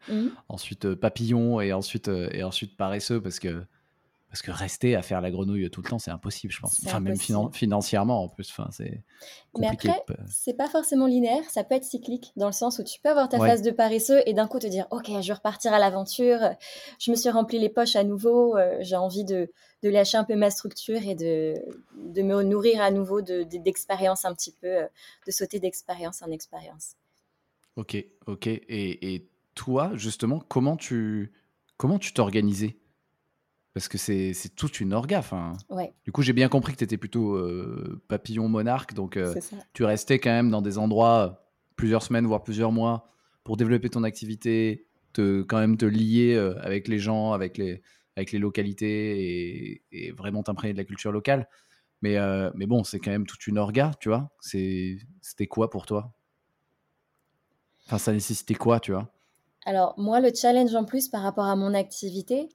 mmh. 0.08 0.28
ensuite 0.48 0.94
papillon 0.94 1.60
et 1.60 1.72
ensuite, 1.72 2.08
et 2.08 2.42
ensuite 2.42 2.76
paresseux 2.76 3.20
parce 3.20 3.38
que 3.38 3.64
parce 4.30 4.42
que 4.42 4.50
rester 4.50 4.94
à 4.94 5.00
faire 5.00 5.22
la 5.22 5.30
grenouille 5.30 5.70
tout 5.70 5.80
le 5.80 5.88
temps, 5.88 5.98
c'est 5.98 6.10
impossible, 6.10 6.52
je 6.52 6.60
pense. 6.60 6.80
Enfin, 6.84 7.00
même 7.00 7.16
financièrement, 7.52 8.24
en 8.24 8.28
plus. 8.28 8.50
Enfin, 8.50 8.68
c'est 8.70 9.02
Mais 9.58 9.68
après, 9.68 10.04
c'est 10.28 10.52
pas 10.52 10.68
forcément 10.68 11.06
linéaire, 11.06 11.48
ça 11.48 11.64
peut 11.64 11.74
être 11.74 11.84
cyclique, 11.84 12.32
dans 12.36 12.46
le 12.46 12.52
sens 12.52 12.78
où 12.78 12.84
tu 12.84 13.00
peux 13.00 13.08
avoir 13.08 13.30
ta 13.30 13.38
phase 13.38 13.62
de 13.62 13.70
paresseux 13.70 14.20
et 14.26 14.34
d'un 14.34 14.46
coup 14.46 14.58
te 14.58 14.66
dire, 14.66 14.86
OK, 14.90 15.06
je 15.08 15.26
vais 15.26 15.32
repartir 15.32 15.72
à 15.72 15.78
l'aventure, 15.78 16.40
je 16.98 17.10
me 17.10 17.16
suis 17.16 17.30
rempli 17.30 17.58
les 17.58 17.70
poches 17.70 17.96
à 17.96 18.04
nouveau, 18.04 18.56
euh, 18.56 18.76
j'ai 18.80 18.96
envie 18.96 19.24
de, 19.24 19.50
de, 19.82 19.88
lâcher 19.88 20.18
un 20.18 20.24
peu 20.24 20.36
ma 20.36 20.50
structure 20.50 21.00
et 21.02 21.14
de, 21.14 21.54
de 21.96 22.22
me 22.22 22.42
nourrir 22.42 22.82
à 22.82 22.90
nouveau 22.90 23.22
d'expérience 23.22 24.26
un 24.26 24.34
petit 24.34 24.52
peu, 24.52 24.66
euh, 24.66 24.86
de 25.26 25.30
sauter 25.30 25.58
d'expérience 25.58 26.20
en 26.20 26.30
expérience. 26.30 26.96
Ok, 27.76 27.96
ok. 28.26 28.46
Et, 28.46 29.14
et 29.14 29.28
toi, 29.54 29.92
justement, 29.94 30.40
comment 30.48 30.76
tu 30.76 31.32
comment 31.78 31.98
tu 31.98 32.12
t'organisais? 32.12 32.76
Parce 33.78 33.86
que 33.86 33.96
c'est 33.96 34.34
toute 34.56 34.80
une 34.80 34.92
orga. 34.92 35.22
Du 36.04 36.10
coup, 36.10 36.22
j'ai 36.22 36.32
bien 36.32 36.48
compris 36.48 36.72
que 36.72 36.78
tu 36.78 36.84
étais 36.84 36.96
plutôt 36.96 37.36
euh, 37.36 38.02
papillon 38.08 38.48
monarque. 38.48 38.92
Donc, 38.92 39.16
euh, 39.16 39.36
tu 39.72 39.84
restais 39.84 40.18
quand 40.18 40.32
même 40.32 40.50
dans 40.50 40.62
des 40.62 40.78
endroits 40.78 41.20
euh, 41.20 41.30
plusieurs 41.76 42.02
semaines, 42.02 42.26
voire 42.26 42.42
plusieurs 42.42 42.72
mois, 42.72 43.08
pour 43.44 43.56
développer 43.56 43.88
ton 43.88 44.02
activité, 44.02 44.88
te, 45.12 45.42
quand 45.42 45.60
même 45.60 45.76
te 45.76 45.84
lier 45.84 46.34
avec 46.60 46.88
les 46.88 46.98
gens, 46.98 47.32
avec 47.34 47.56
les, 47.56 47.80
avec 48.16 48.32
les 48.32 48.40
localités 48.40 49.80
et, 49.92 50.10
vraiment 50.10 50.42
t'imprégner 50.42 50.72
de 50.72 50.78
la 50.78 50.84
culture 50.84 51.12
locale. 51.12 51.48
Mais, 52.02 52.16
mais 52.56 52.66
bon, 52.66 52.82
c'est 52.82 52.98
quand 52.98 53.12
même 53.12 53.26
toute 53.26 53.46
une 53.46 53.58
orga, 53.58 53.92
tu 54.00 54.08
vois. 54.08 54.28
C'était 54.40 55.46
quoi 55.46 55.70
pour 55.70 55.86
toi? 55.86 56.12
Enfin, 57.86 57.98
ça 57.98 58.12
nécessitait 58.12 58.54
quoi, 58.54 58.80
tu 58.80 58.90
vois? 58.90 59.08
Alors, 59.66 59.94
moi, 59.98 60.18
le 60.18 60.34
challenge 60.34 60.74
en 60.74 60.84
plus 60.84 61.08
par 61.08 61.22
rapport 61.22 61.46
à 61.46 61.54
mon 61.54 61.74
activité, 61.74 62.48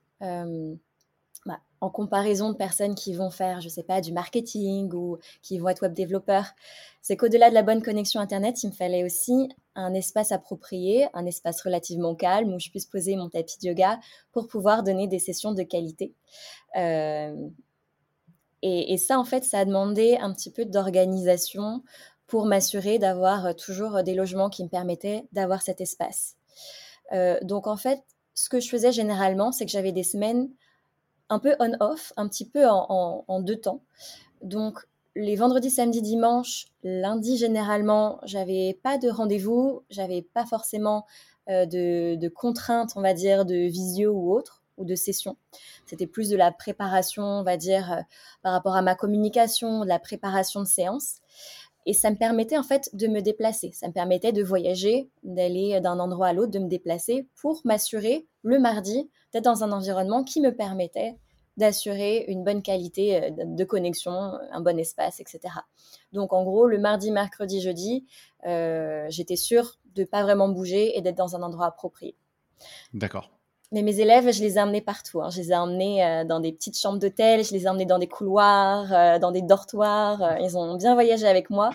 bah, 1.46 1.60
en 1.80 1.90
comparaison 1.90 2.50
de 2.50 2.56
personnes 2.56 2.94
qui 2.94 3.12
vont 3.12 3.30
faire, 3.30 3.60
je 3.60 3.68
sais 3.68 3.82
pas, 3.82 4.00
du 4.00 4.12
marketing 4.12 4.92
ou 4.94 5.18
qui 5.42 5.58
vont 5.58 5.68
être 5.68 5.82
web 5.82 5.92
développeurs, 5.92 6.46
c'est 7.02 7.16
qu'au-delà 7.16 7.50
de 7.50 7.54
la 7.54 7.62
bonne 7.62 7.82
connexion 7.82 8.20
Internet, 8.20 8.62
il 8.62 8.68
me 8.68 8.72
fallait 8.72 9.04
aussi 9.04 9.50
un 9.74 9.92
espace 9.92 10.32
approprié, 10.32 11.06
un 11.12 11.26
espace 11.26 11.60
relativement 11.60 12.14
calme 12.14 12.54
où 12.54 12.58
je 12.58 12.70
puisse 12.70 12.86
poser 12.86 13.16
mon 13.16 13.28
tapis 13.28 13.58
de 13.60 13.68
yoga 13.68 14.00
pour 14.32 14.48
pouvoir 14.48 14.82
donner 14.82 15.06
des 15.06 15.18
sessions 15.18 15.52
de 15.52 15.62
qualité. 15.62 16.14
Euh, 16.76 17.36
et, 18.66 18.96
ça, 18.96 19.18
en 19.18 19.24
fait, 19.24 19.44
ça 19.44 19.58
a 19.58 19.64
demandé 19.66 20.16
un 20.18 20.32
petit 20.32 20.50
peu 20.50 20.64
d'organisation 20.64 21.82
pour 22.26 22.46
m'assurer 22.46 22.98
d'avoir 22.98 23.54
toujours 23.54 24.02
des 24.02 24.14
logements 24.14 24.48
qui 24.48 24.64
me 24.64 24.70
permettaient 24.70 25.24
d'avoir 25.32 25.60
cet 25.60 25.82
espace. 25.82 26.36
Euh, 27.12 27.38
donc, 27.42 27.66
en 27.66 27.76
fait, 27.76 28.00
ce 28.32 28.48
que 28.48 28.60
je 28.60 28.70
faisais 28.70 28.90
généralement, 28.90 29.52
c'est 29.52 29.66
que 29.66 29.70
j'avais 29.70 29.92
des 29.92 30.02
semaines 30.02 30.48
un 31.28 31.38
peu 31.38 31.54
on-off, 31.58 32.12
un 32.16 32.28
petit 32.28 32.48
peu 32.48 32.66
en, 32.68 33.40
deux 33.40 33.56
temps. 33.56 33.82
Donc, 34.42 34.80
les 35.16 35.36
vendredis, 35.36 35.70
samedis, 35.70 36.02
dimanches, 36.02 36.66
lundi, 36.82 37.36
généralement, 37.36 38.20
j'avais 38.24 38.78
pas 38.82 38.98
de 38.98 39.08
rendez-vous, 39.08 39.82
j'avais 39.90 40.22
pas 40.22 40.44
forcément 40.44 41.06
euh, 41.48 41.66
de, 41.66 42.28
contraintes, 42.28 42.92
on 42.96 43.02
va 43.02 43.14
dire, 43.14 43.44
de 43.44 43.54
visio 43.54 44.12
ou 44.12 44.32
autre, 44.32 44.62
ou 44.76 44.84
de 44.84 44.94
session. 44.94 45.36
C'était 45.86 46.06
plus 46.06 46.28
de 46.28 46.36
la 46.36 46.50
préparation, 46.50 47.22
on 47.22 47.42
va 47.42 47.56
dire, 47.56 47.92
euh, 47.92 48.00
par 48.42 48.52
rapport 48.52 48.76
à 48.76 48.82
ma 48.82 48.94
communication, 48.94 49.80
de 49.84 49.88
la 49.88 49.98
préparation 49.98 50.60
de 50.60 50.66
séance. 50.66 51.16
Et 51.86 51.92
ça 51.92 52.10
me 52.10 52.16
permettait 52.16 52.58
en 52.58 52.62
fait 52.62 52.90
de 52.94 53.06
me 53.06 53.20
déplacer. 53.20 53.70
Ça 53.72 53.88
me 53.88 53.92
permettait 53.92 54.32
de 54.32 54.42
voyager, 54.42 55.10
d'aller 55.22 55.80
d'un 55.80 55.98
endroit 55.98 56.28
à 56.28 56.32
l'autre, 56.32 56.52
de 56.52 56.58
me 56.58 56.68
déplacer 56.68 57.26
pour 57.40 57.60
m'assurer 57.64 58.26
le 58.42 58.58
mardi 58.58 59.10
d'être 59.32 59.44
dans 59.44 59.64
un 59.64 59.72
environnement 59.72 60.24
qui 60.24 60.40
me 60.40 60.54
permettait 60.54 61.16
d'assurer 61.56 62.24
une 62.28 62.42
bonne 62.44 62.62
qualité 62.62 63.24
euh, 63.24 63.30
de 63.30 63.64
connexion, 63.64 64.12
un 64.12 64.60
bon 64.60 64.78
espace, 64.78 65.20
etc. 65.20 65.40
Donc 66.12 66.32
en 66.32 66.42
gros, 66.44 66.66
le 66.66 66.78
mardi, 66.78 67.10
mercredi, 67.10 67.60
jeudi, 67.60 68.06
euh, 68.46 69.06
j'étais 69.08 69.36
sûre 69.36 69.78
de 69.94 70.04
pas 70.04 70.22
vraiment 70.22 70.48
bouger 70.48 70.96
et 70.96 71.00
d'être 71.00 71.16
dans 71.16 71.36
un 71.36 71.42
endroit 71.42 71.66
approprié. 71.66 72.16
D'accord. 72.92 73.30
Mais 73.72 73.82
mes 73.82 73.98
élèves, 73.98 74.32
je 74.32 74.40
les 74.40 74.56
ai 74.56 74.60
emmenés 74.60 74.80
partout. 74.80 75.20
Hein. 75.20 75.30
Je 75.30 75.40
les 75.40 75.50
ai 75.50 75.56
emmenés 75.56 76.04
euh, 76.04 76.24
dans 76.24 76.38
des 76.40 76.52
petites 76.52 76.78
chambres 76.78 76.98
d'hôtel, 76.98 77.44
je 77.44 77.52
les 77.52 77.64
ai 77.64 77.68
emmenés 77.68 77.86
dans 77.86 77.98
des 77.98 78.06
couloirs, 78.06 79.18
dans 79.18 79.32
des 79.32 79.42
dortoirs. 79.42 80.38
ils 80.40 80.56
ont 80.56 80.76
bien 80.76 80.94
voyagé 80.94 81.26
avec 81.26 81.50
moi. 81.50 81.70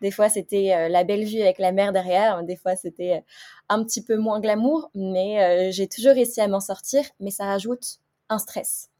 Des 0.00 0.10
fois, 0.10 0.28
c'était 0.28 0.88
la 0.88 1.04
belle 1.04 1.24
vue 1.24 1.40
avec 1.40 1.58
la 1.58 1.72
mer 1.72 1.92
derrière. 1.92 2.42
Des 2.42 2.56
fois, 2.56 2.76
c'était 2.76 3.24
un 3.68 3.84
petit 3.84 4.02
peu 4.02 4.16
moins 4.16 4.40
glamour. 4.40 4.90
Mais 4.94 5.70
j'ai 5.72 5.86
toujours 5.86 6.12
réussi 6.12 6.40
à 6.40 6.48
m'en 6.48 6.60
sortir. 6.60 7.04
Mais 7.20 7.30
ça 7.30 7.44
rajoute 7.44 8.00
un 8.28 8.38
stress. 8.38 8.90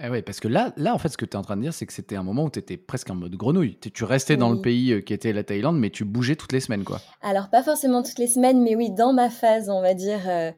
Eh 0.00 0.08
oui, 0.08 0.22
parce 0.22 0.38
que 0.38 0.46
là, 0.46 0.72
là, 0.76 0.94
en 0.94 0.98
fait, 0.98 1.08
ce 1.08 1.16
que 1.16 1.24
tu 1.24 1.32
es 1.32 1.36
en 1.36 1.42
train 1.42 1.56
de 1.56 1.62
dire, 1.62 1.74
c'est 1.74 1.84
que 1.84 1.92
c'était 1.92 2.14
un 2.14 2.22
moment 2.22 2.44
où 2.44 2.50
tu 2.50 2.60
étais 2.60 2.76
presque 2.76 3.10
en 3.10 3.16
mode 3.16 3.34
grenouille. 3.34 3.76
Tu 3.78 4.04
restais 4.04 4.36
dans 4.36 4.50
le 4.50 4.60
pays 4.60 4.92
euh, 4.92 5.00
qui 5.00 5.12
était 5.12 5.32
la 5.32 5.42
Thaïlande, 5.42 5.76
mais 5.76 5.90
tu 5.90 6.04
bougeais 6.04 6.36
toutes 6.36 6.52
les 6.52 6.60
semaines, 6.60 6.84
quoi. 6.84 7.00
Alors, 7.20 7.50
pas 7.50 7.64
forcément 7.64 8.04
toutes 8.04 8.18
les 8.18 8.28
semaines, 8.28 8.62
mais 8.62 8.76
oui, 8.76 8.90
dans 8.92 9.12
ma 9.12 9.28
phase, 9.28 9.68
on 9.68 9.82
va 9.82 9.94
dire, 9.94 10.20
euh, 10.28 10.52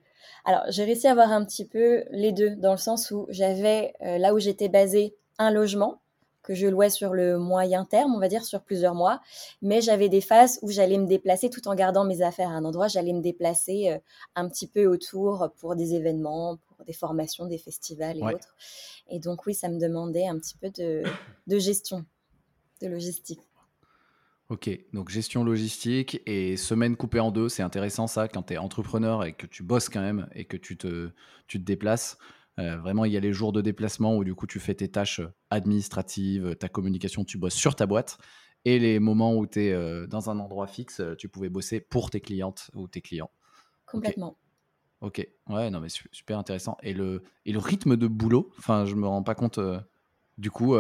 Alors, 0.45 0.63
j'ai 0.69 0.85
réussi 0.85 1.07
à 1.07 1.13
avoir 1.13 1.31
un 1.33 1.45
petit 1.45 1.67
peu 1.67 2.05
les 2.11 2.33
deux, 2.33 2.57
dans 2.57 2.73
le 2.73 2.79
sens 2.79 3.11
où 3.11 3.27
j'avais, 3.29 3.95
euh, 4.03 4.19
là 4.19 4.35
où 4.35 4.39
j'étais 4.39 4.69
basée, 4.69 5.15
un 5.39 5.51
logement 5.51 6.01
que 6.43 6.55
je 6.55 6.67
louais 6.67 6.91
sur 6.91 7.13
le 7.13 7.39
moyen 7.39 7.85
terme, 7.85 8.15
on 8.15 8.19
va 8.19 8.29
dire 8.29 8.45
sur 8.45 8.63
plusieurs 8.63 8.95
mois, 8.95 9.21
mais 9.61 9.81
j'avais 9.83 10.09
des 10.09 10.23
phases 10.23 10.59
où 10.63 10.71
j'allais 10.71 10.97
me 10.97 11.07
déplacer 11.07 11.51
tout 11.51 11.69
en 11.69 11.75
gardant 11.75 12.05
mes 12.05 12.23
affaires 12.23 12.49
à 12.49 12.55
un 12.55 12.65
endroit, 12.65 12.89
j'allais 12.89 13.13
me 13.13 13.21
déplacer 13.21 13.91
euh, 13.91 13.99
un 14.35 14.49
petit 14.49 14.67
peu 14.67 14.87
autour 14.87 15.51
pour 15.59 15.77
des 15.77 15.95
événements, 15.95 16.57
pour 16.57 16.85
des 16.87 16.95
formations, 16.95 17.45
des 17.47 17.59
festivals 17.59 18.19
et 18.19 18.23
autres. 18.23 18.57
Et 19.09 19.19
donc 19.19 19.45
oui, 19.47 19.55
ça 19.55 19.69
me 19.69 19.79
demandait 19.79 20.27
un 20.27 20.39
petit 20.39 20.57
peu 20.57 20.71
de, 20.71 21.03
de 21.47 21.59
gestion, 21.59 22.07
de 22.81 22.89
logistique. 22.89 23.50
Ok, 24.51 24.69
donc 24.93 25.11
gestion 25.11 25.45
logistique 25.45 26.21
et 26.27 26.57
semaine 26.57 26.97
coupée 26.97 27.21
en 27.21 27.31
deux, 27.31 27.49
c'est 27.49 27.63
intéressant 27.63 28.09
ça 28.09 28.27
quand 28.27 28.43
tu 28.43 28.55
es 28.55 28.59
entrepreneur 28.59 29.25
et 29.25 29.33
que 29.33 29.47
tu 29.47 29.63
bosses 29.63 29.89
quand 29.89 30.01
même 30.01 30.29
et 30.35 30.45
que 30.45 30.57
tu 30.57 30.77
te, 30.77 31.11
tu 31.47 31.61
te 31.61 31.65
déplaces. 31.65 32.19
Euh, 32.59 32.77
vraiment, 32.79 33.05
il 33.05 33.13
y 33.13 33.17
a 33.17 33.21
les 33.21 33.33
jours 33.33 33.53
de 33.53 33.61
déplacement 33.61 34.17
où 34.17 34.25
du 34.25 34.35
coup 34.35 34.49
tu 34.49 34.59
fais 34.59 34.75
tes 34.75 34.89
tâches 34.89 35.21
administratives, 35.51 36.57
ta 36.57 36.69
communication, 36.69 37.23
tu 37.23 37.39
bosses 37.39 37.55
sur 37.55 37.77
ta 37.77 37.87
boîte. 37.87 38.19
Et 38.65 38.81
les 38.81 38.99
moments 38.99 39.37
où 39.37 39.47
tu 39.47 39.67
es 39.67 39.73
euh, 39.73 40.09
dans 40.09 40.31
un 40.31 40.41
endroit 40.41 40.67
fixe, 40.67 41.01
tu 41.17 41.29
pouvais 41.29 41.49
bosser 41.49 41.79
pour 41.79 42.11
tes 42.11 42.21
clientes 42.21 42.73
ou 42.75 42.89
tes 42.89 43.03
clients. 43.03 43.31
Complètement. 43.87 44.37
Ok, 45.01 45.25
ouais, 45.49 45.71
non 45.71 45.79
mais 45.79 45.91
super 46.11 46.39
intéressant. 46.41 46.77
Et 46.83 46.93
le, 46.93 47.23
et 47.47 47.53
le 47.53 47.61
rythme 47.61 47.97
de 47.97 48.09
boulot, 48.09 48.51
enfin 48.59 48.85
je 48.85 48.97
me 48.97 49.07
rends 49.07 49.23
pas 49.23 49.37
compte, 49.37 49.59
euh, 49.59 49.79
du 50.39 50.51
coup, 50.51 50.75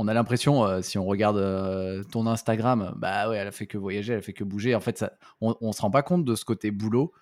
on 0.00 0.08
a 0.08 0.14
l'impression, 0.14 0.64
euh, 0.64 0.80
si 0.80 0.96
on 0.96 1.04
regarde 1.04 1.36
euh, 1.36 2.02
ton 2.04 2.26
Instagram, 2.26 2.94
bah 2.96 3.28
ouais, 3.28 3.36
elle 3.36 3.48
a 3.48 3.52
fait 3.52 3.66
que 3.66 3.76
voyager, 3.76 4.14
elle 4.14 4.20
a 4.20 4.22
fait 4.22 4.32
que 4.32 4.44
bouger. 4.44 4.74
En 4.74 4.80
fait, 4.80 4.96
ça, 4.96 5.12
on, 5.42 5.54
on 5.60 5.72
se 5.72 5.82
rend 5.82 5.90
pas 5.90 6.02
compte 6.02 6.24
de 6.24 6.34
ce 6.34 6.46
côté 6.46 6.70
boulot. 6.70 7.12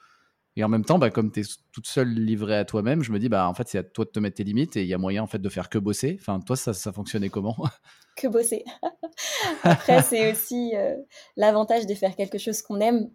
Et 0.54 0.62
en 0.62 0.68
même 0.68 0.84
temps, 0.84 0.98
bah, 0.98 1.10
comme 1.10 1.32
tu 1.32 1.40
es 1.40 1.44
toute 1.72 1.88
seule 1.88 2.08
livrée 2.08 2.56
à 2.56 2.64
toi-même, 2.64 3.02
je 3.02 3.10
me 3.10 3.18
dis, 3.18 3.28
bah, 3.28 3.48
en 3.48 3.54
fait, 3.54 3.68
c'est 3.68 3.78
à 3.78 3.82
toi 3.82 4.04
de 4.04 4.10
te 4.10 4.20
mettre 4.20 4.36
tes 4.36 4.44
limites 4.44 4.76
et 4.76 4.82
il 4.82 4.88
y 4.88 4.94
a 4.94 4.98
moyen 4.98 5.24
en 5.24 5.26
fait, 5.26 5.40
de 5.40 5.48
faire 5.48 5.68
que 5.68 5.78
bosser. 5.78 6.16
Enfin, 6.20 6.38
toi, 6.40 6.56
ça, 6.56 6.72
ça 6.72 6.92
fonctionnait 6.92 7.30
comment? 7.30 7.56
Que 8.16 8.26
bosser. 8.26 8.64
Après, 9.62 10.02
c'est 10.02 10.32
aussi 10.32 10.72
euh, 10.74 10.96
l'avantage 11.36 11.86
de 11.86 11.94
faire 11.94 12.16
quelque 12.16 12.38
chose 12.38 12.62
qu'on 12.62 12.80
aime 12.80 13.08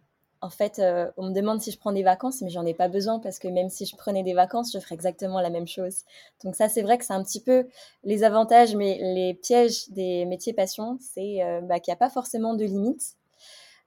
en 0.43 0.49
fait, 0.49 0.79
euh, 0.79 1.09
on 1.15 1.29
me 1.29 1.33
demande 1.33 1.61
si 1.61 1.71
je 1.71 1.79
prends 1.79 1.93
des 1.93 2.03
vacances, 2.03 2.41
mais 2.41 2.49
j'en 2.49 2.65
ai 2.65 2.73
pas 2.73 2.89
besoin 2.89 3.19
parce 3.19 3.39
que 3.39 3.47
même 3.47 3.69
si 3.69 3.85
je 3.85 3.95
prenais 3.95 4.23
des 4.23 4.33
vacances, 4.33 4.73
je 4.73 4.79
ferais 4.79 4.93
exactement 4.93 5.39
la 5.39 5.49
même 5.49 5.67
chose. 5.67 6.03
Donc 6.43 6.55
ça, 6.55 6.67
c'est 6.67 6.81
vrai 6.81 6.97
que 6.97 7.05
c'est 7.05 7.13
un 7.13 7.23
petit 7.23 7.39
peu 7.39 7.65
les 8.03 8.25
avantages, 8.25 8.75
mais 8.75 8.99
les 9.01 9.35
pièges 9.35 9.89
des 9.91 10.25
métiers 10.25 10.51
passion, 10.51 10.97
c'est 10.99 11.41
euh, 11.43 11.61
bah, 11.61 11.79
qu'il 11.79 11.91
n'y 11.91 11.93
a 11.93 11.97
pas 11.97 12.09
forcément 12.09 12.55
de 12.55 12.65
limites. 12.65 13.15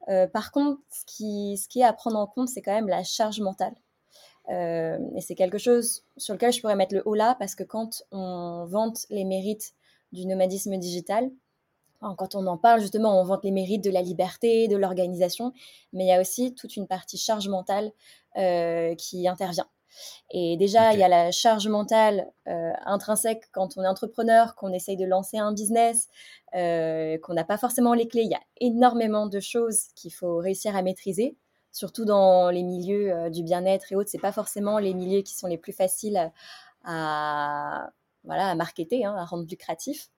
Euh, 0.09 0.27
par 0.27 0.51
contre, 0.51 0.81
ce 0.91 1.05
qui, 1.05 1.59
ce 1.59 1.69
qui 1.69 1.81
est 1.81 1.85
à 1.85 1.93
prendre 1.93 2.17
en 2.19 2.27
compte, 2.27 2.49
c'est 2.49 2.63
quand 2.63 2.75
même 2.75 2.89
la 2.89 3.05
charge 3.05 3.41
mentale. 3.41 3.75
et 4.49 5.21
c'est 5.21 5.35
quelque 5.35 5.59
chose 5.59 6.05
sur 6.17 6.33
lequel 6.33 6.53
je 6.55 6.63
pourrais 6.63 6.77
mettre 6.77 6.95
le 6.95 7.03
haut 7.05 7.15
là, 7.15 7.37
parce 7.39 7.55
que 7.55 7.65
quand 7.65 8.03
on 8.13 8.65
vante 8.67 9.05
les 9.11 9.25
mérites 9.25 9.75
du 10.13 10.25
nomadisme 10.25 10.79
digital, 10.79 11.31
quand 12.01 12.35
on 12.35 12.47
en 12.47 12.57
parle, 12.57 12.81
justement, 12.81 13.21
on 13.21 13.25
vante 13.25 13.45
les 13.45 13.51
mérites 13.51 13.85
de 13.85 13.91
la 13.91 14.03
liberté, 14.03 14.69
de 14.69 14.77
l'organisation, 14.77 15.53
mais 15.93 16.05
il 16.05 16.09
y 16.09 16.13
a 16.13 16.21
aussi 16.21 16.55
toute 16.55 16.77
une 16.77 16.87
partie 16.87 17.19
charge 17.19 17.49
mentale 17.49 17.93
euh, 18.37 18.95
qui 18.97 19.27
intervient. 19.29 19.69
Et 20.31 20.59
déjà, 20.59 20.93
il 20.93 21.01
y 21.01 21.03
a 21.03 21.09
la 21.09 21.31
charge 21.31 21.69
mentale 21.69 22.31
euh, 22.49 22.73
intrinsèque 22.85 23.45
quand 23.53 23.79
on 23.79 23.83
est 23.83 23.89
entrepreneur, 23.89 24.55
qu'on 24.55 24.73
essaye 24.73 24.97
de 24.97 25.07
lancer 25.07 25.39
un 25.39 25.53
business, 25.53 26.09
euh, 26.55 27.17
qu'on 27.19 27.33
n'a 27.33 27.45
pas 27.45 27.57
forcément 27.57 27.95
les 27.95 28.07
clés. 28.07 28.25
Il 28.25 28.31
y 28.31 28.35
a 28.35 28.43
énormément 28.61 29.27
de 29.27 29.41
choses 29.41 29.87
qu'il 29.95 30.13
faut 30.13 30.37
réussir 30.37 30.77
à 30.77 30.83
maîtriser, 30.83 31.37
surtout 31.73 32.05
dans 32.05 32.51
les 32.51 32.63
milieux 32.63 33.31
du 33.31 33.43
bien-être 33.43 33.91
et 33.91 33.97
autres. 33.97 34.11
C'est 34.11 34.19
pas 34.19 34.33
forcément 34.33 34.79
les 34.79 34.93
milieux 34.93 35.23
qui 35.23 35.35
sont 35.35 35.47
les 35.47 35.59
plus 35.59 35.73
faciles 35.73 36.31
à, 36.85 37.91
voilà, 38.25 38.49
à 38.51 38.55
marketer, 38.55 39.05
hein, 39.05 39.15
à 39.17 39.25
rendre 39.25 39.47
lucratif. 39.49 40.11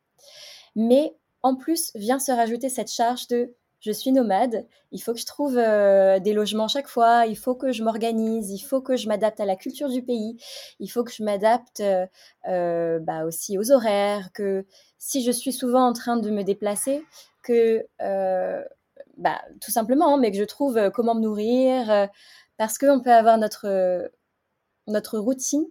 Mais 0.74 1.14
en 1.42 1.56
plus, 1.56 1.92
vient 1.94 2.18
se 2.18 2.32
rajouter 2.32 2.68
cette 2.68 2.90
charge 2.90 3.28
de 3.28 3.54
je 3.80 3.92
suis 3.92 4.10
nomade, 4.10 4.66
il 4.90 5.00
faut 5.00 5.12
que 5.12 5.20
je 5.20 5.26
trouve 5.26 5.56
euh, 5.56 6.18
des 6.18 6.32
logements 6.32 6.66
chaque 6.66 6.88
fois, 6.88 7.26
il 7.26 7.36
faut 7.36 7.54
que 7.54 7.70
je 7.70 7.84
m'organise, 7.84 8.50
il 8.50 8.58
faut 8.58 8.80
que 8.80 8.96
je 8.96 9.06
m'adapte 9.06 9.38
à 9.40 9.44
la 9.44 9.56
culture 9.56 9.88
du 9.88 10.02
pays, 10.02 10.36
il 10.80 10.88
faut 10.88 11.04
que 11.04 11.12
je 11.12 11.22
m'adapte 11.22 11.80
euh, 11.80 12.06
euh, 12.48 12.98
bah, 12.98 13.24
aussi 13.24 13.56
aux 13.56 13.70
horaires, 13.70 14.32
que 14.32 14.66
si 14.98 15.22
je 15.22 15.30
suis 15.30 15.52
souvent 15.52 15.86
en 15.86 15.92
train 15.92 16.16
de 16.16 16.30
me 16.30 16.42
déplacer, 16.42 17.04
que 17.42 17.86
bah, 19.16 19.40
tout 19.60 19.70
simplement, 19.70 20.16
mais 20.16 20.30
que 20.30 20.38
je 20.38 20.44
trouve 20.44 20.90
comment 20.92 21.14
me 21.14 21.20
nourrir, 21.20 22.08
parce 22.56 22.78
qu'on 22.78 23.00
peut 23.00 23.12
avoir 23.12 23.38
notre, 23.38 24.10
notre 24.86 25.18
routine, 25.18 25.66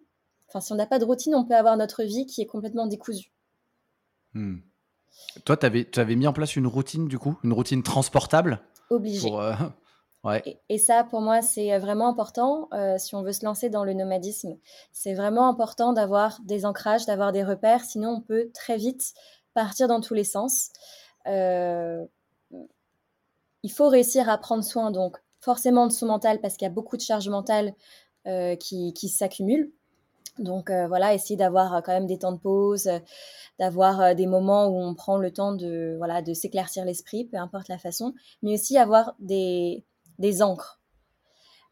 enfin 0.48 0.62
si 0.62 0.72
on 0.72 0.76
n'a 0.76 0.86
pas 0.86 1.00
de 1.00 1.06
routine, 1.06 1.36
on 1.36 1.46
peut 1.46 1.56
avoir 1.56 1.76
notre 1.76 2.04
vie 2.04 2.26
qui 2.26 2.42
est 2.42 2.46
complètement 2.46 2.88
décousue. 2.88 3.32
Hmm. 4.34 4.60
Toi, 5.46 5.58
tu 5.58 5.66
avais, 6.00 6.16
mis 6.16 6.28
en 6.28 6.34
place 6.34 6.56
une 6.56 6.68
routine, 6.68 7.08
du 7.08 7.20
coup, 7.20 7.38
une 7.44 7.54
routine 7.54 7.84
transportable? 7.84 8.60
Obligé. 8.90 9.30
Euh, 9.32 9.54
ouais. 10.24 10.60
et, 10.70 10.78
ça, 10.78 11.04
pour 11.04 11.22
moi, 11.22 11.42
c'est 11.42 11.74
euh, 11.74 11.80
vraiment 11.80 12.08
important 12.08 12.70
euh, 12.74 12.98
si 12.98 13.16
on 13.16 13.24
veut 13.24 13.34
se 13.34 13.46
lancer 13.46 13.70
dans 13.70 13.84
le 13.84 13.94
nomadisme. 13.94 14.58
C'est 14.92 15.14
vraiment 15.14 15.48
important 15.48 15.94
d'avoir 15.94 16.40
des 16.44 16.66
ancrages, 16.66 17.06
d'avoir 17.06 17.32
des 17.32 17.44
repères, 17.44 17.84
sinon 17.84 18.10
on 18.18 18.22
peut 18.22 18.50
très 18.54 18.78
vite 18.78 19.14
partir 19.54 19.88
dans 19.88 20.02
tous 20.02 20.14
les 20.14 20.24
sens. 20.24 20.70
il 21.26 22.08
faut 23.72 23.90
réussir 23.90 24.30
à 24.30 24.38
prendre 24.38 24.64
soin, 24.64 24.92
donc 24.92 25.18
forcément 25.42 25.88
de 25.88 25.92
son 25.92 26.06
mental, 26.08 26.40
parce 26.42 26.56
qu'il 26.56 26.66
y 26.66 26.72
a 26.72 26.74
beaucoup 26.74 26.98
de 26.98 27.02
charges 27.02 27.30
mentales 27.30 27.74
qui, 28.60 28.94
qui 28.94 29.10
s'accumulent. 29.10 29.72
Donc 30.40 30.70
euh, 30.70 30.88
voilà, 30.88 31.14
essayer 31.14 31.36
d'avoir 31.36 31.76
euh, 31.76 31.82
quand 31.82 31.94
même 31.94 32.06
des 32.06 32.20
temps 32.20 32.32
de 32.32 32.40
pause, 32.40 32.88
euh, 32.88 33.00
d'avoir 33.60 34.16
des 34.16 34.28
moments 34.28 34.68
où 34.68 34.80
on 34.80 34.94
prend 34.94 35.18
le 35.18 35.32
temps 35.32 35.54
de 35.54 35.98
s'éclaircir 36.34 36.86
l'esprit, 36.86 37.26
peu 37.26 37.38
importe 37.38 37.70
la 37.70 37.78
façon, 37.78 38.14
mais 38.44 38.54
aussi 38.54 38.78
avoir 38.78 39.16
des, 39.20 39.84
des 40.20 40.44
encres. 40.44 40.80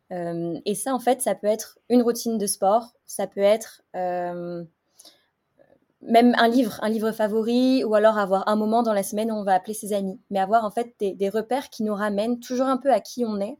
et 0.09 0.75
ça, 0.75 0.95
en 0.95 0.99
fait, 0.99 1.21
ça 1.21 1.35
peut 1.35 1.47
être 1.47 1.77
une 1.89 2.01
routine 2.01 2.39
de 2.39 2.47
sport, 2.47 2.93
ça 3.05 3.27
peut 3.27 3.41
être 3.41 3.83
même 3.93 4.67
un 6.37 6.47
livre, 6.47 6.79
un 6.81 6.89
livre 6.89 7.11
favori, 7.11 7.83
ou 7.83 7.93
alors 7.93 8.17
avoir 8.17 8.47
un 8.47 8.55
moment 8.55 8.81
dans 8.81 8.93
la 8.93 9.03
semaine 9.03 9.31
où 9.31 9.35
on 9.35 9.43
va 9.43 9.53
appeler 9.53 9.75
ses 9.75 9.93
amis, 9.93 10.19
mais 10.31 10.39
avoir 10.39 10.65
en 10.65 10.71
fait 10.71 10.95
des, 10.99 11.29
repères 11.29 11.69
qui 11.69 11.83
nous 11.83 11.93
ramènent 11.93 12.39
toujours 12.39 12.67
un 12.67 12.77
peu 12.77 12.91
à 12.91 12.99
qui 12.99 13.25
on 13.25 13.39
est 13.39 13.57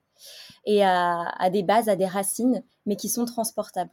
et 0.65 0.83
à 0.83 1.49
des 1.51 1.61
bases, 1.61 1.89
à 1.89 1.95
des 1.95 2.07
racines, 2.07 2.63
mais 2.87 2.95
qui 2.95 3.09
sont 3.09 3.25
transportables. 3.25 3.91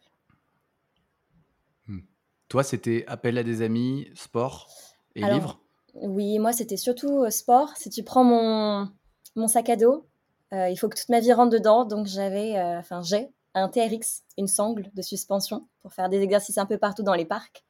Toi, 2.53 2.65
c'était 2.65 3.07
appel 3.09 3.39
à 3.39 3.45
des 3.45 3.63
amis, 3.63 4.11
sport 4.15 4.69
et 5.15 5.23
livres? 5.23 5.59
Oui, 5.95 6.39
moi, 6.39 6.53
c'était 6.53 6.77
surtout 6.77 7.23
euh, 7.23 7.31
sport. 7.31 7.75
Si 7.79 7.89
tu 7.89 8.03
prends 8.03 8.25
mon, 8.25 8.91
mon 9.37 9.49
sac 9.49 9.71
à 9.71 9.77
dos, 9.77 10.07
euh, 10.53 10.69
il 10.69 10.77
faut 10.77 10.91
que 10.91 10.99
toute 10.99 11.09
ma 11.09 11.21
vie 11.21 11.33
rentre 11.33 11.49
dedans. 11.49 11.87
Donc, 11.87 12.05
j'avais, 12.05 12.59
euh, 12.59 12.79
enfin, 12.79 13.01
j'ai 13.01 13.31
un 13.55 13.71
TRX, 13.71 14.25
une 14.37 14.49
sangle 14.49 14.91
de 14.93 15.01
suspension 15.01 15.67
pour 15.81 15.95
faire 15.95 16.11
des 16.11 16.21
exercices 16.21 16.59
un 16.59 16.67
peu 16.67 16.77
partout 16.77 17.03
dans 17.03 17.15
les 17.15 17.25
parcs, 17.25 17.65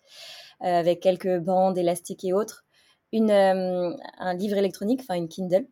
avec 0.58 0.98
quelques 0.98 1.38
bandes, 1.38 1.78
élastiques 1.78 2.24
et 2.24 2.32
autres. 2.32 2.64
Une, 3.12 3.30
un 3.30 4.34
livre 4.34 4.56
électronique, 4.56 5.02
enfin, 5.02 5.14
une 5.14 5.28
Kindle. 5.28 5.68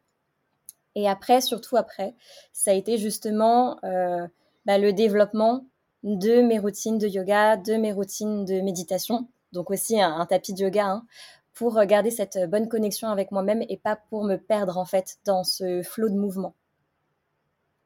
Et 0.94 1.08
après, 1.08 1.40
surtout 1.40 1.76
après, 1.76 2.14
ça 2.52 2.70
a 2.70 2.74
été 2.74 2.96
justement 2.96 3.76
bah, 3.82 4.78
le 4.78 4.92
développement 4.92 5.64
de 6.02 6.42
mes 6.42 6.58
routines 6.58 6.98
de 6.98 7.06
yoga, 7.06 7.56
de 7.56 7.74
mes 7.74 7.92
routines 7.92 8.44
de 8.44 8.60
méditation, 8.60 9.28
donc 9.52 9.70
aussi 9.70 10.00
un, 10.00 10.24
tapis 10.26 10.54
de 10.54 10.60
yoga, 10.60 10.86
hein, 10.86 11.06
pour 11.54 11.82
garder 11.84 12.10
cette 12.10 12.38
bonne 12.48 12.68
connexion 12.68 13.08
avec 13.08 13.32
moi-même 13.32 13.62
et 13.68 13.76
pas 13.76 13.96
pour 13.96 14.24
me 14.24 14.36
perdre 14.36 14.78
en 14.78 14.84
fait 14.84 15.18
dans 15.24 15.44
ce 15.44 15.82
flot 15.82 16.08
de 16.08 16.14
mouvement. 16.14 16.54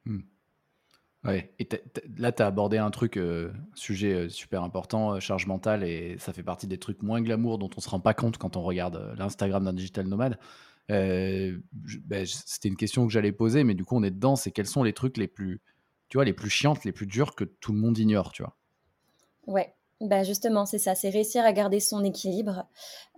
Hmm. 0.05 0.21
Ouais, 1.25 1.55
et 1.59 1.67
là, 2.19 2.33
tu 2.33 2.43
as 2.43 2.47
abordé 2.47 2.77
un 2.77 2.91
truc, 2.91 3.17
euh, 3.17 3.51
sujet 3.75 4.13
euh, 4.13 4.29
super 4.29 4.63
important, 4.63 5.15
euh, 5.15 5.21
charge 5.21 5.47
mentale, 5.47 5.83
et 5.83 6.17
ça 6.19 6.35
fait 6.35 6.43
partie 6.43 6.67
des 6.67 6.77
trucs 6.77 7.03
moins 7.03 7.23
glamour 7.23 7.57
dont 7.57 7.71
on 7.75 7.81
se 7.81 7.89
rend 7.89 8.01
pas 8.01 8.13
compte 8.13 8.37
quand 8.37 8.59
on 8.59 8.63
regarde 8.63 9.15
l'Instagram 9.17 9.65
d'un 9.65 9.73
digital 9.73 10.07
nomade. 10.07 10.39
Ben, 10.91 12.27
c'était 12.27 12.69
une 12.69 12.77
question 12.77 13.07
que 13.07 13.13
j'allais 13.13 13.33
poser, 13.33 13.65
mais 13.65 13.73
du 13.73 13.87
coup, 13.87 13.97
on 13.97 14.03
est 14.03 14.11
dedans. 14.11 14.37
C'est 14.37 14.51
quels 14.51 14.67
sont 14.67 14.83
les 14.83 14.93
trucs 14.93 15.17
les 15.17 15.27
plus 15.27 15.63
tu 16.15 16.19
vois, 16.19 16.25
les 16.25 16.33
plus 16.33 16.49
chiantes, 16.49 16.85
les 16.85 16.93
plus 16.93 17.07
dures 17.07 17.35
que 17.35 17.43
tout 17.43 17.73
le 17.73 17.79
monde 17.81 17.99
ignore, 17.99 18.31
tu 18.31 18.45
vois. 18.45 18.55
Ouais, 19.49 19.75
bah 20.01 20.23
justement, 20.23 20.65
c'est 20.65 20.79
ça, 20.79 20.95
c'est 20.95 21.09
réussir 21.09 21.45
à 21.45 21.53
garder 21.53 21.81
son 21.81 22.05
équilibre. 22.05 22.69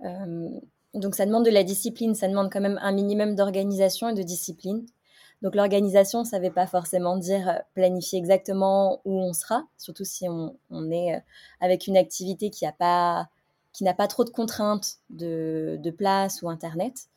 Euh, 0.03 0.49
donc 0.95 1.15
ça 1.15 1.27
demande 1.27 1.45
de 1.45 1.51
la 1.51 1.63
discipline, 1.63 2.15
ça 2.15 2.27
demande 2.27 2.51
quand 2.51 2.63
même 2.63 2.79
un 2.81 2.93
minimum 2.93 3.35
d'organisation 3.35 4.09
et 4.09 4.15
de 4.15 4.23
discipline. 4.23 4.87
Donc 5.43 5.57
l'organisation, 5.57 6.25
ça 6.25 6.39
ne 6.39 6.47
veut 6.47 6.55
pas 6.55 6.67
forcément 6.67 7.19
dire 7.19 7.51
euh, 7.51 7.59
planifier 7.75 8.19
exactement 8.19 9.03
où 9.05 9.21
on 9.21 9.35
sera, 9.35 9.67
surtout 9.77 10.07
si 10.07 10.27
on, 10.27 10.57
est 10.91 11.17
euh, 11.17 11.21
avec 11.61 11.89
une 11.89 11.99
activité 11.99 12.49
qui 12.49 12.65
n'a 12.65 12.73
pas, 12.73 13.29
pas 13.95 14.09
trop 14.09 14.25
de 14.25 14.31
contraintes 14.31 15.01
de, 15.11 15.79
de 15.83 15.91
place 15.91 16.41
ou 16.41 16.49
Internet. 16.49 17.11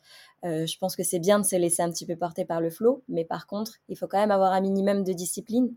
Euh, 0.44 0.66
je 0.66 0.78
pense 0.78 0.96
que 0.96 1.02
c'est 1.02 1.18
bien 1.18 1.38
de 1.38 1.44
se 1.44 1.56
laisser 1.56 1.82
un 1.82 1.90
petit 1.90 2.06
peu 2.06 2.16
porter 2.16 2.44
par 2.44 2.60
le 2.60 2.70
flot, 2.70 3.02
mais 3.08 3.24
par 3.24 3.46
contre, 3.46 3.74
il 3.88 3.96
faut 3.96 4.06
quand 4.06 4.18
même 4.18 4.30
avoir 4.30 4.52
un 4.52 4.60
minimum 4.60 5.04
de 5.04 5.12
discipline. 5.12 5.74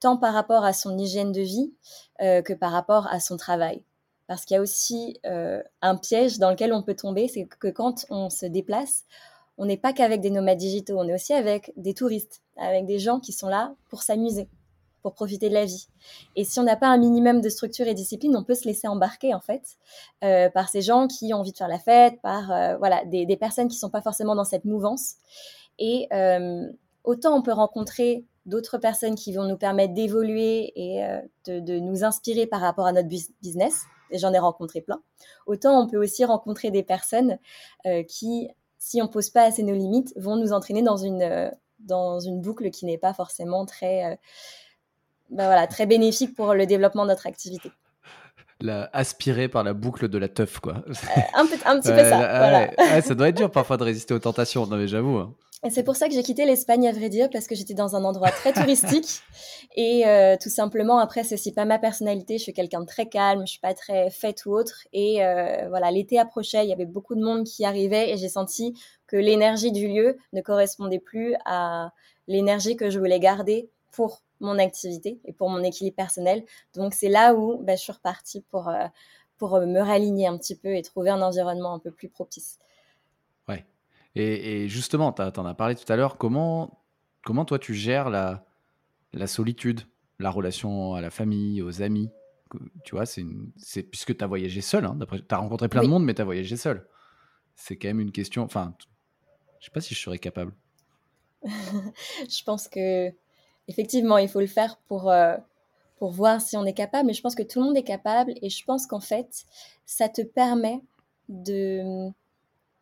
tant 0.00 0.16
par 0.16 0.32
rapport 0.32 0.64
à 0.64 0.72
son 0.72 0.96
hygiène 0.96 1.30
de 1.30 1.42
vie 1.42 1.74
que 2.18 2.54
par 2.54 2.72
rapport 2.72 3.06
à 3.08 3.20
son 3.20 3.36
travail. 3.36 3.84
Parce 4.26 4.46
qu'il 4.46 4.54
y 4.54 4.58
a 4.58 4.62
aussi 4.62 5.18
un 5.24 5.96
piège 5.96 6.38
dans 6.38 6.50
lequel 6.50 6.72
on 6.72 6.82
peut 6.82 6.94
tomber, 6.94 7.28
c'est 7.28 7.44
que 7.44 7.68
quand 7.68 8.06
on 8.08 8.30
se 8.30 8.46
déplace, 8.46 9.04
on 9.58 9.66
n'est 9.66 9.76
pas 9.76 9.92
qu'avec 9.92 10.22
des 10.22 10.30
nomades 10.30 10.56
digitaux, 10.56 10.98
on 10.98 11.06
est 11.06 11.14
aussi 11.14 11.34
avec 11.34 11.70
des 11.76 11.92
touristes, 11.92 12.40
avec 12.56 12.86
des 12.86 12.98
gens 12.98 13.20
qui 13.20 13.34
sont 13.34 13.48
là 13.48 13.74
pour 13.90 14.02
s'amuser, 14.02 14.48
pour 15.02 15.14
profiter 15.14 15.48
de 15.48 15.54
la 15.54 15.64
vie. 15.64 15.88
Et 16.36 16.44
si 16.44 16.58
on 16.60 16.62
n'a 16.62 16.76
pas 16.76 16.88
un 16.88 16.98
minimum 16.98 17.40
de 17.40 17.48
structure 17.48 17.86
et 17.86 17.94
discipline, 17.94 18.36
on 18.36 18.44
peut 18.44 18.54
se 18.54 18.64
laisser 18.64 18.88
embarquer 18.88 19.34
en 19.34 19.40
fait 19.40 19.78
par 20.20 20.68
ces 20.68 20.82
gens 20.82 21.06
qui 21.06 21.32
ont 21.34 21.38
envie 21.38 21.52
de 21.52 21.56
faire 21.56 21.68
la 21.68 21.78
fête, 21.78 22.20
par 22.22 22.46
voilà 22.78 23.04
des, 23.04 23.36
personnes 23.36 23.68
qui 23.68 23.76
sont 23.76 23.90
pas 23.90 24.02
forcément 24.02 24.34
dans 24.34 24.44
cette 24.44 24.64
mouvance. 24.64 25.14
Et 25.78 26.08
autant 27.04 27.36
on 27.36 27.42
peut 27.42 27.52
rencontrer 27.52 28.24
d'autres 28.46 28.78
personnes 28.78 29.14
qui 29.14 29.32
vont 29.32 29.44
nous 29.44 29.56
permettre 29.56 29.94
d'évoluer 29.94 30.72
et 30.76 31.02
de, 31.46 31.78
nous 31.78 32.04
inspirer 32.04 32.46
par 32.46 32.60
rapport 32.60 32.86
à 32.86 32.92
notre 32.92 33.08
business 33.08 33.84
et 34.10 34.18
j'en 34.18 34.32
ai 34.32 34.38
rencontré 34.38 34.80
plein. 34.80 35.00
Autant 35.46 35.82
on 35.82 35.86
peut 35.86 35.96
aussi 35.96 36.24
rencontrer 36.24 36.70
des 36.70 36.82
personnes 36.82 37.38
euh, 37.86 38.02
qui, 38.02 38.48
si 38.78 39.00
on 39.02 39.08
pose 39.08 39.30
pas 39.30 39.44
assez 39.44 39.62
nos 39.62 39.74
limites, 39.74 40.12
vont 40.16 40.36
nous 40.36 40.52
entraîner 40.52 40.82
dans 40.82 40.96
une, 40.96 41.22
euh, 41.22 41.50
dans 41.80 42.20
une 42.20 42.40
boucle 42.40 42.70
qui 42.70 42.86
n'est 42.86 42.98
pas 42.98 43.14
forcément 43.14 43.64
très, 43.66 44.18
euh, 45.30 45.36
bah 45.36 45.46
voilà, 45.46 45.66
très 45.66 45.86
bénéfique 45.86 46.34
pour 46.34 46.54
le 46.54 46.66
développement 46.66 47.04
de 47.04 47.10
notre 47.10 47.26
activité. 47.26 47.70
La, 48.60 48.90
aspiré 48.92 49.48
par 49.48 49.64
la 49.64 49.72
boucle 49.72 50.08
de 50.08 50.18
la 50.18 50.28
teuf, 50.28 50.58
quoi. 50.58 50.84
un, 51.34 51.46
peu, 51.46 51.56
un 51.64 51.80
petit 51.80 51.90
peu 51.90 52.04
ça. 52.04 52.16
voilà. 52.76 53.02
ça 53.02 53.14
doit 53.14 53.28
être 53.28 53.36
dur 53.36 53.50
parfois 53.50 53.78
de 53.78 53.84
résister 53.84 54.12
aux 54.12 54.18
tentations. 54.18 54.66
Non, 54.66 54.76
mais 54.76 54.86
j'avoue. 54.86 55.16
Hein. 55.16 55.34
Et 55.62 55.68
c'est 55.68 55.82
pour 55.82 55.94
ça 55.94 56.08
que 56.08 56.14
j'ai 56.14 56.22
quitté 56.22 56.46
l'Espagne, 56.46 56.88
à 56.88 56.92
vrai 56.92 57.10
dire, 57.10 57.28
parce 57.30 57.46
que 57.46 57.54
j'étais 57.54 57.74
dans 57.74 57.94
un 57.94 58.04
endroit 58.04 58.30
très 58.30 58.52
touristique. 58.52 59.20
et 59.76 60.06
euh, 60.06 60.36
tout 60.40 60.48
simplement, 60.48 60.98
après, 60.98 61.22
c'est 61.22 61.34
aussi 61.34 61.52
pas 61.52 61.66
ma 61.66 61.78
personnalité. 61.78 62.38
Je 62.38 62.44
suis 62.44 62.54
quelqu'un 62.54 62.80
de 62.80 62.86
très 62.86 63.06
calme, 63.06 63.42
je 63.46 63.52
suis 63.52 63.60
pas 63.60 63.74
très 63.74 64.08
fête 64.08 64.46
ou 64.46 64.52
autre. 64.52 64.86
Et 64.94 65.22
euh, 65.22 65.68
voilà, 65.68 65.90
l'été 65.90 66.18
approchait, 66.18 66.64
il 66.64 66.70
y 66.70 66.72
avait 66.72 66.86
beaucoup 66.86 67.14
de 67.14 67.22
monde 67.22 67.44
qui 67.44 67.66
arrivait 67.66 68.10
et 68.10 68.16
j'ai 68.16 68.30
senti 68.30 68.72
que 69.06 69.16
l'énergie 69.16 69.70
du 69.70 69.86
lieu 69.86 70.16
ne 70.32 70.40
correspondait 70.40 70.98
plus 70.98 71.34
à 71.44 71.90
l'énergie 72.26 72.76
que 72.76 72.88
je 72.88 72.98
voulais 72.98 73.20
garder 73.20 73.68
pour 73.92 74.22
mon 74.40 74.58
activité 74.58 75.20
et 75.24 75.32
pour 75.32 75.48
mon 75.50 75.62
équilibre 75.62 75.96
personnel. 75.96 76.44
Donc 76.74 76.94
c'est 76.94 77.08
là 77.08 77.34
où 77.34 77.58
bah, 77.58 77.76
je 77.76 77.82
suis 77.82 77.92
repartie 77.92 78.42
pour, 78.50 78.68
euh, 78.68 78.86
pour 79.38 79.60
me 79.60 79.80
réaligner 79.80 80.26
un 80.26 80.36
petit 80.36 80.56
peu 80.56 80.74
et 80.74 80.82
trouver 80.82 81.10
un 81.10 81.22
environnement 81.22 81.74
un 81.74 81.78
peu 81.78 81.90
plus 81.90 82.08
propice. 82.08 82.58
Et, 84.16 84.68
justement, 84.68 85.12
tu 85.12 85.22
en 85.22 85.46
as 85.46 85.54
parlé 85.54 85.76
tout 85.76 85.90
à 85.90 85.96
l'heure, 85.96 86.18
comment, 86.18 86.82
comment 87.22 87.44
toi 87.44 87.58
tu 87.58 87.74
gères 87.74 88.10
la, 88.10 88.44
la 89.12 89.26
solitude, 89.26 89.82
la 90.18 90.30
relation 90.30 90.94
à 90.94 91.00
la 91.00 91.10
famille, 91.10 91.62
aux 91.62 91.82
amis? 91.82 92.10
Tu 92.82 92.96
vois, 92.96 93.06
c'est 93.06 93.24
puisque 93.84 94.16
tu 94.16 94.24
as 94.24 94.26
voyagé 94.26 94.60
seul, 94.60 94.84
hein, 94.84 94.98
tu 95.08 95.34
as 95.34 95.36
rencontré 95.36 95.68
plein 95.68 95.82
de 95.82 95.88
monde, 95.88 96.04
mais 96.04 96.14
tu 96.14 96.22
as 96.22 96.24
voyagé 96.24 96.56
seul. 96.56 96.88
C'est 97.54 97.76
quand 97.76 97.88
même 97.88 98.00
une 98.00 98.10
question. 98.10 98.42
Enfin, 98.42 98.74
je 99.60 99.66
sais 99.66 99.70
pas 99.70 99.80
si 99.80 99.94
je 99.94 100.00
serais 100.00 100.18
capable. 100.18 100.52
je 101.42 102.44
pense 102.44 102.66
que 102.66 103.10
effectivement, 103.68 104.18
il 104.18 104.28
faut 104.28 104.40
le 104.40 104.46
faire 104.46 104.78
pour, 104.88 105.10
euh, 105.10 105.36
pour 105.96 106.10
voir 106.10 106.40
si 106.40 106.56
on 106.56 106.64
est 106.64 106.74
capable, 106.74 107.06
mais 107.06 107.12
je 107.12 107.22
pense 107.22 107.34
que 107.34 107.42
tout 107.42 107.60
le 107.60 107.66
monde 107.66 107.76
est 107.76 107.84
capable 107.84 108.32
et 108.42 108.50
je 108.50 108.64
pense 108.64 108.86
qu'en 108.86 109.00
fait, 109.00 109.44
ça 109.86 110.08
te 110.08 110.22
permet 110.22 110.80
de 111.28 112.10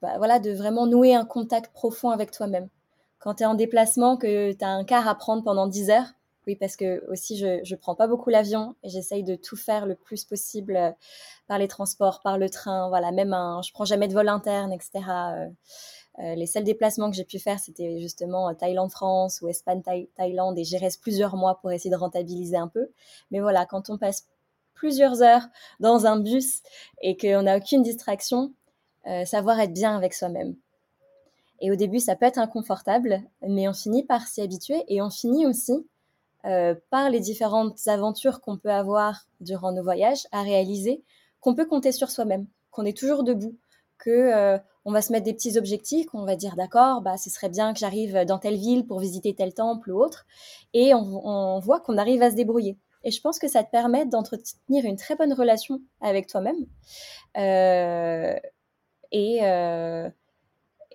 bah, 0.00 0.14
voilà, 0.18 0.38
de 0.38 0.52
vraiment 0.52 0.86
nouer 0.86 1.14
un 1.14 1.24
contact 1.24 1.72
profond 1.72 2.10
avec 2.10 2.30
toi-même. 2.30 2.68
Quand 3.18 3.34
tu 3.34 3.42
es 3.42 3.46
en 3.46 3.54
déplacement, 3.54 4.16
que 4.16 4.52
tu 4.52 4.64
as 4.64 4.68
un 4.68 4.84
car 4.84 5.08
à 5.08 5.14
prendre 5.16 5.42
pendant 5.42 5.66
10 5.66 5.90
heures, 5.90 6.06
oui, 6.46 6.56
parce 6.56 6.76
que 6.76 7.04
aussi 7.10 7.36
je 7.36 7.60
ne 7.60 7.76
prends 7.76 7.94
pas 7.94 8.06
beaucoup 8.06 8.30
l'avion 8.30 8.74
et 8.82 8.88
j'essaye 8.88 9.22
de 9.24 9.34
tout 9.34 9.56
faire 9.56 9.84
le 9.84 9.96
plus 9.96 10.24
possible 10.24 10.76
euh, 10.76 10.92
par 11.46 11.58
les 11.58 11.68
transports, 11.68 12.20
par 12.22 12.38
le 12.38 12.48
train, 12.48 12.88
voilà, 12.88 13.10
même 13.12 13.34
un, 13.34 13.60
je 13.62 13.72
prends 13.72 13.84
jamais 13.84 14.08
de 14.08 14.14
vol 14.14 14.28
interne, 14.28 14.72
etc. 14.72 15.00
les 16.18 16.46
seuls 16.46 16.64
déplacements 16.64 17.10
que 17.10 17.16
j'ai 17.16 17.24
pu 17.24 17.38
faire, 17.38 17.60
c'était 17.60 18.00
justement 18.00 18.52
Thaïlande-France 18.54 19.40
ou 19.40 19.48
Espagne-Thaïlande 19.48 20.58
et 20.58 20.64
j'y 20.64 20.76
reste 20.76 21.00
plusieurs 21.00 21.36
mois 21.36 21.58
pour 21.60 21.70
essayer 21.70 21.90
de 21.90 21.96
rentabiliser 21.96 22.56
un 22.56 22.68
peu. 22.68 22.88
Mais 23.30 23.40
voilà, 23.40 23.66
quand 23.66 23.88
on 23.88 23.98
passe 23.98 24.26
plusieurs 24.74 25.22
heures 25.22 25.46
dans 25.80 26.06
un 26.06 26.18
bus 26.18 26.62
et 27.02 27.16
qu'on 27.16 27.42
n'a 27.42 27.58
aucune 27.58 27.82
distraction, 27.82 28.52
euh, 29.06 29.24
savoir 29.24 29.58
être 29.60 29.72
bien 29.72 29.96
avec 29.96 30.14
soi-même. 30.14 30.54
Et 31.60 31.70
au 31.70 31.76
début, 31.76 31.98
ça 31.98 32.14
peut 32.14 32.26
être 32.26 32.38
inconfortable, 32.38 33.22
mais 33.42 33.68
on 33.68 33.72
finit 33.72 34.04
par 34.04 34.26
s'y 34.26 34.40
habituer 34.40 34.84
et 34.88 35.02
on 35.02 35.10
finit 35.10 35.46
aussi 35.46 35.86
euh, 36.44 36.74
par 36.90 37.10
les 37.10 37.20
différentes 37.20 37.78
aventures 37.88 38.40
qu'on 38.40 38.56
peut 38.56 38.70
avoir 38.70 39.26
durant 39.40 39.72
nos 39.72 39.82
voyages 39.82 40.26
à 40.30 40.42
réaliser 40.42 41.02
qu'on 41.40 41.54
peut 41.54 41.66
compter 41.66 41.92
sur 41.92 42.10
soi-même, 42.10 42.46
qu'on 42.70 42.84
est 42.84 42.96
toujours 42.96 43.24
debout, 43.24 43.56
que 43.98 44.10
euh, 44.10 44.58
on 44.88 44.92
va 44.92 45.02
se 45.02 45.12
mettre 45.12 45.26
des 45.26 45.34
petits 45.34 45.58
objectifs, 45.58 46.06
qu'on 46.06 46.24
va 46.24 46.34
dire 46.34 46.56
d'accord, 46.56 47.02
bah 47.02 47.18
ce 47.18 47.28
serait 47.28 47.50
bien 47.50 47.74
que 47.74 47.78
j'arrive 47.78 48.24
dans 48.24 48.38
telle 48.38 48.56
ville 48.56 48.86
pour 48.86 49.00
visiter 49.00 49.34
tel 49.34 49.52
temple 49.52 49.92
ou 49.92 50.02
autre, 50.02 50.26
et 50.72 50.94
on, 50.94 51.26
on 51.26 51.60
voit 51.60 51.80
qu'on 51.80 51.98
arrive 51.98 52.22
à 52.22 52.30
se 52.30 52.36
débrouiller. 52.36 52.78
Et 53.04 53.10
je 53.10 53.20
pense 53.20 53.38
que 53.38 53.48
ça 53.48 53.62
te 53.62 53.70
permet 53.70 54.06
d'entretenir 54.06 54.84
une 54.84 54.96
très 54.96 55.14
bonne 55.14 55.34
relation 55.34 55.80
avec 56.00 56.26
toi-même. 56.26 56.66
Euh, 57.36 58.34
et, 59.12 59.38
euh, 59.42 60.08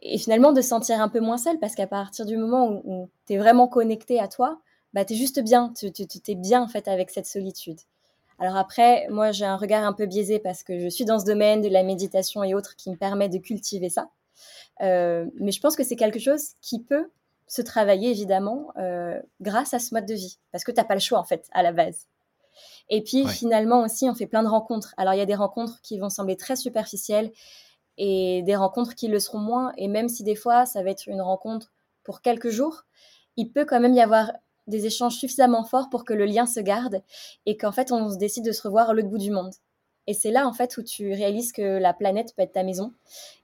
et 0.02 0.18
finalement 0.18 0.54
de 0.54 0.62
se 0.62 0.70
sentir 0.70 1.00
un 1.00 1.10
peu 1.10 1.20
moins 1.20 1.38
seul 1.38 1.60
parce 1.60 1.76
qu'à 1.76 1.88
partir 1.88 2.26
du 2.26 2.36
moment 2.36 2.82
où, 2.84 3.10
tu 3.28 3.34
es 3.34 3.38
vraiment 3.38 3.68
connecté 3.68 4.20
à 4.20 4.28
toi, 4.28 4.60
bah, 4.94 5.06
tu 5.06 5.14
es 5.14 5.16
juste 5.16 5.40
bien, 5.40 5.72
tu 5.78 5.88
es 5.88 6.36
bien 6.36 6.64
en 6.64 6.68
fait 6.68 6.88
avec 6.88 7.12
cette 7.12 7.28
solitude. 7.28 7.80
Alors 8.40 8.58
après, 8.58 9.08
moi 9.10 9.32
j'ai 9.32 9.46
un 9.46 9.58
regard 9.58 9.84
un 9.86 9.94
peu 9.94 10.06
biaisé 10.06 10.40
parce 10.40 10.64
que 10.64 10.80
je 10.80 10.88
suis 10.88 11.06
dans 11.06 11.20
ce 11.20 11.26
domaine 11.26 11.62
de 11.62 11.70
la 11.70 11.84
méditation 11.84 12.44
et 12.44 12.54
autres 12.54 12.76
qui 12.76 12.90
me 12.90 12.96
permet 12.96 13.30
de 13.30 13.38
cultiver 13.38 13.90
ça. 13.90 14.10
Euh, 14.82 15.26
mais 15.40 15.52
je 15.52 15.60
pense 15.60 15.76
que 15.76 15.84
c'est 15.84 15.96
quelque 15.96 16.20
chose 16.20 16.54
qui 16.62 16.82
peut 16.82 17.10
se 17.48 17.62
travailler 17.62 18.10
évidemment 18.10 18.74
euh, 18.78 19.22
grâce 19.42 19.74
à 19.74 19.80
ce 19.80 19.94
mode 19.94 20.06
de 20.06 20.16
vie 20.16 20.40
parce 20.52 20.64
que 20.64 20.72
tu 20.72 20.78
n'as 20.78 20.86
pas 20.86 20.96
le 20.96 21.00
choix 21.00 21.20
en 21.20 21.24
fait 21.24 21.48
à 21.52 21.62
la 21.64 21.72
base. 21.72 22.08
Et 22.90 23.04
puis 23.04 23.28
finalement 23.28 23.82
aussi 23.82 24.10
on 24.10 24.16
fait 24.16 24.28
plein 24.28 24.44
de 24.44 24.48
rencontres. 24.48 24.94
Alors 24.98 25.14
il 25.14 25.18
y 25.18 25.22
a 25.22 25.26
des 25.26 25.36
rencontres 25.36 25.80
qui 25.82 26.00
vont 26.00 26.10
sembler 26.10 26.36
très 26.36 26.56
superficielles 26.56 27.32
et 27.98 28.42
des 28.44 28.56
rencontres 28.56 28.96
qui 28.96 29.08
le 29.08 29.20
seront 29.20 29.40
moins. 29.40 29.74
Et 29.78 29.88
même 29.88 30.10
si 30.10 30.24
des 30.24 30.36
fois, 30.36 30.66
ça 30.66 30.84
va 30.84 30.90
être 30.90 31.08
une 31.08 31.22
rencontre 31.22 31.72
pour 32.04 32.22
quelques 32.22 32.50
jours, 32.50 32.84
il 33.38 33.52
peut 33.52 33.66
quand 33.66 33.80
même 33.80 33.94
y 33.94 34.02
avoir 34.02 34.32
des 34.68 34.86
échanges 34.86 35.16
suffisamment 35.16 35.64
forts 35.64 35.90
pour 35.90 36.06
que 36.06 36.14
le 36.14 36.26
lien 36.26 36.46
se 36.46 36.60
garde 36.60 37.02
et 37.46 37.58
qu'en 37.58 37.72
fait, 37.72 37.92
on 37.92 38.10
se 38.12 38.18
décide 38.18 38.46
de 38.46 38.52
se 38.52 38.62
revoir 38.62 38.90
à 38.90 38.94
l'autre 38.94 39.10
bout 39.10 39.18
du 39.18 39.32
monde. 39.32 39.54
Et 40.08 40.14
c'est 40.14 40.32
là, 40.32 40.48
en 40.48 40.54
fait, 40.54 40.76
où 40.78 40.84
tu 40.84 41.14
réalises 41.14 41.52
que 41.54 41.78
la 41.78 41.94
planète 41.94 42.34
peut 42.36 42.42
être 42.42 42.52
ta 42.52 42.64
maison. 42.64 42.94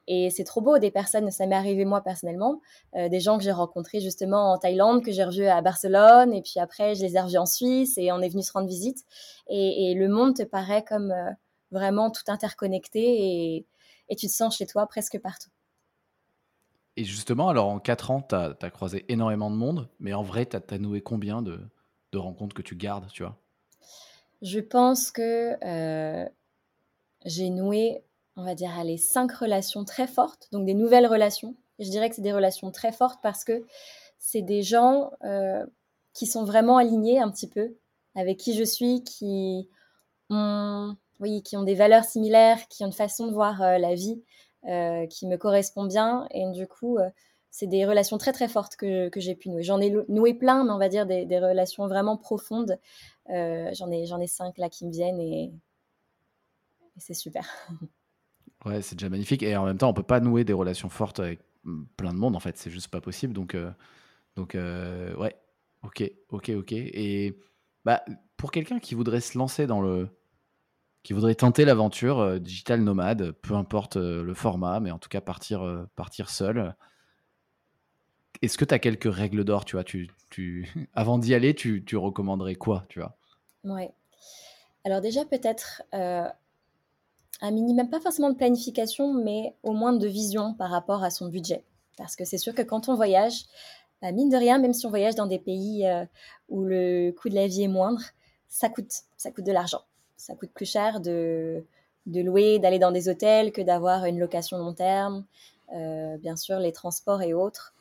Et 0.08 0.30
c'est 0.30 0.44
trop 0.44 0.60
beau, 0.60 0.78
des 0.78 0.92
personnes, 0.92 1.30
ça 1.32 1.46
m'est 1.46 1.56
arrivé 1.56 1.86
moi 1.86 2.02
personnellement, 2.02 2.60
euh, 2.96 3.10
des 3.10 3.20
gens 3.20 3.38
que 3.38 3.44
j'ai 3.44 3.52
rencontrés 3.52 4.02
justement 4.02 4.54
en 4.54 4.58
Thaïlande, 4.58 5.04
que 5.04 5.12
j'ai 5.12 5.24
revus 5.24 5.46
à 5.46 5.62
Barcelone, 5.62 6.34
et 6.34 6.42
puis 6.42 6.60
après, 6.60 6.96
je 6.96 7.04
les 7.04 7.16
ai 7.16 7.22
revus 7.22 7.38
en 7.38 7.46
Suisse, 7.46 7.98
et 7.98 8.12
on 8.12 8.20
est 8.20 8.30
venu 8.30 8.42
se 8.42 8.52
rendre 8.52 8.68
visite. 8.68 9.06
Et, 9.48 9.94
le 9.96 10.08
monde 10.08 10.36
te 10.36 10.44
paraît 10.44 10.84
comme 10.84 11.12
euh, 11.12 11.32
vraiment 11.72 12.10
tout 12.12 12.24
interconnecté, 12.28 13.00
et, 13.00 13.66
et 14.10 14.16
tu 14.16 14.28
te 14.28 14.32
sens 14.32 14.58
chez 14.58 14.66
toi 14.66 14.88
presque 14.88 15.20
partout. 15.20 15.50
Et 17.00 17.06
justement, 17.06 17.48
alors 17.48 17.70
en 17.70 17.80
4 17.80 18.12
ans, 18.12 18.22
tu 18.22 18.36
as, 18.36 18.70
croisé 18.72 19.06
énormément 19.08 19.50
de 19.50 19.56
monde, 19.56 19.88
mais 20.02 20.12
en 20.12 20.22
vrai, 20.22 20.46
tu 20.46 20.58
as, 20.58 20.78
noué 20.78 21.00
combien 21.00 21.42
de, 21.42 21.58
rencontres 22.14 22.54
que 22.54 22.62
tu 22.62 22.76
gardes, 22.76 23.08
tu 23.14 23.24
vois? 23.24 23.38
Je 24.42 24.60
pense 24.60 25.10
que 25.10 25.56
euh, 25.64 26.28
j'ai 27.24 27.52
noué, 27.52 28.04
on 28.36 28.44
va 28.44 28.54
dire, 28.54 28.72
les 28.84 28.98
5 28.98 29.32
relations 29.32 29.86
très 29.86 30.08
fortes, 30.08 30.50
donc 30.52 30.66
des 30.66 30.74
nouvelles 30.74 31.08
relations. 31.08 31.56
Et 31.78 31.86
je 31.86 31.90
dirais 31.90 32.10
que 32.10 32.18
c'est 32.18 32.22
des 32.22 32.34
relations 32.34 32.70
très 32.70 32.92
fortes 32.92 33.22
parce 33.24 33.46
que 33.46 33.66
c'est 34.18 34.42
des 34.42 34.62
gens 34.62 35.12
euh, 35.24 35.66
qui 36.12 36.28
sont 36.28 36.44
vraiment 36.44 36.76
alignés 36.76 37.22
un 37.22 37.32
petit 37.32 37.48
peu 37.48 37.78
avec 38.14 38.38
qui 38.38 38.58
je 38.58 38.64
suis, 38.66 39.06
qui 39.06 39.70
ont 40.30 40.98
oui, 41.22 41.44
qui 41.44 41.56
ont 41.56 41.64
des 41.64 41.76
valeurs 41.76 42.04
similaires, 42.04 42.68
qui 42.68 42.84
ont 42.84 42.88
une 42.88 42.94
façon 42.94 43.28
de 43.28 43.32
voir 43.32 43.62
euh, 43.62 43.78
la 43.78 43.94
vie 43.94 44.22
qui 44.64 45.28
me 45.28 45.38
correspond 45.38 45.86
bien. 45.86 46.28
Et 46.32 46.50
du 46.52 46.68
coup, 46.68 46.98
euh, 46.98 47.10
c'est 47.52 47.68
des 47.68 47.86
relations 47.86 48.18
très 48.18 48.32
très 48.32 48.48
fortes 48.48 48.76
que, 48.76 49.10
j'ai 49.16 49.36
pu 49.36 49.50
nouer. 49.50 49.64
J'en 49.64 49.82
ai 49.82 49.94
noué 50.08 50.34
plein, 50.34 50.64
mais 50.64 50.72
on 50.72 50.78
va 50.78 50.90
dire 50.90 51.06
des, 51.06 51.40
relations 51.40 51.88
vraiment 51.88 52.18
profondes. 52.18 52.78
j'en 53.28 53.92
ai 53.92 54.06
j'en 54.06 54.20
ai 54.20 54.28
cinq 54.28 54.58
là 54.58 54.70
qui 54.70 54.86
me 54.86 54.92
viennent 54.92 55.20
et, 55.20 55.52
c'est 56.98 57.14
super. 57.14 57.48
Ouais, 58.66 58.82
c'est 58.82 58.96
déjà 58.96 59.08
magnifique. 59.08 59.42
Et 59.42 59.56
en 59.56 59.64
même 59.64 59.78
temps, 59.78 59.88
on 59.88 59.94
peut 59.94 60.04
pas 60.04 60.20
nouer 60.20 60.44
des 60.44 60.52
relations 60.52 60.90
fortes 60.90 61.22
avec 61.22 61.40
mm, 61.64 61.86
plein 61.96 62.12
de 62.12 62.18
monde. 62.18 62.36
En 62.36 62.42
fait, 62.42 62.58
c'est 62.58 62.70
juste 62.70 62.90
pas 62.90 63.00
possible. 63.00 63.32
Donc, 63.32 63.56
donc 64.36 64.56
ouais, 64.56 65.34
ok, 65.84 66.12
ok, 66.28 66.50
ok. 66.50 66.74
Et 66.74 67.40
bah, 67.86 68.04
pour 68.36 68.52
quelqu'un 68.52 68.80
qui 68.80 68.96
voudrait 68.96 69.22
se 69.22 69.38
lancer 69.38 69.66
dans 69.66 69.82
le 69.82 70.10
qui 71.04 71.14
voudrait 71.14 71.36
tenter 71.36 71.66
l'aventure 71.66 72.20
euh, 72.20 72.40
digital 72.40 72.82
nomade, 72.82 73.32
peu 73.32 73.56
importe 73.56 73.98
euh, 73.98 74.24
le 74.24 74.34
format, 74.34 74.80
mais 74.80 74.92
en 74.92 75.00
tout 75.00 75.10
cas 75.10 75.22
partir, 75.22 75.64
euh, 75.64 75.86
partir 75.96 76.30
seul. 76.30 76.76
est-ce 78.42 78.58
que 78.58 78.66
tu 78.66 78.74
as 78.74 78.80
quelques 78.80 79.14
règles 79.14 79.44
d'or, 79.44 79.66
tu 79.66 79.76
vois 79.76 79.84
tu, 79.84 80.10
Avant 80.94 81.18
d'y 81.18 81.34
aller, 81.34 81.56
tu, 81.56 81.84
tu, 81.86 81.98
recommanderais 81.98 82.56
quoi, 82.56 82.86
tu 82.90 83.00
vois? 83.00 83.18
Ouais. 83.64 83.92
Alors 84.86 85.02
déjà, 85.02 85.26
peut-être 85.26 85.84
euh, 85.94 86.28
un 87.42 87.52
minimum, 87.52 87.90
pas 87.90 88.00
forcément 88.00 88.30
de 88.30 88.36
planification, 88.36 89.14
mais 89.14 89.56
au 89.64 89.74
moins 89.74 89.94
de 89.94 90.08
vision 90.08 90.54
par 90.54 90.70
rapport 90.70 91.04
à 91.04 91.10
son 91.10 91.28
budget. 91.30 91.64
Parce 91.98 92.16
que 92.16 92.26
c'est 92.26 92.38
sûr 92.38 92.54
que 92.54 92.62
quand 92.62 92.90
on 92.90 92.96
voyage, 92.96 93.46
bah, 94.02 94.12
mine 94.12 94.30
de 94.30 94.38
rien, 94.38 94.58
même 94.60 94.74
si 94.74 94.86
on 94.86 94.90
voyage 94.90 95.16
dans 95.16 95.26
des 95.26 95.40
pays 95.40 95.86
euh, 95.86 96.06
où 96.48 96.64
le 96.64 97.12
coût 97.12 97.30
de 97.30 97.36
la 97.36 97.48
vie 97.48 97.64
est 97.64 97.68
moindre, 97.68 98.02
ça 98.48 98.70
coûte, 98.70 98.92
ça 99.18 99.32
coûte 99.32 99.46
de 99.46 99.52
l'argent. 99.52 99.82
Ça 100.20 100.36
coûte 100.36 100.52
plus 100.54 100.66
cher 100.66 101.00
de, 101.00 101.64
de 102.06 102.22
louer, 102.22 102.60
d'aller 102.60 102.78
dans 102.78 102.92
des 102.92 103.08
hôtels 103.08 103.52
que 103.52 103.62
d'avoir 103.62 104.06
une 104.06 104.20
location 104.20 104.58
long 104.58 104.74
terme. 104.74 105.26
Euh, 105.74 106.18
bien 106.18 106.36
sûr, 106.36 106.60
les 106.60 106.72
transports 106.74 107.22
et 107.22 107.34
autres. 107.34 107.74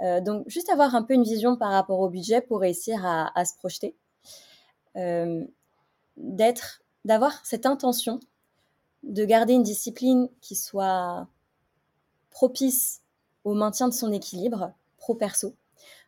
Euh, 0.00 0.20
donc, 0.20 0.48
juste 0.48 0.70
avoir 0.70 0.94
un 0.94 1.02
peu 1.02 1.14
une 1.14 1.24
vision 1.24 1.56
par 1.56 1.72
rapport 1.72 1.98
au 1.98 2.08
budget 2.08 2.40
pour 2.40 2.60
réussir 2.60 3.04
à, 3.04 3.30
à 3.38 3.44
se 3.44 3.54
projeter. 3.56 3.94
d'être, 6.16 6.82
d'avoir 7.04 7.44
cette 7.44 7.66
intention 7.66 8.20
de 9.02 9.24
garder 9.24 9.54
une 9.54 9.62
discipline 9.62 10.28
qui 10.40 10.54
soit 10.54 11.26
propice 12.30 13.02
au 13.44 13.54
maintien 13.54 13.88
de 13.88 13.94
son 13.94 14.12
équilibre 14.12 14.72
pro-perso. 14.98 15.54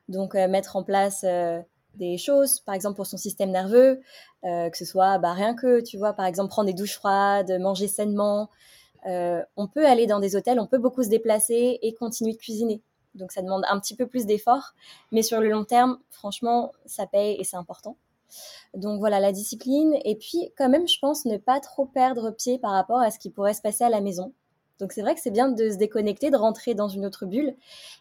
Donc, 0.09 0.35
euh, 0.35 0.49
mettre 0.49 0.77
en 0.77 0.83
place 0.83 1.25
euh, 1.25 1.61
des 1.97 2.19
choses, 2.19 2.61
par 2.61 2.75
exemple 2.75 2.97
pour 2.97 3.07
son 3.07 3.17
système 3.17 3.51
nerveux, 3.51 4.01
euh, 4.45 4.71
que 4.71 4.77
ce 4.77 4.85
soit 4.85 5.19
bah, 5.19 5.33
rien 5.33 5.55
que, 5.55 5.81
tu 5.81 5.99
vois, 5.99 6.13
par 6.13 6.27
exemple 6.27 6.49
prendre 6.51 6.67
des 6.67 6.75
douches 6.75 6.97
froides, 6.97 7.59
manger 7.61 7.89
sainement. 7.89 8.51
on 9.05 9.69
peut 9.69 9.87
aller 9.87 10.07
dans 10.07 10.21
des 10.21 10.37
hôtels, 10.37 10.61
on 10.61 10.67
peut 10.67 10.79
beaucoup 10.79 11.03
se 11.03 11.09
déplacer 11.09 11.79
et 11.83 11.95
continuer 11.95 12.33
de 12.33 12.39
cuisiner. 12.39 12.83
Donc, 13.15 13.33
ça 13.33 13.43
demande 13.43 13.65
un 13.69 13.79
petit 13.79 13.95
peu 13.95 14.07
plus 14.07 14.25
d'efforts, 14.27 14.75
mais 15.11 15.23
sur 15.23 15.41
le 15.41 15.51
long 15.51 15.65
terme, 15.65 15.99
franchement, 16.11 16.73
ça 16.87 17.07
paye 17.07 17.37
et 17.39 17.45
c'est 17.45 17.57
important. 17.57 17.97
Donc 18.75 18.99
voilà, 19.01 19.21
la 19.21 19.33
discipline. 19.33 19.97
Et 20.05 20.17
puis 20.17 20.53
quand 20.57 20.69
même, 20.69 20.89
je 20.89 20.99
pense 20.99 21.25
ne 21.25 21.37
pas 21.37 21.61
trop 21.61 21.87
perdre 21.87 22.31
pied 22.31 22.59
par 22.59 22.73
rapport 22.73 23.01
à 23.01 23.11
ce 23.11 23.19
qui 23.19 23.31
pourrait 23.31 23.55
se 23.55 23.63
passer 23.63 23.85
à 23.85 23.91
la 23.91 24.01
maison. 24.01 24.33
Donc 24.83 24.91
c'est 24.91 25.03
vrai 25.03 25.15
que 25.15 25.21
c'est 25.21 25.31
bien 25.31 25.49
de 25.49 25.71
se 25.71 25.77
déconnecter, 25.77 26.33
de 26.33 26.37
rentrer 26.37 26.75
dans 26.75 26.89
une 26.89 27.07
autre 27.07 27.25
bulle, 27.25 27.55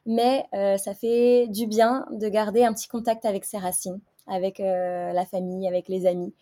mais 0.08 0.48
euh, 0.56 0.78
ça 0.78 0.96
fait 0.96 1.48
du 1.48 1.68
bien 1.68 2.08
de 2.10 2.28
garder 2.28 2.64
un 2.64 2.74
petit 2.74 2.88
contact 2.88 3.24
avec 3.24 3.46
ses 3.46 3.60
racines, 3.60 4.00
avec 4.26 4.60
euh, 4.60 5.14
la 5.14 5.24
famille, 5.24 5.68
avec 5.68 5.88
les 5.88 6.08
amis, 6.08 6.34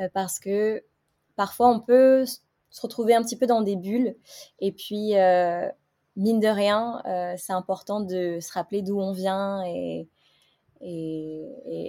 euh, 0.00 0.08
parce 0.12 0.40
que 0.40 0.82
parfois 1.36 1.68
on 1.68 1.78
peut 1.78 2.24
se 2.24 2.80
retrouver 2.82 3.14
un 3.14 3.22
petit 3.22 3.36
peu 3.36 3.46
dans 3.46 3.62
des 3.62 3.76
bulles, 3.76 4.16
et 4.58 4.72
puis 4.72 5.12
mine 6.16 6.40
de 6.40 6.48
rien, 6.48 7.00
c'est 7.38 7.52
important 7.52 8.00
de 8.00 8.40
se 8.40 8.52
rappeler 8.52 8.82
d'où 8.82 8.98
on 8.98 9.12
vient 9.12 9.62
et, 9.64 10.08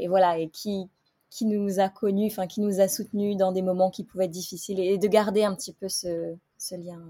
voilà, 0.07 0.37
et 0.37 0.49
qui, 0.49 0.91
qui 1.31 1.45
nous 1.45 1.79
a 1.79 1.89
connus, 1.89 2.27
enfin 2.27 2.45
qui 2.45 2.61
nous 2.61 2.81
a 2.81 2.87
soutenus 2.87 3.35
dans 3.35 3.51
des 3.51 3.63
moments 3.63 3.89
qui 3.89 4.03
pouvaient 4.03 4.25
être 4.25 4.31
difficiles 4.31 4.79
et 4.79 4.99
de 4.99 5.07
garder 5.07 5.43
un 5.43 5.55
petit 5.55 5.73
peu 5.73 5.89
ce, 5.89 6.35
lien. 6.71 7.01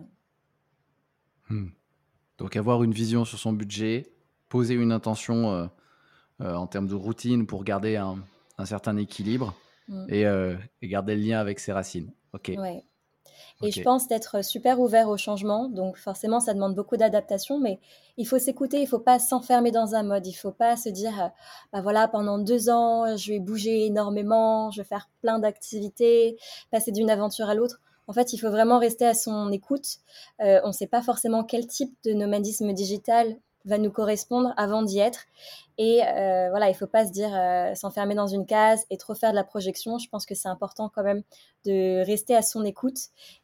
Hmm. 1.49 1.67
Donc 2.37 2.55
avoir 2.55 2.83
une 2.83 2.91
vision 2.91 3.25
sur 3.25 3.39
son 3.39 3.53
budget, 3.53 4.11
poser 4.49 4.73
une 4.73 4.91
intention 4.91 5.51
euh, 5.51 5.67
euh, 6.41 6.53
en 6.53 6.67
termes 6.67 6.87
de 6.87 6.95
routine 6.95 7.47
pour 7.47 7.63
garder 7.63 7.95
un, 7.95 8.17
certain 8.65 8.97
équilibre 8.97 9.53
hmm. 9.87 10.07
euh, 10.11 10.57
et, 10.81 10.87
garder 10.87 11.15
le 11.15 11.21
lien 11.21 11.39
avec 11.39 11.59
ses 11.59 11.71
racines. 11.71 12.11
Ok. 12.33 12.51
Ouais. 12.57 12.83
Et 13.61 13.71
je 13.71 13.81
pense 13.81 14.09
d'être 14.09 14.43
super 14.43 14.79
ouvert 14.81 15.07
au 15.07 15.15
changement. 15.15 15.69
Donc 15.69 15.97
forcément, 15.97 16.41
ça 16.41 16.53
demande 16.53 16.75
beaucoup 16.75 16.97
d'adaptation, 16.97 17.57
mais 17.57 17.79
il 18.17 18.27
faut 18.27 18.37
s'écouter, 18.37 18.77
il 18.77 18.83
ne 18.83 18.87
faut 18.87 18.99
pas 18.99 19.17
s'enfermer 19.17 19.71
dans 19.71 19.95
un 19.95 20.03
mode. 20.03 20.27
Il 20.27 20.31
ne 20.31 20.35
faut 20.37 20.51
pas 20.51 20.75
se 20.75 20.89
dire, 20.89 21.23
euh, 21.23 21.27
bah 21.71 21.81
voilà, 21.81 22.09
pendant 22.09 22.37
deux 22.37 22.69
ans, 22.69 23.15
je 23.15 23.31
vais 23.31 23.39
bouger 23.39 23.85
énormément, 23.85 24.71
je 24.71 24.81
vais 24.81 24.87
faire 24.87 25.09
plein 25.21 25.39
d'activités, 25.39 26.37
passer 26.69 26.91
d'une 26.91 27.09
aventure 27.09 27.49
à 27.49 27.55
l'autre. 27.55 27.79
En 28.07 28.13
fait, 28.13 28.33
il 28.33 28.37
faut 28.37 28.49
vraiment 28.49 28.79
rester 28.79 29.05
à 29.05 29.13
son 29.13 29.51
écoute. 29.51 29.97
Euh, 30.41 30.59
on 30.63 30.67
ne 30.67 30.73
sait 30.73 30.87
pas 30.87 31.01
forcément 31.01 31.43
quel 31.43 31.67
type 31.67 31.95
de 32.03 32.13
nomadisme 32.13 32.71
digital 32.73 33.35
va 33.65 33.77
nous 33.79 33.91
correspondre 33.91 34.53
avant 34.57 34.83
d'y 34.83 34.99
être. 34.99 35.25
Et 35.77 36.01
euh, 36.03 36.49
voilà, 36.49 36.67
il 36.67 36.71
ne 36.71 36.77
faut 36.77 36.87
pas 36.87 37.05
se 37.05 37.11
dire 37.11 37.31
euh, 37.33 37.73
s'enfermer 37.75 38.15
dans 38.15 38.27
une 38.27 38.45
case 38.45 38.85
et 38.89 38.97
trop 38.97 39.15
faire 39.15 39.31
de 39.31 39.35
la 39.35 39.43
projection. 39.43 39.97
Je 39.97 40.07
pense 40.07 40.25
que 40.25 40.35
c'est 40.35 40.47
important 40.47 40.89
quand 40.93 41.03
même 41.03 41.23
de 41.65 42.05
rester 42.05 42.35
à 42.35 42.41
son 42.41 42.63
écoute 42.63 42.97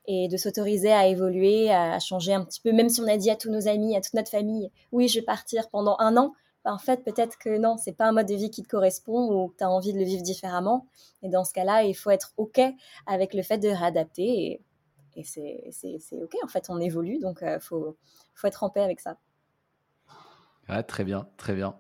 et 0.06 0.28
de 0.28 0.38
s'autoriser 0.38 0.94
à 0.94 1.08
évoluer, 1.08 1.72
à, 1.72 2.00
changer 2.00 2.34
un 2.34 2.46
petit 2.46 2.62
peu. 2.62 2.72
Même 2.72 2.90
si 2.90 3.02
on 3.02 3.08
a 3.08 3.18
dit 3.18 3.30
à 3.32 3.36
tous 3.36 3.50
nos 3.50 3.68
amis, 3.68 3.96
à 3.96 4.02
toute 4.02 4.14
notre 4.14 4.30
famille, 4.30 4.72
oui, 4.92 5.08
je 5.08 5.20
vais 5.20 5.26
partir 5.26 5.70
pendant 5.70 5.96
un 6.00 6.16
an. 6.18 6.34
En 6.64 6.78
fait, 6.78 7.04
peut-être 7.04 7.38
que 7.38 7.58
non, 7.58 7.78
c'est 7.78 7.94
pas 7.94 8.06
un 8.08 8.12
mode 8.12 8.28
de 8.28 8.36
vie 8.36 8.52
qui 8.52 8.62
te 8.62 8.68
correspond 8.68 9.32
ou 9.32 9.50
que 9.50 9.58
tu 9.58 9.64
as 9.64 9.70
envie 9.70 9.94
de 9.94 9.98
le 9.98 10.06
vivre 10.06 10.22
différemment. 10.22 10.88
Et 11.24 11.30
dans 11.30 11.44
ce 11.44 11.54
cas-là, 11.54 11.84
il 11.84 11.94
faut 11.96 12.12
être 12.12 12.34
OK 12.38 12.60
avec 13.08 13.34
le 13.34 13.42
fait 13.42 13.58
de 13.58 13.70
réadapter. 13.70 14.62
Et, 15.16 15.24
c'est 15.24 16.22
OK, 16.22 16.36
en 16.44 16.48
fait, 16.48 16.70
on 16.70 16.80
évolue. 16.80 17.20
Donc, 17.20 17.40
il 17.42 17.48
euh, 17.48 17.60
faut, 17.60 17.98
être 18.44 18.64
en 18.64 18.70
paix 18.70 18.82
avec 18.82 19.00
ça. 19.00 19.18
Ah, 20.68 20.84
très 20.84 21.04
bien, 21.04 21.28
très 21.38 21.54
bien. 21.54 21.76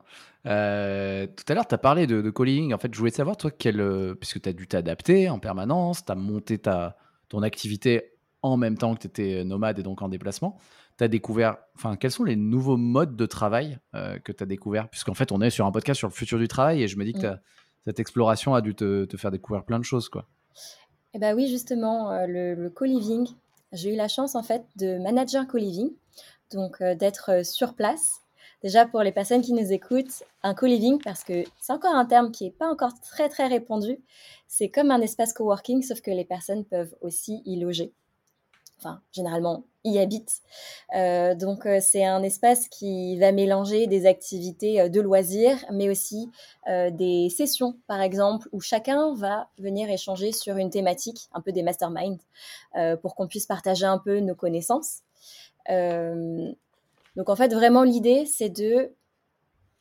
Euh, 0.48 1.28
tout 1.28 1.46
à 1.48 1.54
l'heure, 1.54 1.67
tu 1.67 1.76
as 1.76 1.78
parlé 1.78 2.08
de, 2.08 2.22
de 2.22 2.30
co-living. 2.30 2.74
En 2.74 2.78
fait, 2.78 2.94
je 2.94 3.00
voulais 3.00 3.12
savoir, 3.12 3.38
toi, 3.38 3.52
quel, 3.52 3.80
euh, 3.80 4.15
puisque 4.15 4.41
tu 4.41 4.50
as 4.50 4.54
dû 4.54 4.67
t'adapter 4.67 5.30
en 5.30 5.39
permanence, 5.39 6.04
tu 6.04 6.12
as 6.12 6.15
monté 6.15 6.58
ta, 6.58 6.98
ton 7.30 7.44
activité 7.44 8.17
en 8.41 8.58
même 8.58 8.78
temps 8.78 8.96
que 8.96 9.02
tu 9.02 9.08
étais 9.08 9.44
nomade 9.44 9.78
et 9.80 9.84
donc 9.84 10.02
en 10.02 10.10
déplacement. 10.10 10.58
Tu 10.97 11.04
as 11.04 11.08
découvert, 11.08 11.58
enfin, 11.75 11.95
quels 11.95 12.12
sont 12.12 12.23
les 12.23 12.36
nouveaux 12.36 12.77
modes 12.77 13.15
de 13.15 13.25
travail 13.25 13.80
euh, 13.95 14.19
que 14.19 14.32
tu 14.32 14.43
as 14.43 14.45
découvert? 14.45 14.89
Puisqu'en 14.89 15.13
fait, 15.13 15.32
on 15.32 15.41
est 15.41 15.49
sur 15.49 15.65
un 15.65 15.71
podcast 15.71 15.97
sur 15.97 16.08
le 16.08 16.13
futur 16.13 16.38
du 16.38 16.47
travail 16.47 16.84
et 16.84 16.88
je 16.88 16.97
me 16.97 17.06
dis 17.06 17.13
que 17.13 17.27
mmh. 17.27 17.39
cette 17.86 17.99
exploration 17.99 18.54
a 18.54 18.62
dû 18.62 18.75
te, 18.75 19.06
te, 19.06 19.17
faire 19.17 19.32
découvrir 19.32 19.63
plein 19.63 19.80
de 19.80 19.84
choses. 19.84 20.10
Quoi. 20.10 20.27
Eh 21.13 21.19
ben 21.19 21.36
oui, 21.36 21.47
justement, 21.47 22.25
le, 22.25 22.56
le 22.56 22.69
co-living, 22.69 23.27
j'ai 23.71 23.93
eu 23.93 23.97
la 23.97 24.08
chance 24.08 24.36
en 24.36 24.43
fait 24.43 24.63
de 24.77 24.97
manager 24.99 25.47
co-living, 25.47 25.91
donc 26.51 26.82
d'être 26.82 27.45
sur 27.45 27.73
place 27.73 28.21
Déjà, 28.63 28.86
pour 28.86 29.01
les 29.01 29.12
personnes 29.12 29.41
qui 29.41 29.54
nous 29.54 29.73
écoutent, 29.73 30.23
un 30.43 30.54
co-living, 30.54 30.99
parce 31.04 31.23
que 31.23 31.43
c'est 31.60 31.73
encore 31.73 31.95
un 31.95 32.06
terme 32.06 32.32
qui 32.32 32.43
n'est 32.43 32.51
pas 32.51 32.67
encore 32.67 32.93
très 33.01 33.27
très 33.27 33.47
répandu, 33.47 33.97
c'est 34.47 34.69
comme 34.69 34.91
un 34.91 35.01
espace 35.01 35.34
coworking, 35.34 35.82
sauf 35.82 36.01
que 36.01 36.12
les 36.12 36.25
personnes 36.25 36.63
peuvent 36.65 36.95
aussi 37.01 37.41
y 37.45 37.60
loger. 37.60 37.91
Enfin, 38.84 39.00
généralement, 39.12 39.63
y 39.84 40.00
habitent. 40.00 40.41
Euh, 40.96 41.36
donc, 41.36 41.67
euh, 41.67 41.80
c'est 41.82 42.04
un 42.04 42.24
espace 42.24 42.67
qui 42.67 43.17
va 43.20 43.32
mélanger 43.32 43.86
des 43.86 44.08
activités 44.08 44.82
euh, 44.82 44.89
de 44.89 45.00
loisirs, 45.02 45.63
mais 45.72 45.88
aussi 45.89 46.30
des 46.67 47.30
sessions, 47.30 47.78
par 47.88 48.02
exemple, 48.02 48.48
où 48.52 48.60
chacun 48.60 49.13
va 49.15 49.50
venir 49.58 49.89
échanger 49.89 50.32
sur 50.32 50.58
une 50.58 50.70
thématique, 50.70 51.28
un 51.34 51.41
peu 51.41 51.52
des 51.52 51.63
masterminds, 51.63 52.20
pour 53.02 53.15
qu'on 53.15 53.28
puisse 53.28 53.46
partager 53.46 53.86
un 53.86 53.98
peu 53.98 54.20
nos 54.20 54.36
connaissances. 54.36 55.00
Donc 55.67 57.30
en 57.30 57.36
fait, 57.36 57.54
vraiment 57.54 57.84
l'idée, 57.84 58.26
c'est 58.26 58.50
de 58.50 58.94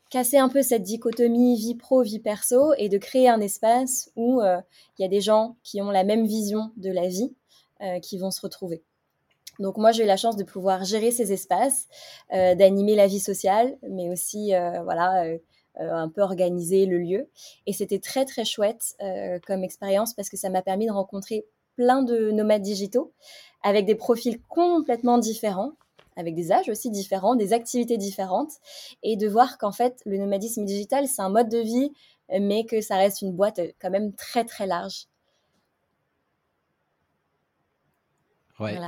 casser 0.09 0.39
un 0.39 0.49
peu 0.49 0.63
cette 0.63 0.83
dichotomie 0.83 1.57
vie 1.57 1.77
pro, 1.77 2.03
vie 2.03 2.19
perso 2.19 2.73
et 2.79 2.89
de 2.89 2.99
créer 2.99 3.29
un 3.29 3.41
espace 3.41 4.11
où 4.17 4.41
il 4.41 5.03
y 5.03 5.05
a 5.05 5.09
des 5.09 5.21
gens 5.21 5.57
qui 5.63 5.81
ont 5.83 5.91
la 5.91 6.03
même 6.03 6.27
vision 6.27 6.73
de 6.77 6.91
la 6.91 7.09
vie 7.09 7.35
qui 8.03 8.19
vont 8.19 8.31
se 8.31 8.41
retrouver. 8.41 8.83
Donc 9.61 9.77
moi, 9.77 9.93
j'ai 9.93 10.03
eu 10.03 10.07
la 10.07 10.17
chance 10.17 10.37
de 10.37 10.43
pouvoir 10.43 10.83
gérer 10.85 11.13
ces 11.13 11.33
espaces, 11.33 11.87
euh, 12.33 12.57
d'animer 12.57 12.97
la 12.97 13.07
vie 13.07 13.21
sociale, 13.21 13.79
mais 13.89 14.11
aussi 14.11 14.53
voilà 14.83 15.25
un 15.79 16.09
peu 16.09 16.21
organiser 16.21 16.85
le 16.87 16.99
lieu. 16.99 17.29
Et 17.67 17.73
c'était 17.73 18.01
très 18.01 18.25
très 18.25 18.45
chouette 18.45 18.97
comme 19.47 19.63
expérience 19.63 20.15
parce 20.15 20.29
que 20.29 20.37
ça 20.37 20.51
m'a 20.51 20.63
permis 20.63 20.87
de 20.87 20.93
rencontrer 20.93 21.47
plein 21.77 22.03
de 22.03 22.33
nomades 22.33 22.63
digitaux 22.63 23.13
avec 23.63 23.87
des 23.87 23.95
profils 23.95 24.41
complètement 24.49 25.19
différents 25.19 25.73
avec 26.17 26.35
des 26.35 26.53
âges 26.53 26.69
aussi 26.69 26.91
différents, 26.91 27.35
des 27.35 27.53
activités 27.53 27.97
différentes, 27.97 28.53
et 29.03 29.17
de 29.17 29.29
voir 29.29 29.59
qu'en 29.59 29.73
fait, 29.73 30.01
le 30.05 30.19
nomadisme 30.19 30.65
digital, 30.65 31.07
c'est 31.09 31.23
un 31.23 31.31
mode 31.31 31.49
de 31.49 31.59
vie, 31.59 31.93
mais 32.29 32.65
que 32.65 32.81
ça 32.81 32.97
reste 32.97 33.23
une 33.23 33.33
boîte 33.33 33.61
quand 33.81 33.91
même 33.91 34.13
très 34.15 34.45
très 34.45 34.67
large. 34.67 35.07
Ouais. 38.59 38.79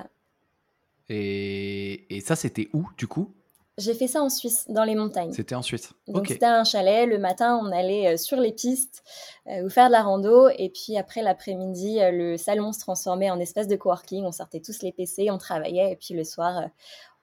Et, 1.09 2.15
et 2.15 2.21
ça, 2.21 2.37
c'était 2.37 2.69
où 2.73 2.87
du 2.97 3.07
coup? 3.07 3.33
J'ai 3.79 3.95
fait 3.95 4.07
ça 4.07 4.23
en 4.23 4.29
Suisse, 4.29 4.67
dans 4.69 4.85
les 4.85 4.95
montagnes. 4.95 5.33
C'était 5.33 5.55
en 5.55 5.63
Suisse. 5.63 5.95
Donc 6.07 6.29
c'était 6.29 6.45
un 6.45 6.63
chalet. 6.63 7.09
Le 7.09 7.19
matin, 7.19 7.59
on 7.63 7.73
allait 7.73 8.15
euh, 8.15 8.17
sur 8.19 8.39
les 8.39 8.53
pistes 8.53 9.03
euh, 9.47 9.65
ou 9.65 9.71
faire 9.71 9.87
de 9.87 9.93
la 9.93 10.03
rando. 10.03 10.51
Et 10.59 10.69
puis 10.69 10.99
après 10.99 11.23
l'après-midi, 11.23 11.99
euh, 12.01 12.11
le 12.11 12.37
salon 12.37 12.73
se 12.73 12.81
transformait 12.81 13.31
en 13.31 13.41
espace 13.41 13.69
de 13.69 13.77
coworking. 13.77 14.25
On 14.25 14.33
sortait 14.33 14.61
tous 14.61 14.83
les 14.83 14.93
PC, 14.93 15.31
on 15.31 15.39
travaillait. 15.39 15.93
Et 15.93 15.97
puis 15.97 16.13
le 16.13 16.23
soir, 16.23 16.69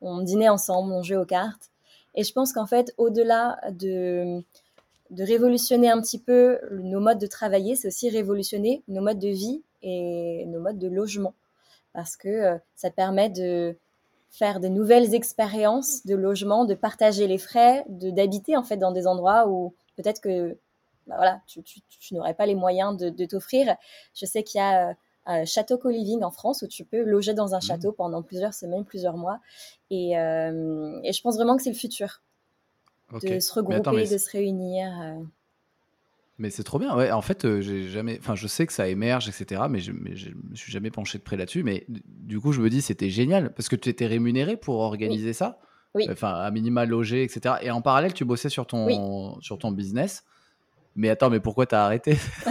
on 0.01 0.23
dînait 0.23 0.49
ensemble, 0.49 0.91
on 0.91 1.03
jouait 1.03 1.17
aux 1.17 1.25
cartes. 1.25 1.69
Et 2.15 2.23
je 2.23 2.33
pense 2.33 2.51
qu'en 2.51 2.65
fait, 2.65 2.95
au-delà 2.97 3.59
de, 3.69 4.41
de 5.11 5.23
révolutionner 5.23 5.91
un 5.91 6.01
petit 6.01 6.17
peu 6.17 6.57
nos 6.71 6.99
modes 6.99 7.19
de 7.19 7.27
travailler, 7.27 7.75
c'est 7.75 7.87
aussi 7.87 8.09
révolutionner 8.09 8.81
nos 8.87 9.01
modes 9.01 9.19
de 9.19 9.29
vie 9.29 9.61
et 9.83 10.45
nos 10.47 10.59
modes 10.59 10.79
de 10.79 10.87
logement. 10.87 11.35
Parce 11.93 12.15
que 12.15 12.27
euh, 12.27 12.57
ça 12.75 12.91
permet 12.91 13.29
de, 13.29 13.77
faire 14.29 14.59
de 14.59 14.67
nouvelles 14.67 15.13
expériences 15.15 16.05
de 16.05 16.15
logement, 16.15 16.65
de 16.65 16.75
partager 16.75 17.27
les 17.27 17.37
frais, 17.37 17.83
d'habiter 17.87 18.55
en 18.55 18.63
fait 18.63 18.77
dans 18.77 18.91
des 18.91 19.07
endroits 19.07 19.47
où 19.47 19.73
peut-être 19.95 20.21
que 20.21 20.57
bah 21.07 21.15
voilà, 21.17 21.41
tu, 21.47 21.63
n'aurais 22.13 22.35
pas 22.35 22.45
les 22.45 22.53
moyens 22.53 22.95
de, 22.95 23.25
t'offrir. 23.25 23.75
Je 24.13 24.25
sais 24.25 24.43
qu'il 24.43 24.59
y 24.59 24.61
a 24.61 24.95
un 25.25 25.45
château 25.45 25.79
co-living 25.79 26.23
en 26.23 26.29
France 26.29 26.61
où 26.61 26.67
tu 26.67 26.85
peux 26.85 27.01
loger 27.01 27.33
dans 27.33 27.55
un 27.55 27.57
mmh. 27.57 27.61
château 27.61 27.91
pendant 27.91 28.21
plusieurs 28.21 28.53
semaines, 28.53 28.85
plusieurs 28.85 29.17
mois. 29.17 29.39
Et, 29.89 30.11
je 30.13 31.21
pense 31.21 31.35
vraiment 31.35 31.57
que 31.57 31.63
c'est 31.63 31.71
le 31.71 31.75
futur. 31.75 32.21
De 33.23 33.39
se 33.39 33.53
regrouper, 33.53 34.07
de 34.07 34.17
se 34.19 34.29
réunir. 34.29 34.87
Mais 36.39 36.49
c'est 36.49 36.63
trop 36.63 36.79
bien. 36.79 36.95
Ouais, 36.95 37.11
en 37.11 37.21
fait, 37.21 37.43
euh, 37.43 37.59
j'ai 37.59 37.89
jamais. 37.89 38.17
Enfin, 38.19 38.33
je 38.33 38.47
sais 38.47 38.65
que 38.65 38.71
ça 38.71 38.87
émerge, 38.87 39.27
etc. 39.27 39.63
Mais 39.69 39.79
je, 39.79 39.91
mais 39.91 40.15
je 40.15 40.29
me 40.29 40.55
suis 40.55 40.71
jamais 40.71 40.89
penché 40.89 41.17
de 41.17 41.23
près 41.23 41.35
là-dessus. 41.35 41.63
Mais 41.63 41.85
du 41.89 42.39
coup, 42.39 42.53
je 42.53 42.61
me 42.61 42.69
dis, 42.69 42.81
c'était 42.81 43.09
génial 43.09 43.53
parce 43.53 43.67
que 43.67 43.75
tu 43.75 43.89
étais 43.89 44.07
rémunéré 44.07 44.55
pour 44.55 44.75
organiser 44.77 45.33
ça. 45.33 45.59
Oui. 45.93 46.07
Enfin, 46.09 46.33
à 46.33 46.49
minima 46.51 46.85
logé, 46.85 47.23
etc. 47.23 47.55
Et 47.61 47.71
en 47.71 47.81
parallèle, 47.81 48.13
tu 48.13 48.23
bossais 48.23 48.49
sur 48.49 48.65
ton, 48.67 49.39
sur 49.41 49.57
ton 49.57 49.71
business. 49.71 50.23
Mais 50.99 51.09
attends, 51.09 51.29
mais 51.29 51.39
pourquoi 51.39 51.65
t'as 51.65 51.85
arrêté? 51.85 52.17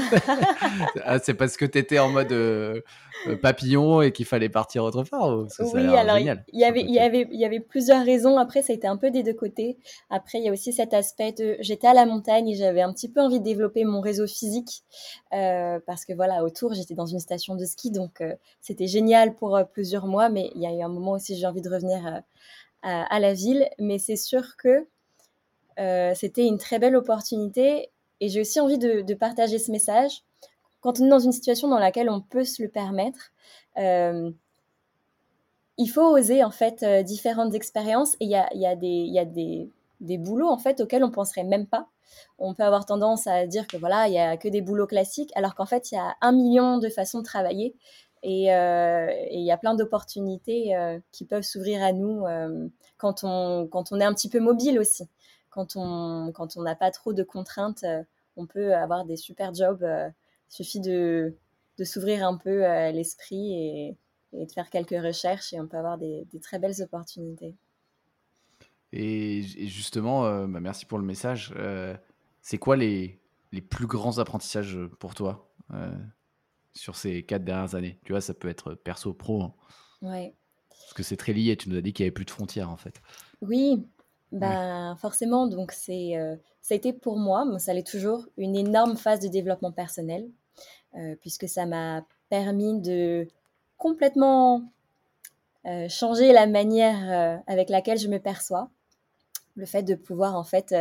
Ah, 1.05 1.19
C'est 1.19 1.35
parce 1.35 1.57
que 1.57 1.65
t'étais 1.65 1.99
en 1.99 2.09
mode 2.09 2.33
euh, 2.33 2.81
euh, 3.27 3.37
papillon 3.37 4.01
et 4.01 4.13
qu'il 4.13 4.25
fallait 4.25 4.49
partir 4.49 4.85
autre 4.85 5.03
part 5.03 5.45
Oui, 5.61 5.97
alors 5.97 6.19
il 6.19 6.27
y, 6.27 6.65
avait, 6.65 6.81
il, 6.83 6.95
y 6.95 6.99
avait, 6.99 7.27
il 7.31 7.39
y 7.39 7.45
avait 7.45 7.61
plusieurs 7.61 8.05
raisons. 8.05 8.39
Après, 8.39 8.63
ça 8.63 8.73
a 8.73 8.77
été 8.77 8.87
un 8.87 8.97
peu 8.97 9.11
des 9.11 9.23
deux 9.23 9.35
côtés. 9.35 9.77
Après, 10.09 10.39
il 10.39 10.45
y 10.45 10.49
a 10.49 10.53
aussi 10.53 10.73
cet 10.73 10.95
aspect 10.95 11.33
de 11.33 11.57
j'étais 11.61 11.89
à 11.89 11.95
la 11.95 12.07
montagne 12.07 12.49
et 12.49 12.55
j'avais 12.55 12.81
un 12.81 12.93
petit 12.93 13.11
peu 13.11 13.21
envie 13.21 13.39
de 13.39 13.45
développer 13.45 13.85
mon 13.85 14.01
réseau 14.01 14.27
physique 14.27 14.83
euh, 15.35 15.79
parce 15.87 16.05
que 16.05 16.15
voilà, 16.15 16.43
autour, 16.43 16.73
j'étais 16.73 16.95
dans 16.95 17.07
une 17.07 17.21
station 17.21 17.55
de 17.55 17.65
ski, 17.65 17.91
donc 17.91 18.23
c'était 18.61 18.87
génial 18.87 19.35
pour 19.35 19.61
plusieurs 19.73 20.07
mois. 20.07 20.31
Mais 20.31 20.51
il 20.55 20.63
y 20.63 20.67
a 20.67 20.73
eu 20.73 20.83
un 20.83 20.89
moment 20.89 21.13
aussi, 21.13 21.37
j'ai 21.37 21.47
envie 21.47 21.63
de 21.63 21.71
revenir 21.71 22.23
à, 22.83 23.15
à, 23.15 23.21
la 23.21 23.35
ville. 23.35 23.69
Mais 23.79 23.99
c'est 23.99 24.17
sûr 24.17 24.57
que 24.57 24.87
c'était 26.15 26.47
une 26.47 26.59
très 26.59 26.79
belle 26.79 26.97
opportunité 26.97 27.91
et 28.21 28.29
j'ai 28.29 28.41
aussi 28.41 28.61
envie 28.61 28.79
de, 28.79 29.15
partager 29.15 29.59
ce 29.59 29.71
message. 29.71 30.23
Quand 30.81 31.01
on 31.01 31.07
est 31.07 31.09
dans 31.09 31.19
une 31.19 31.33
situation 31.33 31.69
dans 31.69 31.79
laquelle 31.79 32.11
on 32.11 32.21
peut 32.21 32.45
se 32.45 32.63
le 32.63 32.69
permettre, 32.69 33.33
euh, 33.79 34.31
il 35.77 35.87
faut 35.87 36.03
oser 36.03 36.43
en 36.43 36.51
fait 36.51 36.83
euh, 36.83 37.03
différentes 37.03 37.55
expériences. 37.55 38.15
Et 38.21 38.25
il 38.25 38.31
y 38.31 38.37
a, 38.37 38.49
y 38.55 38.67
a, 38.67 38.77
des, 38.77 38.87
y 38.87 39.19
a 39.19 39.25
des, 39.25 39.69
des, 40.01 40.19
boulots 40.19 40.49
en 40.49 40.59
fait 40.59 40.81
auxquels 40.81 41.05
on 41.05 41.11
penserait 41.11 41.45
même 41.45 41.67
pas. 41.67 41.89
On 42.39 42.55
peut 42.55 42.65
avoir 42.65 42.87
tendance 42.87 43.27
à 43.27 43.47
dire 43.47 43.67
que 43.67 43.77
voilà, 43.77 44.09
il 44.09 44.15
y 44.15 44.19
a 44.19 44.37
que 44.37 44.49
des 44.49 44.63
boulots 44.63 44.87
classiques, 44.87 45.31
alors 45.35 45.55
qu'en 45.55 45.67
fait, 45.67 45.93
il 45.93 45.97
y 45.97 45.99
a 45.99 46.17
un 46.21 46.33
million 46.33 46.79
de 46.79 46.89
façons 46.89 47.19
de 47.19 47.25
travailler. 47.25 47.75
Et 48.25 48.53
euh, 48.53 49.13
il 49.31 49.43
y 49.43 49.53
a 49.53 49.57
plein 49.57 49.75
d'opportunités 49.75 50.75
qui 51.13 51.25
peuvent 51.25 51.43
s'ouvrir 51.43 51.85
à 51.85 51.93
nous 51.93 52.25
quand, 52.97 53.23
on, 53.23 53.69
quand 53.71 53.93
on 53.93 54.01
est 54.01 54.05
un 54.05 54.15
petit 54.15 54.29
peu 54.29 54.41
mobile 54.41 54.79
aussi 54.81 55.09
quand 55.51 55.77
on 55.77 56.33
quand 56.33 56.57
on 56.57 56.63
n'a 56.63 56.75
pas 56.75 56.91
trop 56.91 57.13
de 57.13 57.23
contraintes, 57.23 57.85
euh, 57.85 58.03
on 58.37 58.47
peut 58.47 58.75
avoir 58.75 59.05
des 59.05 59.17
super 59.17 59.55
jobs. 59.55 59.83
Euh, 59.83 60.09
il 60.51 60.55
suffit 60.55 60.81
de, 60.81 61.35
de 61.77 61.85
s'ouvrir 61.85 62.27
un 62.27 62.37
peu 62.37 62.65
euh, 62.65 62.91
l'esprit 62.91 63.53
et, 63.53 63.97
et, 64.33 64.47
de 64.47 64.53
faire 64.53 64.71
quelques 64.71 64.91
recherches 64.91 65.53
et 65.53 65.61
on 65.61 65.67
peut 65.67 65.77
avoir 65.77 65.99
des, 65.99 66.27
des 66.33 66.41
très 66.41 66.59
belles 66.59 66.81
opportunités. 66.83 67.55
Et, 68.93 69.43
justement, 69.43 70.23
bah, 70.47 70.61
merci 70.61 70.87
pour 70.87 70.97
le 70.97 71.05
message. 71.05 71.53
c'est 72.41 72.57
quoi 72.57 72.75
les, 72.79 73.21
les, 73.53 73.61
plus 73.61 73.87
grands 73.87 74.19
apprentissages 74.19 74.79
pour 74.99 75.15
toi 75.15 75.51
sur 76.73 76.97
ces 76.97 77.23
quatre 77.23 77.45
dernières 77.45 77.75
années? 77.75 77.99
Tu 78.05 78.13
vois, 78.13 78.23
ça 78.23 78.33
peut 78.33 78.49
être 78.49 78.73
perso, 78.73 79.13
pro. 79.13 79.43
Hein. 79.43 79.55
Ouais. 80.01 80.35
Parce 80.71 80.95
que 80.95 81.03
c'est 81.03 81.19
très 81.19 81.35
lié. 81.35 81.55
Tu 81.59 81.69
nous 81.69 81.77
as 81.77 81.83
dit 81.83 81.93
qu'il 81.93 82.05
n'y 82.05 82.07
avait 82.07 82.15
plus 82.15 82.25
de 82.25 82.31
frontières 82.31 82.71
en 82.71 82.79
fait. 82.79 83.03
Oui, 83.43 83.87
ben, 84.33 84.97
forcément, 84.97 85.47
donc 85.47 85.73
c'est, 85.73 86.17
euh, 86.17 86.37
ça 86.61 86.75
a 86.75 86.77
été 86.77 86.93
pour 86.93 87.17
moi, 87.17 87.45
mais 87.47 87.59
ça 87.59 87.73
l'est 87.73 87.87
toujours, 87.87 88.27
une 88.37 88.57
énorme 88.57 88.97
phase 88.97 89.21
de 89.21 89.29
développement 89.29 89.73
personnel, 89.73 90.29
euh, 90.97 91.17
puisque 91.21 91.49
ça 91.49 91.65
m'a 91.65 92.05
permis 92.29 92.81
de 92.81 93.27
complètement 93.79 94.63
euh, 95.67 95.89
changer 95.89 96.33
la 96.33 96.47
manière 96.47 97.43
avec 97.47 97.71
laquelle 97.71 97.99
je 97.99 98.09
me 98.09 98.19
perçois. 98.19 98.71
Le 99.57 99.67
fait 99.67 99.83
de 99.83 99.95
pouvoir 99.95 100.37
en 100.37 100.45
fait 100.45 100.75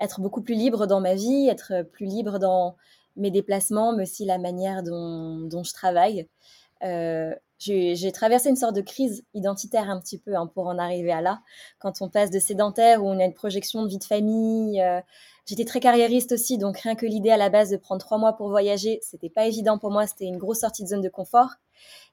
être 0.00 0.20
beaucoup 0.20 0.42
plus 0.42 0.54
libre 0.54 0.86
dans 0.86 1.00
ma 1.00 1.14
vie, 1.14 1.48
être 1.48 1.82
plus 1.82 2.06
libre 2.06 2.38
dans 2.38 2.76
mes 3.16 3.30
déplacements, 3.30 3.94
mais 3.94 4.02
aussi 4.02 4.24
la 4.24 4.38
manière 4.38 4.82
dont, 4.82 5.40
dont 5.40 5.64
je 5.64 5.72
travaille 5.72 6.28
j'ai 7.58 8.12
traversé 8.12 8.50
une 8.50 8.56
sorte 8.56 8.76
de 8.76 8.80
crise 8.80 9.24
identitaire 9.34 9.88
un 9.88 9.98
petit 10.00 10.18
peu 10.18 10.34
hein, 10.34 10.46
pour 10.46 10.66
en 10.66 10.78
arriver 10.78 11.12
à 11.12 11.20
là. 11.20 11.40
Quand 11.78 12.02
on 12.02 12.08
passe 12.08 12.30
de 12.30 12.38
sédentaire 12.38 13.02
où 13.02 13.08
on 13.08 13.18
a 13.18 13.24
une 13.24 13.34
projection 13.34 13.82
de 13.82 13.88
vie 13.88 13.98
de 13.98 14.04
famille, 14.04 14.80
euh, 14.82 15.00
j'étais 15.46 15.64
très 15.64 15.80
carriériste 15.80 16.32
aussi, 16.32 16.58
donc 16.58 16.78
rien 16.78 16.94
que 16.94 17.06
l'idée 17.06 17.30
à 17.30 17.36
la 17.36 17.48
base 17.48 17.70
de 17.70 17.76
prendre 17.76 18.00
trois 18.00 18.18
mois 18.18 18.34
pour 18.34 18.50
voyager, 18.50 18.98
c'était 19.02 19.30
pas 19.30 19.46
évident 19.46 19.78
pour 19.78 19.90
moi, 19.90 20.06
c'était 20.06 20.26
une 20.26 20.38
grosse 20.38 20.60
sortie 20.60 20.82
de 20.82 20.88
zone 20.88 21.00
de 21.00 21.08
confort. 21.08 21.54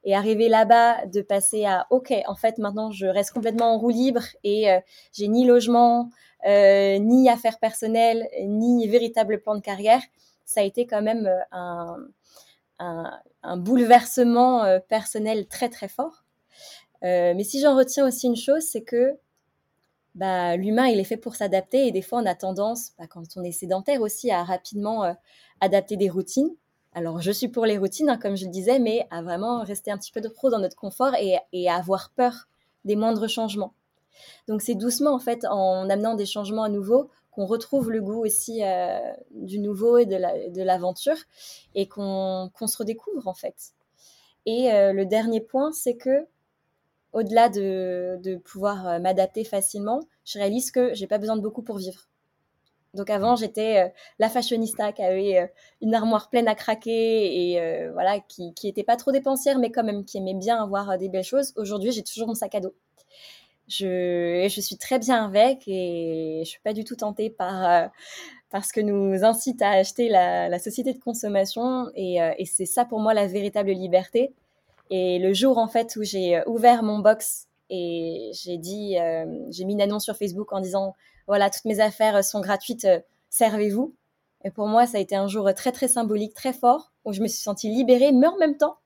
Et 0.03 0.13
arriver 0.13 0.49
là-bas, 0.49 1.05
de 1.05 1.21
passer 1.21 1.65
à 1.65 1.87
OK, 1.89 2.13
en 2.27 2.35
fait 2.35 2.57
maintenant 2.57 2.91
je 2.91 3.05
reste 3.05 3.31
complètement 3.31 3.73
en 3.73 3.79
roue 3.79 3.89
libre 3.89 4.23
et 4.43 4.69
euh, 4.69 4.79
j'ai 5.13 5.27
ni 5.29 5.45
logement, 5.45 6.09
euh, 6.45 6.97
ni 6.99 7.29
affaires 7.29 7.59
personnelles, 7.59 8.27
ni 8.45 8.87
véritable 8.87 9.39
plan 9.39 9.55
de 9.55 9.61
carrière, 9.61 10.01
ça 10.45 10.59
a 10.59 10.63
été 10.63 10.85
quand 10.85 11.01
même 11.01 11.29
un 11.51 11.97
un, 12.79 13.57
bouleversement 13.57 14.63
euh, 14.63 14.79
personnel 14.79 15.47
très 15.47 15.69
très 15.69 15.87
fort. 15.87 16.23
Euh, 17.03 17.33
mais 17.35 17.43
si 17.43 17.59
j'en 17.59 17.75
retiens 17.75 18.07
aussi 18.07 18.27
une 18.27 18.35
chose, 18.35 18.63
c'est 18.63 18.83
que 18.83 19.17
bah, 20.15 20.55
l'humain, 20.55 20.87
il 20.87 20.99
est 20.99 21.05
fait 21.05 21.17
pour 21.17 21.35
s'adapter 21.35 21.87
et 21.87 21.91
des 21.91 22.01
fois, 22.01 22.19
on 22.19 22.25
a 22.25 22.35
tendance, 22.35 22.91
bah, 22.97 23.07
quand 23.07 23.23
on 23.35 23.43
est 23.43 23.51
sédentaire 23.51 24.01
aussi, 24.01 24.31
à 24.31 24.43
rapidement 24.43 25.03
euh, 25.03 25.13
adapter 25.59 25.97
des 25.97 26.09
routines. 26.09 26.51
Alors, 26.93 27.19
je 27.21 27.31
suis 27.31 27.47
pour 27.47 27.65
les 27.65 27.77
routines, 27.77 28.09
hein, 28.09 28.19
comme 28.21 28.37
je 28.37 28.45
le 28.45 28.51
disais, 28.51 28.79
mais 28.79 29.07
à 29.09 29.23
vraiment 29.23 29.63
rester 29.63 29.91
un 29.91 29.97
petit 29.97 30.11
peu 30.11 30.21
de 30.21 30.29
pro 30.29 30.51
dans 30.51 30.59
notre 30.59 30.75
confort 30.75 31.15
et, 31.15 31.37
et 31.51 31.67
à 31.67 31.75
avoir 31.75 32.11
peur 32.15 32.47
des 32.85 32.95
moindres 32.95 33.27
changements. 33.27 33.73
Donc, 34.47 34.61
c'est 34.61 34.75
doucement, 34.75 35.13
en 35.13 35.19
fait, 35.19 35.45
en 35.45 35.89
amenant 35.89 36.13
des 36.13 36.27
changements 36.27 36.63
à 36.63 36.69
nouveau, 36.69 37.09
qu'on 37.33 37.45
retrouve 37.45 37.91
le 37.91 38.01
goût 38.01 38.23
aussi 38.23 38.63
euh, 38.63 38.99
du 39.31 39.59
nouveau 39.59 39.97
et 39.97 40.05
de 40.05 40.63
l'aventure 40.63 41.17
et 41.75 41.87
qu'on 41.87 42.49
se 42.65 42.77
redécouvre 42.77 43.27
en 43.27 43.33
fait. 43.33 43.73
Et 44.45 44.71
euh, 44.71 44.93
le 44.93 45.05
dernier 45.05 45.41
point, 45.41 45.71
c'est 45.71 45.95
que 45.95 46.27
au-delà 47.11 47.49
de, 47.49 48.35
pouvoir 48.43 48.87
euh, 48.87 48.99
m'adapter 48.99 49.43
facilement, 49.43 50.01
je 50.25 50.39
réalise 50.39 50.71
que 50.71 50.93
j'ai 50.93 51.07
pas 51.07 51.17
besoin 51.17 51.35
de 51.35 51.41
beaucoup 51.41 51.61
pour 51.61 51.77
vivre. 51.77 52.07
Donc 52.93 53.09
avant, 53.09 53.35
j'étais 53.35 53.91
la 54.19 54.29
fashionista 54.29 54.91
qui 54.91 55.01
avait 55.01 55.51
une 55.81 55.95
armoire 55.95 56.29
pleine 56.29 56.47
à 56.47 56.53
craquer 56.53 57.51
et 57.51 57.89
voilà, 57.89 58.19
qui, 58.19 58.53
qui 58.53 58.67
était 58.67 58.83
pas 58.83 58.97
trop 58.97 59.11
dépensière, 59.11 59.57
mais 59.57 59.71
quand 59.71 59.83
même 59.83 60.05
qui 60.05 60.19
aimait 60.19 60.35
bien 60.35 60.61
avoir 60.61 60.95
des 60.99 61.09
belles 61.09 61.23
choses. 61.23 61.53
Aujourd'hui, 61.55 61.91
j'ai 61.91 62.03
toujours 62.03 62.27
mon 62.27 62.35
sac 62.35 62.53
à 62.53 62.59
dos 62.59 62.75
je, 63.77 64.59
suis 64.61 64.77
très 64.77 64.99
bien 64.99 65.25
avec 65.25 65.67
et 65.67 66.41
je 66.43 66.49
suis 66.49 66.59
pas 66.61 66.73
du 66.73 66.83
tout 66.83 66.95
tentée 66.95 67.29
par, 67.29 67.69
euh, 67.69 67.87
parce 68.49 68.71
que 68.71 68.81
nous 68.81 69.23
incite 69.23 69.61
à 69.61 69.71
acheter 69.71 70.09
la, 70.09 70.59
société 70.59 70.93
de 70.93 70.99
consommation 70.99 71.89
et, 71.95 72.21
euh, 72.21 72.33
et 72.37 72.45
c'est 72.45 72.65
ça 72.65 72.85
pour 72.85 72.99
moi 72.99 73.13
la 73.13 73.27
véritable 73.27 73.71
liberté. 73.71 74.33
Et 74.89 75.19
le 75.19 75.33
jour 75.33 75.57
en 75.57 75.67
fait 75.67 75.95
où 75.95 76.03
j'ai 76.03 76.41
ouvert 76.45 76.83
mon 76.83 76.99
box 76.99 77.47
et 77.69 78.31
j'ai 78.33 78.57
dit, 78.57 78.97
euh, 78.99 79.25
j'ai 79.49 79.65
mis 79.65 79.73
une 79.73 79.81
annonce 79.81 80.03
sur 80.03 80.15
Facebook 80.15 80.53
en 80.53 80.59
disant 80.59 80.95
voilà 81.27 81.49
toutes 81.49 81.65
mes 81.65 81.79
affaires 81.79 82.23
sont 82.23 82.41
gratuites, 82.41 82.87
servez-vous. 83.29 83.95
Et 84.45 84.51
pour 84.51 84.67
moi 84.67 84.85
ça 84.85 84.97
a 84.97 85.01
été 85.01 85.15
un 85.15 85.27
jour 85.27 85.51
très 85.55 85.71
très 85.71 85.87
symbolique, 85.87 86.33
très 86.33 86.53
fort 86.53 86.91
où 87.05 87.13
je 87.13 87.21
me 87.21 87.27
suis 87.27 87.41
sentie 87.41 87.69
libérée, 87.69 88.11
mais 88.11 88.27
en 88.27 88.37
même 88.37 88.57
temps 88.57 88.77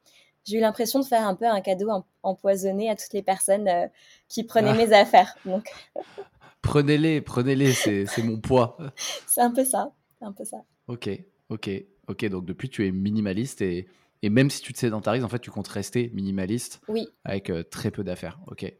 j'ai 0.47 0.57
eu 0.57 0.61
l'impression 0.61 0.99
de 0.99 1.05
faire 1.05 1.27
un 1.27 1.35
peu 1.35 1.45
un 1.45 1.61
cadeau 1.61 1.89
empoisonné 2.23 2.89
à 2.89 2.95
toutes 2.95 3.13
les 3.13 3.21
personnes 3.21 3.67
euh, 3.67 3.87
qui 4.29 4.43
prenaient 4.43 4.71
ah. 4.71 4.77
mes 4.77 4.93
affaires. 4.93 5.35
Donc... 5.45 5.69
prenez-les, 6.61 7.21
prenez-les, 7.21 7.73
c'est 7.73 8.23
mon 8.23 8.39
poids. 8.39 8.77
c'est 9.27 9.41
un 9.41 9.51
peu 9.51 9.65
ça, 9.65 9.91
un 10.21 10.31
peu 10.31 10.45
ça. 10.45 10.57
Ok, 10.87 11.09
ok, 11.49 11.69
ok. 12.07 12.25
Donc 12.29 12.45
depuis, 12.45 12.69
tu 12.69 12.87
es 12.87 12.91
minimaliste 12.91 13.61
et, 13.61 13.87
et 14.21 14.29
même 14.29 14.49
si 14.49 14.61
tu 14.61 14.73
te 14.73 14.79
sédentarises, 14.79 15.23
en 15.23 15.29
fait, 15.29 15.39
tu 15.39 15.51
comptes 15.51 15.67
rester 15.67 16.11
minimaliste. 16.13 16.81
Oui. 16.87 17.07
Avec 17.25 17.49
euh, 17.49 17.63
très 17.63 17.91
peu 17.91 18.03
d'affaires. 18.03 18.39
Ok. 18.47 18.73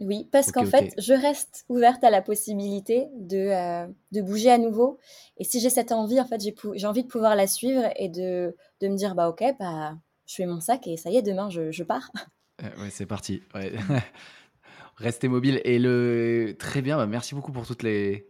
Oui, 0.00 0.28
parce 0.32 0.50
qu'en 0.50 0.66
fait, 0.66 0.92
je 0.98 1.14
reste 1.14 1.64
ouverte 1.68 2.02
à 2.02 2.10
la 2.10 2.20
possibilité 2.20 3.06
de, 3.16 3.38
euh, 3.38 3.86
de 4.12 4.20
bouger 4.20 4.50
à 4.50 4.58
nouveau. 4.58 4.98
Et 5.38 5.44
si 5.44 5.60
j'ai 5.60 5.70
cette 5.70 5.92
envie, 5.92 6.20
en 6.20 6.26
fait, 6.26 6.42
j'ai 6.42 6.86
envie 6.86 7.04
de 7.04 7.08
pouvoir 7.08 7.36
la 7.36 7.46
suivre 7.46 7.88
et 7.96 8.08
de, 8.08 8.56
de 8.80 8.88
me 8.88 8.96
dire, 8.96 9.14
bah 9.14 9.28
ok, 9.28 9.44
bah 9.58 9.96
je 10.26 10.34
fais 10.36 10.46
mon 10.46 10.60
sac 10.60 10.86
et 10.86 10.96
ça 10.96 11.10
y 11.10 11.16
est, 11.16 11.22
demain, 11.22 11.48
je, 11.50 11.82
pars. 11.82 12.10
Euh, 12.62 12.68
ouais, 12.84 12.90
c'est 12.90 13.04
parti. 13.04 13.42
Restez 14.96 15.26
mobile. 15.26 15.60
Et 15.64 15.80
le 15.80 16.54
très 16.56 16.82
bien, 16.82 16.96
bah, 16.96 17.06
merci 17.06 17.34
beaucoup 17.34 17.50
pour 17.50 17.66
toutes 17.66 17.82
les, 17.82 18.28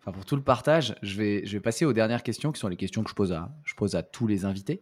enfin 0.00 0.10
pour 0.10 0.24
tout 0.24 0.36
le 0.36 0.42
partage. 0.42 0.96
Je 1.02 1.18
vais, 1.18 1.44
je 1.44 1.52
vais 1.52 1.60
passer 1.60 1.84
aux 1.84 1.92
dernières 1.92 2.22
questions 2.22 2.50
qui 2.50 2.58
sont 2.58 2.68
les 2.68 2.78
questions 2.78 3.04
que 3.04 3.10
je 3.10 3.14
pose 3.14 3.30
à, 3.30 3.54
je 3.64 3.74
pose 3.74 3.94
à 3.94 4.02
tous 4.02 4.26
les 4.26 4.46
invités. 4.46 4.80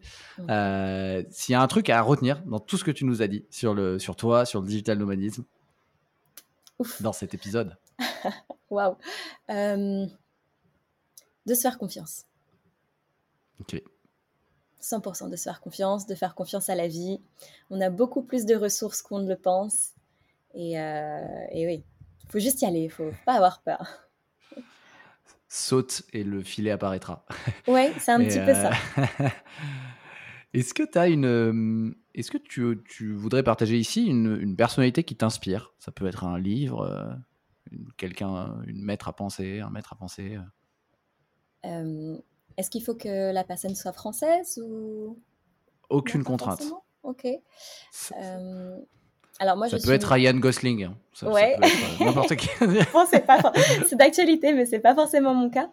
Euh, 0.48 1.24
s'il 1.30 1.54
y 1.54 1.56
a 1.56 1.60
un 1.60 1.66
truc 1.66 1.90
à 1.90 2.00
retenir 2.00 2.44
dans 2.44 2.60
tout 2.60 2.76
ce 2.76 2.84
que 2.84 2.92
tu 2.92 3.04
nous 3.04 3.22
as 3.22 3.26
dit 3.26 3.44
sur 3.50 3.74
le, 3.74 3.98
sur 3.98 4.14
toi, 4.14 4.44
sur 4.44 4.60
le 4.60 4.68
digital 4.68 4.98
nomadisme. 4.98 5.42
dans 7.00 7.12
cet 7.12 7.34
épisode? 7.34 7.76
Waouh 8.70 8.96
De 9.48 10.08
se 11.48 11.60
faire 11.60 11.76
confiance. 11.76 12.24
Ok. 13.58 13.82
100% 14.86 15.30
de 15.30 15.36
se 15.36 15.44
faire 15.44 15.60
confiance, 15.60 16.06
de 16.06 16.14
faire 16.14 16.34
confiance 16.34 16.68
à 16.68 16.74
la 16.74 16.86
vie. 16.86 17.20
On 17.70 17.80
a 17.80 17.90
beaucoup 17.90 18.22
plus 18.22 18.44
de 18.44 18.54
ressources 18.54 19.02
qu'on 19.02 19.18
ne 19.18 19.28
le 19.28 19.36
pense. 19.36 19.90
Et, 20.54 20.78
euh, 20.80 21.20
et 21.50 21.66
oui, 21.66 21.82
il 22.24 22.30
faut 22.30 22.38
juste 22.38 22.62
y 22.62 22.66
aller, 22.66 22.84
il 22.84 22.90
faut 22.90 23.10
pas 23.24 23.34
avoir 23.34 23.62
peur 23.62 24.06
saute 25.48 26.02
et 26.12 26.24
le 26.24 26.42
filet 26.42 26.70
apparaîtra. 26.70 27.24
Ouais, 27.68 27.92
c'est 27.98 28.12
un 28.12 28.18
petit 28.18 28.38
peu 28.38 28.54
ça. 28.54 28.70
Euh, 28.98 29.28
est-ce 30.54 30.74
que 30.74 30.82
tu 30.82 30.98
as 30.98 31.08
une. 31.08 31.94
Est-ce 32.14 32.30
que 32.30 32.38
tu, 32.38 32.82
tu, 32.88 33.12
voudrais 33.12 33.42
partager 33.42 33.78
ici 33.78 34.06
une, 34.06 34.38
une 34.40 34.56
personnalité 34.56 35.04
qui 35.04 35.16
t'inspire? 35.16 35.74
Ça 35.78 35.92
peut 35.92 36.06
être 36.06 36.24
un 36.24 36.38
livre, 36.38 36.82
euh, 36.82 37.12
quelqu'un, 37.96 38.56
une 38.66 38.82
maître 38.82 39.08
à 39.08 39.14
penser, 39.14 39.60
un 39.60 39.70
maître 39.70 39.92
à 39.92 39.96
penser. 39.96 40.38
Euh, 41.64 42.16
est-ce 42.56 42.70
qu'il 42.70 42.82
faut 42.82 42.94
que 42.94 43.32
la 43.32 43.44
personne 43.44 43.74
soit 43.74 43.92
française 43.92 44.58
ou 44.64 45.18
Aucune 45.88 46.24
contrainte. 46.24 46.62
Ok. 47.02 47.26
Alors 49.38 49.56
moi, 49.56 49.68
ça 49.68 49.76
peut 49.78 49.92
être 49.92 50.10
Ryan 50.10 50.34
Gosling. 50.34 50.84
Hein. 50.84 50.96
Ça, 51.12 51.28
ouais. 51.28 51.56
Euh, 51.62 52.04
n'importe 52.04 52.36
qui. 52.36 52.48
c'est 53.86 53.96
d'actualité, 53.96 54.52
mais 54.52 54.64
c'est 54.64 54.78
pas 54.78 54.94
forcément 54.94 55.34
mon 55.34 55.50
cas. 55.50 55.70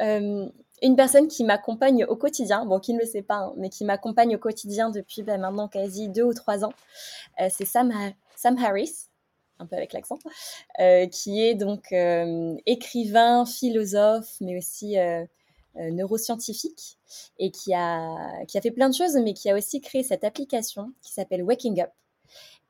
Euh, 0.00 0.48
une 0.82 0.96
personne 0.96 1.28
qui 1.28 1.44
m'accompagne 1.44 2.04
au 2.06 2.16
quotidien, 2.16 2.64
bon, 2.64 2.80
qui 2.80 2.94
ne 2.94 3.00
le 3.00 3.06
sait 3.06 3.22
pas, 3.22 3.36
hein, 3.36 3.52
mais 3.56 3.68
qui 3.68 3.84
m'accompagne 3.84 4.34
au 4.34 4.38
quotidien 4.38 4.90
depuis 4.90 5.22
ben, 5.22 5.40
maintenant 5.40 5.68
quasi 5.68 6.08
deux 6.08 6.24
ou 6.24 6.34
trois 6.34 6.64
ans, 6.64 6.72
euh, 7.40 7.48
c'est 7.50 7.66
Sam, 7.66 7.92
Sam 8.34 8.56
Harris, 8.58 9.08
un 9.58 9.66
peu 9.66 9.76
avec 9.76 9.92
l'accent, 9.92 10.18
qui 11.12 11.42
est 11.42 11.54
donc 11.54 11.94
écrivain, 12.66 13.44
philosophe, 13.44 14.34
mais 14.40 14.58
aussi 14.58 14.96
neuroscientifique, 15.76 16.98
et 17.38 17.50
qui 17.50 17.72
a, 17.74 18.44
qui 18.46 18.58
a 18.58 18.60
fait 18.60 18.70
plein 18.70 18.88
de 18.88 18.94
choses, 18.94 19.16
mais 19.16 19.34
qui 19.34 19.50
a 19.50 19.56
aussi 19.56 19.80
créé 19.80 20.02
cette 20.02 20.24
application 20.24 20.92
qui 21.02 21.12
s'appelle 21.12 21.42
Waking 21.42 21.80
Up 21.80 21.90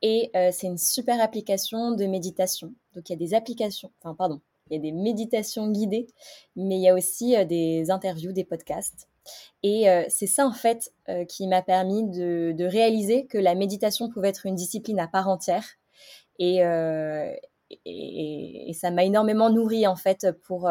et 0.02 0.30
euh, 0.36 0.50
c'est 0.52 0.66
une 0.66 0.78
super 0.78 1.20
application 1.20 1.92
de 1.92 2.04
méditation. 2.06 2.74
Donc 2.94 3.08
il 3.08 3.12
y 3.12 3.14
a 3.14 3.18
des 3.18 3.34
applications, 3.34 3.92
enfin 4.02 4.14
pardon, 4.14 4.40
il 4.68 4.74
y 4.74 4.76
a 4.76 4.82
des 4.82 4.92
méditations 4.92 5.70
guidées, 5.70 6.08
mais 6.56 6.76
il 6.76 6.82
y 6.82 6.88
a 6.88 6.94
aussi 6.94 7.36
euh, 7.36 7.44
des 7.44 7.90
interviews, 7.90 8.32
des 8.32 8.44
podcasts. 8.44 9.08
Et 9.62 9.88
euh, 9.88 10.02
c'est 10.08 10.26
ça 10.26 10.46
en 10.46 10.52
fait 10.52 10.92
qui 11.28 11.46
m'a 11.46 11.62
permis 11.62 12.08
de, 12.10 12.64
réaliser 12.64 13.26
que 13.26 13.38
la 13.38 13.54
méditation 13.54 14.08
pouvait 14.08 14.30
être 14.30 14.46
une 14.46 14.56
discipline 14.56 14.98
à 14.98 15.06
part 15.06 15.28
entière. 15.28 15.64
Et, 16.40 16.56
et, 17.84 18.72
ça 18.74 18.90
m'a 18.90 19.04
énormément 19.04 19.50
nourri 19.50 19.86
en 19.86 19.94
fait 19.94 20.26
pour, 20.42 20.68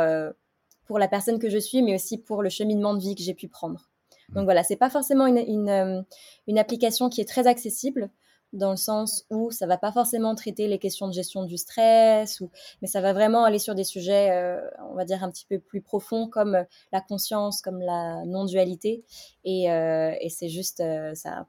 pour 0.91 0.99
la 0.99 1.07
personne 1.07 1.39
que 1.39 1.49
je 1.49 1.57
suis, 1.57 1.81
mais 1.81 1.95
aussi 1.95 2.17
pour 2.17 2.43
le 2.43 2.49
cheminement 2.49 2.93
de 2.93 2.99
vie 2.99 3.15
que 3.15 3.23
j'ai 3.23 3.33
pu 3.33 3.47
prendre. 3.47 3.89
Donc 4.33 4.43
voilà, 4.43 4.61
c'est 4.61 4.75
pas 4.75 4.89
forcément 4.89 5.25
une, 5.25 5.37
une, 5.37 6.05
une, 6.47 6.59
application 6.59 7.07
qui 7.07 7.21
est 7.21 7.29
très 7.29 7.47
accessible 7.47 8.09
dans 8.51 8.71
le 8.71 8.75
sens 8.75 9.25
où 9.29 9.51
ça 9.51 9.67
va 9.67 9.77
pas 9.77 9.93
forcément 9.93 10.35
traiter 10.35 10.67
les 10.67 10.79
questions 10.79 11.07
de 11.07 11.13
gestion 11.13 11.45
du 11.45 11.55
stress, 11.55 12.41
ou, 12.41 12.51
mais 12.81 12.89
ça 12.89 12.99
va 12.99 13.13
vraiment 13.13 13.45
aller 13.45 13.57
sur 13.57 13.73
des 13.73 13.85
sujets, 13.85 14.31
euh, 14.31 14.59
on 14.89 14.95
va 14.95 15.05
dire, 15.05 15.23
un 15.23 15.31
petit 15.31 15.45
peu 15.45 15.59
plus 15.59 15.81
profonds, 15.81 16.27
comme 16.27 16.55
euh, 16.55 16.63
la 16.91 16.99
conscience, 16.99 17.61
comme 17.61 17.79
la 17.79 18.25
non-dualité. 18.25 19.05
Et, 19.45 19.71
euh, 19.71 20.13
et 20.19 20.27
c'est 20.27 20.49
juste, 20.49 20.83
ça, 21.13 21.47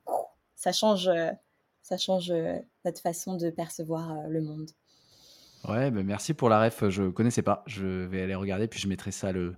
ça 0.55 0.71
change, 0.71 1.11
ça 1.83 1.97
change 1.97 2.33
notre 2.85 3.01
façon 3.01 3.35
de 3.35 3.51
percevoir 3.51 4.29
le 4.29 4.41
monde. 4.41 4.71
Ouais, 5.69 5.91
ben 5.91 6.05
merci 6.05 6.35
pour 6.35 6.49
la 6.49 6.65
ref, 6.65 6.89
je 6.89 7.09
connaissais 7.11 7.43
pas. 7.43 7.63
Je 7.67 7.87
vais 7.87 8.23
aller 8.23 8.35
regarder, 8.35 8.67
puis 8.67 8.81
je 8.81 8.89
mettrai 8.89 9.13
ça 9.13 9.33
le, 9.33 9.55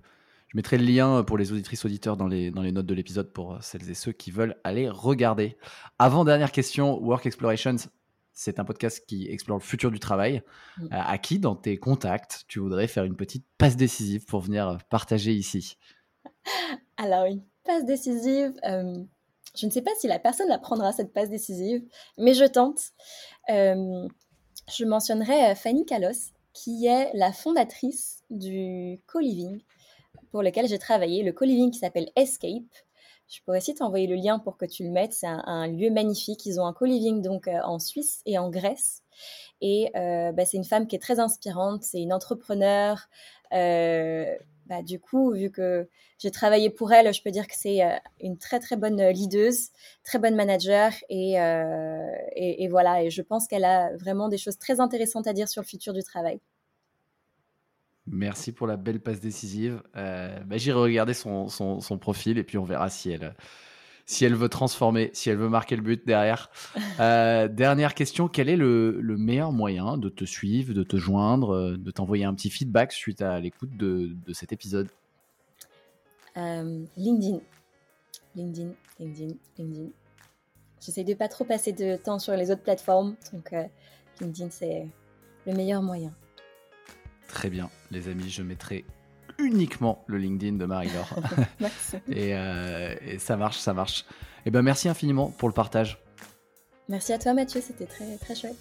je 0.47 0.57
mettrai 0.57 0.77
le 0.77 0.85
lien 0.85 1.23
pour 1.23 1.37
les 1.37 1.51
auditrices 1.51 1.83
auditeurs 1.85 2.15
dans 2.15 2.27
les, 2.27 2.51
dans 2.51 2.61
les 2.61 2.71
notes 2.71 2.85
de 2.85 2.93
l'épisode 2.93 3.33
pour 3.33 3.57
celles 3.61 3.89
et 3.89 3.93
ceux 3.95 4.11
qui 4.11 4.31
veulent 4.31 4.55
aller 4.63 4.89
regarder. 4.89 5.57
Avant 5.99 6.23
dernière 6.23 6.51
question, 6.51 6.97
Work 7.03 7.25
Explorations, 7.25 7.77
c'est 8.31 8.59
un 8.59 8.65
podcast 8.65 9.03
qui 9.07 9.27
explore 9.29 9.57
le 9.57 9.63
futur 9.63 9.89
du 9.89 9.99
travail. 9.99 10.43
Mm. 10.77 10.85
Euh, 10.85 10.87
à 10.91 11.17
qui 11.17 11.39
dans 11.39 11.55
tes 11.55 11.77
contacts 11.77 12.43
tu 12.47 12.59
voudrais 12.59 12.87
faire 12.87 13.05
une 13.05 13.15
petite 13.15 13.45
passe 13.57 13.75
décisive 13.75 14.25
pour 14.25 14.41
venir 14.41 14.77
partager 14.89 15.33
ici? 15.33 15.77
Alors 16.97 17.25
une 17.25 17.43
passe 17.63 17.85
décisive, 17.85 18.53
euh, 18.65 19.03
je 19.57 19.65
ne 19.65 19.71
sais 19.71 19.81
pas 19.81 19.91
si 19.99 20.07
la 20.07 20.19
personne 20.19 20.49
la 20.49 20.59
prendra 20.59 20.91
cette 20.91 21.13
passe 21.13 21.29
décisive, 21.29 21.83
mais 22.17 22.33
je 22.33 22.45
tente. 22.45 22.79
Euh, 23.49 24.07
je 24.67 24.85
mentionnerai 24.85 25.55
Fanny 25.55 25.85
Kalos, 25.85 26.31
qui 26.53 26.87
est 26.87 27.11
la 27.13 27.31
fondatrice 27.31 28.23
du 28.29 28.99
co-living 29.07 29.61
pour 30.31 30.41
lequel 30.41 30.67
j'ai 30.67 30.79
travaillé, 30.79 31.23
le 31.23 31.31
co-living 31.31 31.71
qui 31.71 31.79
s'appelle 31.79 32.09
Escape. 32.15 32.63
Je 33.27 33.39
pourrais 33.43 33.57
aussi 33.57 33.73
t'envoyer 33.73 34.07
le 34.07 34.15
lien 34.15 34.37
pour 34.39 34.57
que 34.57 34.65
tu 34.65 34.83
le 34.83 34.91
mettes. 34.91 35.13
C'est 35.13 35.27
un, 35.27 35.67
lieu 35.67 35.89
magnifique. 35.89 36.45
Ils 36.45 36.59
ont 36.59 36.65
un 36.65 36.73
co-living 36.73 37.21
donc 37.21 37.47
euh, 37.47 37.59
en 37.63 37.79
Suisse 37.79 38.21
et 38.25 38.37
en 38.37 38.49
Grèce. 38.49 39.01
Et 39.61 39.89
euh, 39.95 40.31
bah, 40.31 40.45
c'est 40.45 40.57
une 40.57 40.65
femme 40.65 40.87
qui 40.87 40.95
est 40.95 40.99
très 40.99 41.19
inspirante. 41.19 41.83
C'est 41.83 42.01
une 42.01 42.13
entrepreneur. 42.13 43.07
Euh, 43.53 44.35
bah, 44.65 44.81
du 44.81 44.99
coup, 44.99 45.31
vu 45.31 45.51
que 45.51 45.87
j'ai 46.17 46.31
travaillé 46.31 46.69
pour 46.69 46.91
elle, 46.91 47.13
je 47.13 47.21
peux 47.21 47.31
dire 47.31 47.47
que 47.47 47.55
c'est 47.55 47.81
une 48.21 48.37
très 48.37 48.59
très 48.59 48.77
bonne 48.77 49.01
leaduse, 49.09 49.69
très 50.03 50.19
bonne 50.19 50.35
manager. 50.35 50.91
Et, 51.09 51.33
et, 52.35 52.63
et 52.63 52.67
voilà. 52.67 53.03
Et 53.03 53.09
je 53.09 53.21
pense 53.21 53.47
qu'elle 53.47 53.65
a 53.65 53.95
vraiment 53.97 54.29
des 54.29 54.37
choses 54.37 54.57
très 54.57 54.79
intéressantes 54.79 55.27
à 55.27 55.33
dire 55.33 55.47
sur 55.47 55.61
le 55.61 55.67
futur 55.67 55.93
du 55.93 56.03
travail. 56.03 56.39
Merci 58.07 58.51
pour 58.51 58.67
la 58.67 58.77
belle 58.77 58.99
passe 58.99 59.19
décisive. 59.19 59.81
Euh, 59.95 60.39
bah, 60.45 60.57
J'irai 60.57 60.79
regarder 60.79 61.13
son, 61.13 61.47
son, 61.47 61.97
profil 61.97 62.37
et 62.37 62.43
puis 62.43 62.57
on 62.57 62.63
verra 62.63 62.89
si 62.89 63.09
elle, 63.09 63.35
si 64.05 64.23
elle 64.23 64.35
veut 64.35 64.49
transformer, 64.49 65.09
si 65.13 65.29
elle 65.29 65.37
veut 65.37 65.49
marquer 65.49 65.75
le 65.75 65.81
but 65.81 66.05
derrière. 66.05 66.49
Euh, 66.99 67.47
dernière 67.47 67.93
question, 67.93 68.27
quel 68.27 68.47
est 68.49 68.55
le, 68.55 68.99
le, 69.01 69.17
meilleur 69.17 69.51
moyen 69.51 69.97
de 69.97 70.09
te 70.09 70.23
suivre, 70.23 70.73
de 70.73 70.83
te 70.83 70.95
joindre, 70.95 71.53
euh, 71.53 71.77
de 71.77 71.91
t'envoyer 71.91 72.23
un 72.23 72.33
petit 72.33 72.49
feedback 72.49 72.93
suite 72.93 73.21
à 73.21 73.39
l'écoute 73.39 73.75
de, 73.75 74.15
de, 74.25 74.33
cet 74.33 74.53
épisode? 74.53 74.87
Euh, 76.37 76.85
LinkedIn. 76.95 77.39
LinkedIn, 78.35 78.71
LinkedIn, 78.99 79.33
LinkedIn. 79.57 79.89
J'essaie 80.79 81.03
de 81.03 81.13
pas 81.13 81.27
trop 81.27 81.43
passer 81.43 81.73
de 81.73 81.95
temps 81.97 82.19
sur 82.19 82.33
les 82.33 82.51
autres 82.51 82.63
plateformes, 82.63 83.15
donc 83.33 83.53
LinkedIn 84.21 84.49
c'est 84.51 84.87
le 85.47 85.53
meilleur 85.53 85.81
moyen. 85.81 86.13
Très 87.27 87.49
bien, 87.49 87.69
les 87.91 88.07
amis, 88.07 88.29
je 88.29 88.43
mettrai 88.43 88.85
uniquement 89.39 90.03
le 90.07 90.17
LinkedIn 90.17 90.57
de 90.57 90.65
Marie-Laure. 90.65 91.09
Euh, 92.09 92.95
et, 93.01 93.17
ça 93.19 93.37
marche, 93.37 93.57
ça 93.57 93.73
marche. 93.73 94.01
Et 94.01 94.47
eh 94.47 94.51
ben 94.51 94.61
merci 94.61 94.87
infiniment 94.87 95.29
pour 95.29 95.47
le 95.47 95.53
partage. 95.53 95.99
Merci 96.87 97.13
à 97.13 97.19
toi 97.19 97.33
Mathieu, 97.33 97.61
c'était 97.61 97.85
très 97.85 98.17
très 98.17 98.35
chouette. 98.35 98.57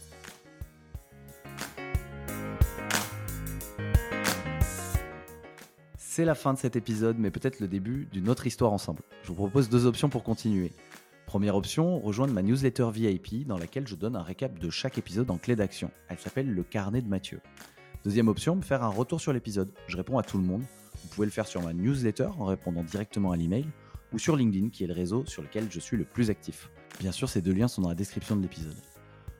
C'est 5.97 6.25
la 6.25 6.35
fin 6.35 6.55
de 6.55 6.59
cet 6.59 6.77
épisode, 6.77 7.16
mais 7.18 7.31
peut-être 7.31 7.61
le 7.61 7.68
début 7.68 8.09
d'une 8.12 8.29
autre 8.29 8.47
histoire 8.47 8.72
ensemble. 8.72 9.03
Je 9.22 9.29
vous 9.29 9.35
propose 9.35 9.68
deux 9.68 9.85
options 9.85 10.09
pour 10.09 10.22
continuer. 10.22 10.72
Première 11.27 11.57
option, 11.57 11.99
rejoindre 11.99 12.33
ma 12.33 12.43
newsletter 12.43 12.89
VIP 12.93 13.47
dans 13.47 13.59
laquelle 13.59 13.89
je 13.89 13.97
donne 13.97 14.14
un 14.14 14.22
récap 14.22 14.59
de 14.59 14.70
chaque 14.70 14.97
épisode 14.99 15.31
en 15.31 15.39
clé 15.39 15.57
d'action. 15.57 15.91
Elle 16.09 16.18
s'appelle 16.18 16.49
Le 16.49 16.62
Carnet 16.62 17.03
de 17.03 17.09
Mathieu. 17.09 17.41
Deuxième 18.05 18.28
option, 18.28 18.61
faire 18.61 18.84
un 18.84 18.88
retour 18.88 19.18
sur 19.18 19.32
l'épisode. 19.32 19.72
Je 19.86 19.96
réponds 19.96 20.18
à 20.18 20.22
tout 20.22 20.36
le 20.36 20.44
monde. 20.44 20.62
Vous 21.02 21.09
pouvez 21.09 21.26
le 21.26 21.32
faire 21.32 21.46
sur 21.46 21.62
ma 21.62 21.72
newsletter 21.72 22.28
en 22.38 22.44
répondant 22.44 22.84
directement 22.84 23.32
à 23.32 23.36
l'email 23.38 23.64
ou 24.12 24.18
sur 24.18 24.36
LinkedIn 24.36 24.68
qui 24.68 24.84
est 24.84 24.86
le 24.86 24.92
réseau 24.92 25.24
sur 25.24 25.40
lequel 25.40 25.68
je 25.70 25.80
suis 25.80 25.96
le 25.96 26.05
plus 26.05 26.28
actif. 26.28 26.68
Bien 27.00 27.12
sûr, 27.12 27.30
ces 27.30 27.40
deux 27.40 27.55
liens 27.55 27.66
sont 27.66 27.80
dans 27.80 27.88
la 27.88 27.94
description 27.94 28.36
de 28.36 28.42
l'épisode. 28.42 28.76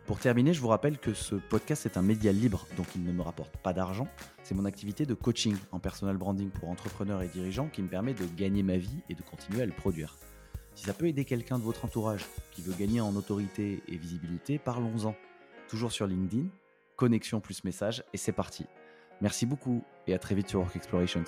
Pour 0.07 0.19
terminer, 0.19 0.55
je 0.55 0.63
vous 0.63 0.69
rappelle 0.69 0.97
que 0.97 1.13
ce 1.13 1.35
podcast 1.35 1.85
est 1.85 1.99
un 1.99 2.03
média 2.03 2.33
libre, 2.33 2.67
donc 2.79 2.87
il 2.97 3.05
ne 3.05 3.13
me 3.13 3.21
rapporte 3.21 3.55
pas 3.59 3.75
d'argent. 3.75 4.09
C'est 4.43 4.55
mon 4.55 4.65
activité 4.65 5.05
de 5.05 5.13
coaching 5.13 5.57
en 5.71 5.79
personal 5.79 6.17
branding 6.17 6.49
pour 6.49 6.71
entrepreneurs 6.71 7.21
et 7.21 7.29
dirigeants 7.29 7.69
qui 7.69 7.83
me 7.83 7.89
permet 7.89 8.15
de 8.15 8.25
gagner 8.35 8.63
ma 8.63 8.79
vie 8.79 9.03
et 9.11 9.15
de 9.15 9.23
continuer 9.23 9.61
à 9.61 9.67
le 9.67 9.73
produire. 9.73 10.17
Si 10.75 10.87
ça 10.87 10.95
peut 10.95 11.07
aider 11.07 11.27
quelqu'un 11.27 11.59
de 11.59 11.65
votre 11.65 11.85
entourage 11.85 12.25
qui 12.51 12.63
veut 12.63 12.75
gagner 12.79 13.03
en 13.03 13.15
autorité 13.15 13.83
et 13.89 13.97
visibilité, 13.99 14.59
parlons-en. 14.59 15.15
Toujours 15.69 15.93
sur 15.93 16.07
LinkedIn, 16.07 16.49
connexion 16.97 17.41
plus 17.41 17.65
message, 17.65 18.05
et 18.13 18.17
c'est 18.17 18.33
parti. 18.33 18.67
Merci 19.21 19.47
beaucoup 19.47 19.85
et 20.07 20.15
à 20.15 20.19
très 20.19 20.35
vite 20.35 20.49
sur 20.49 20.61
Work 20.61 20.77
Explorations. 20.77 21.25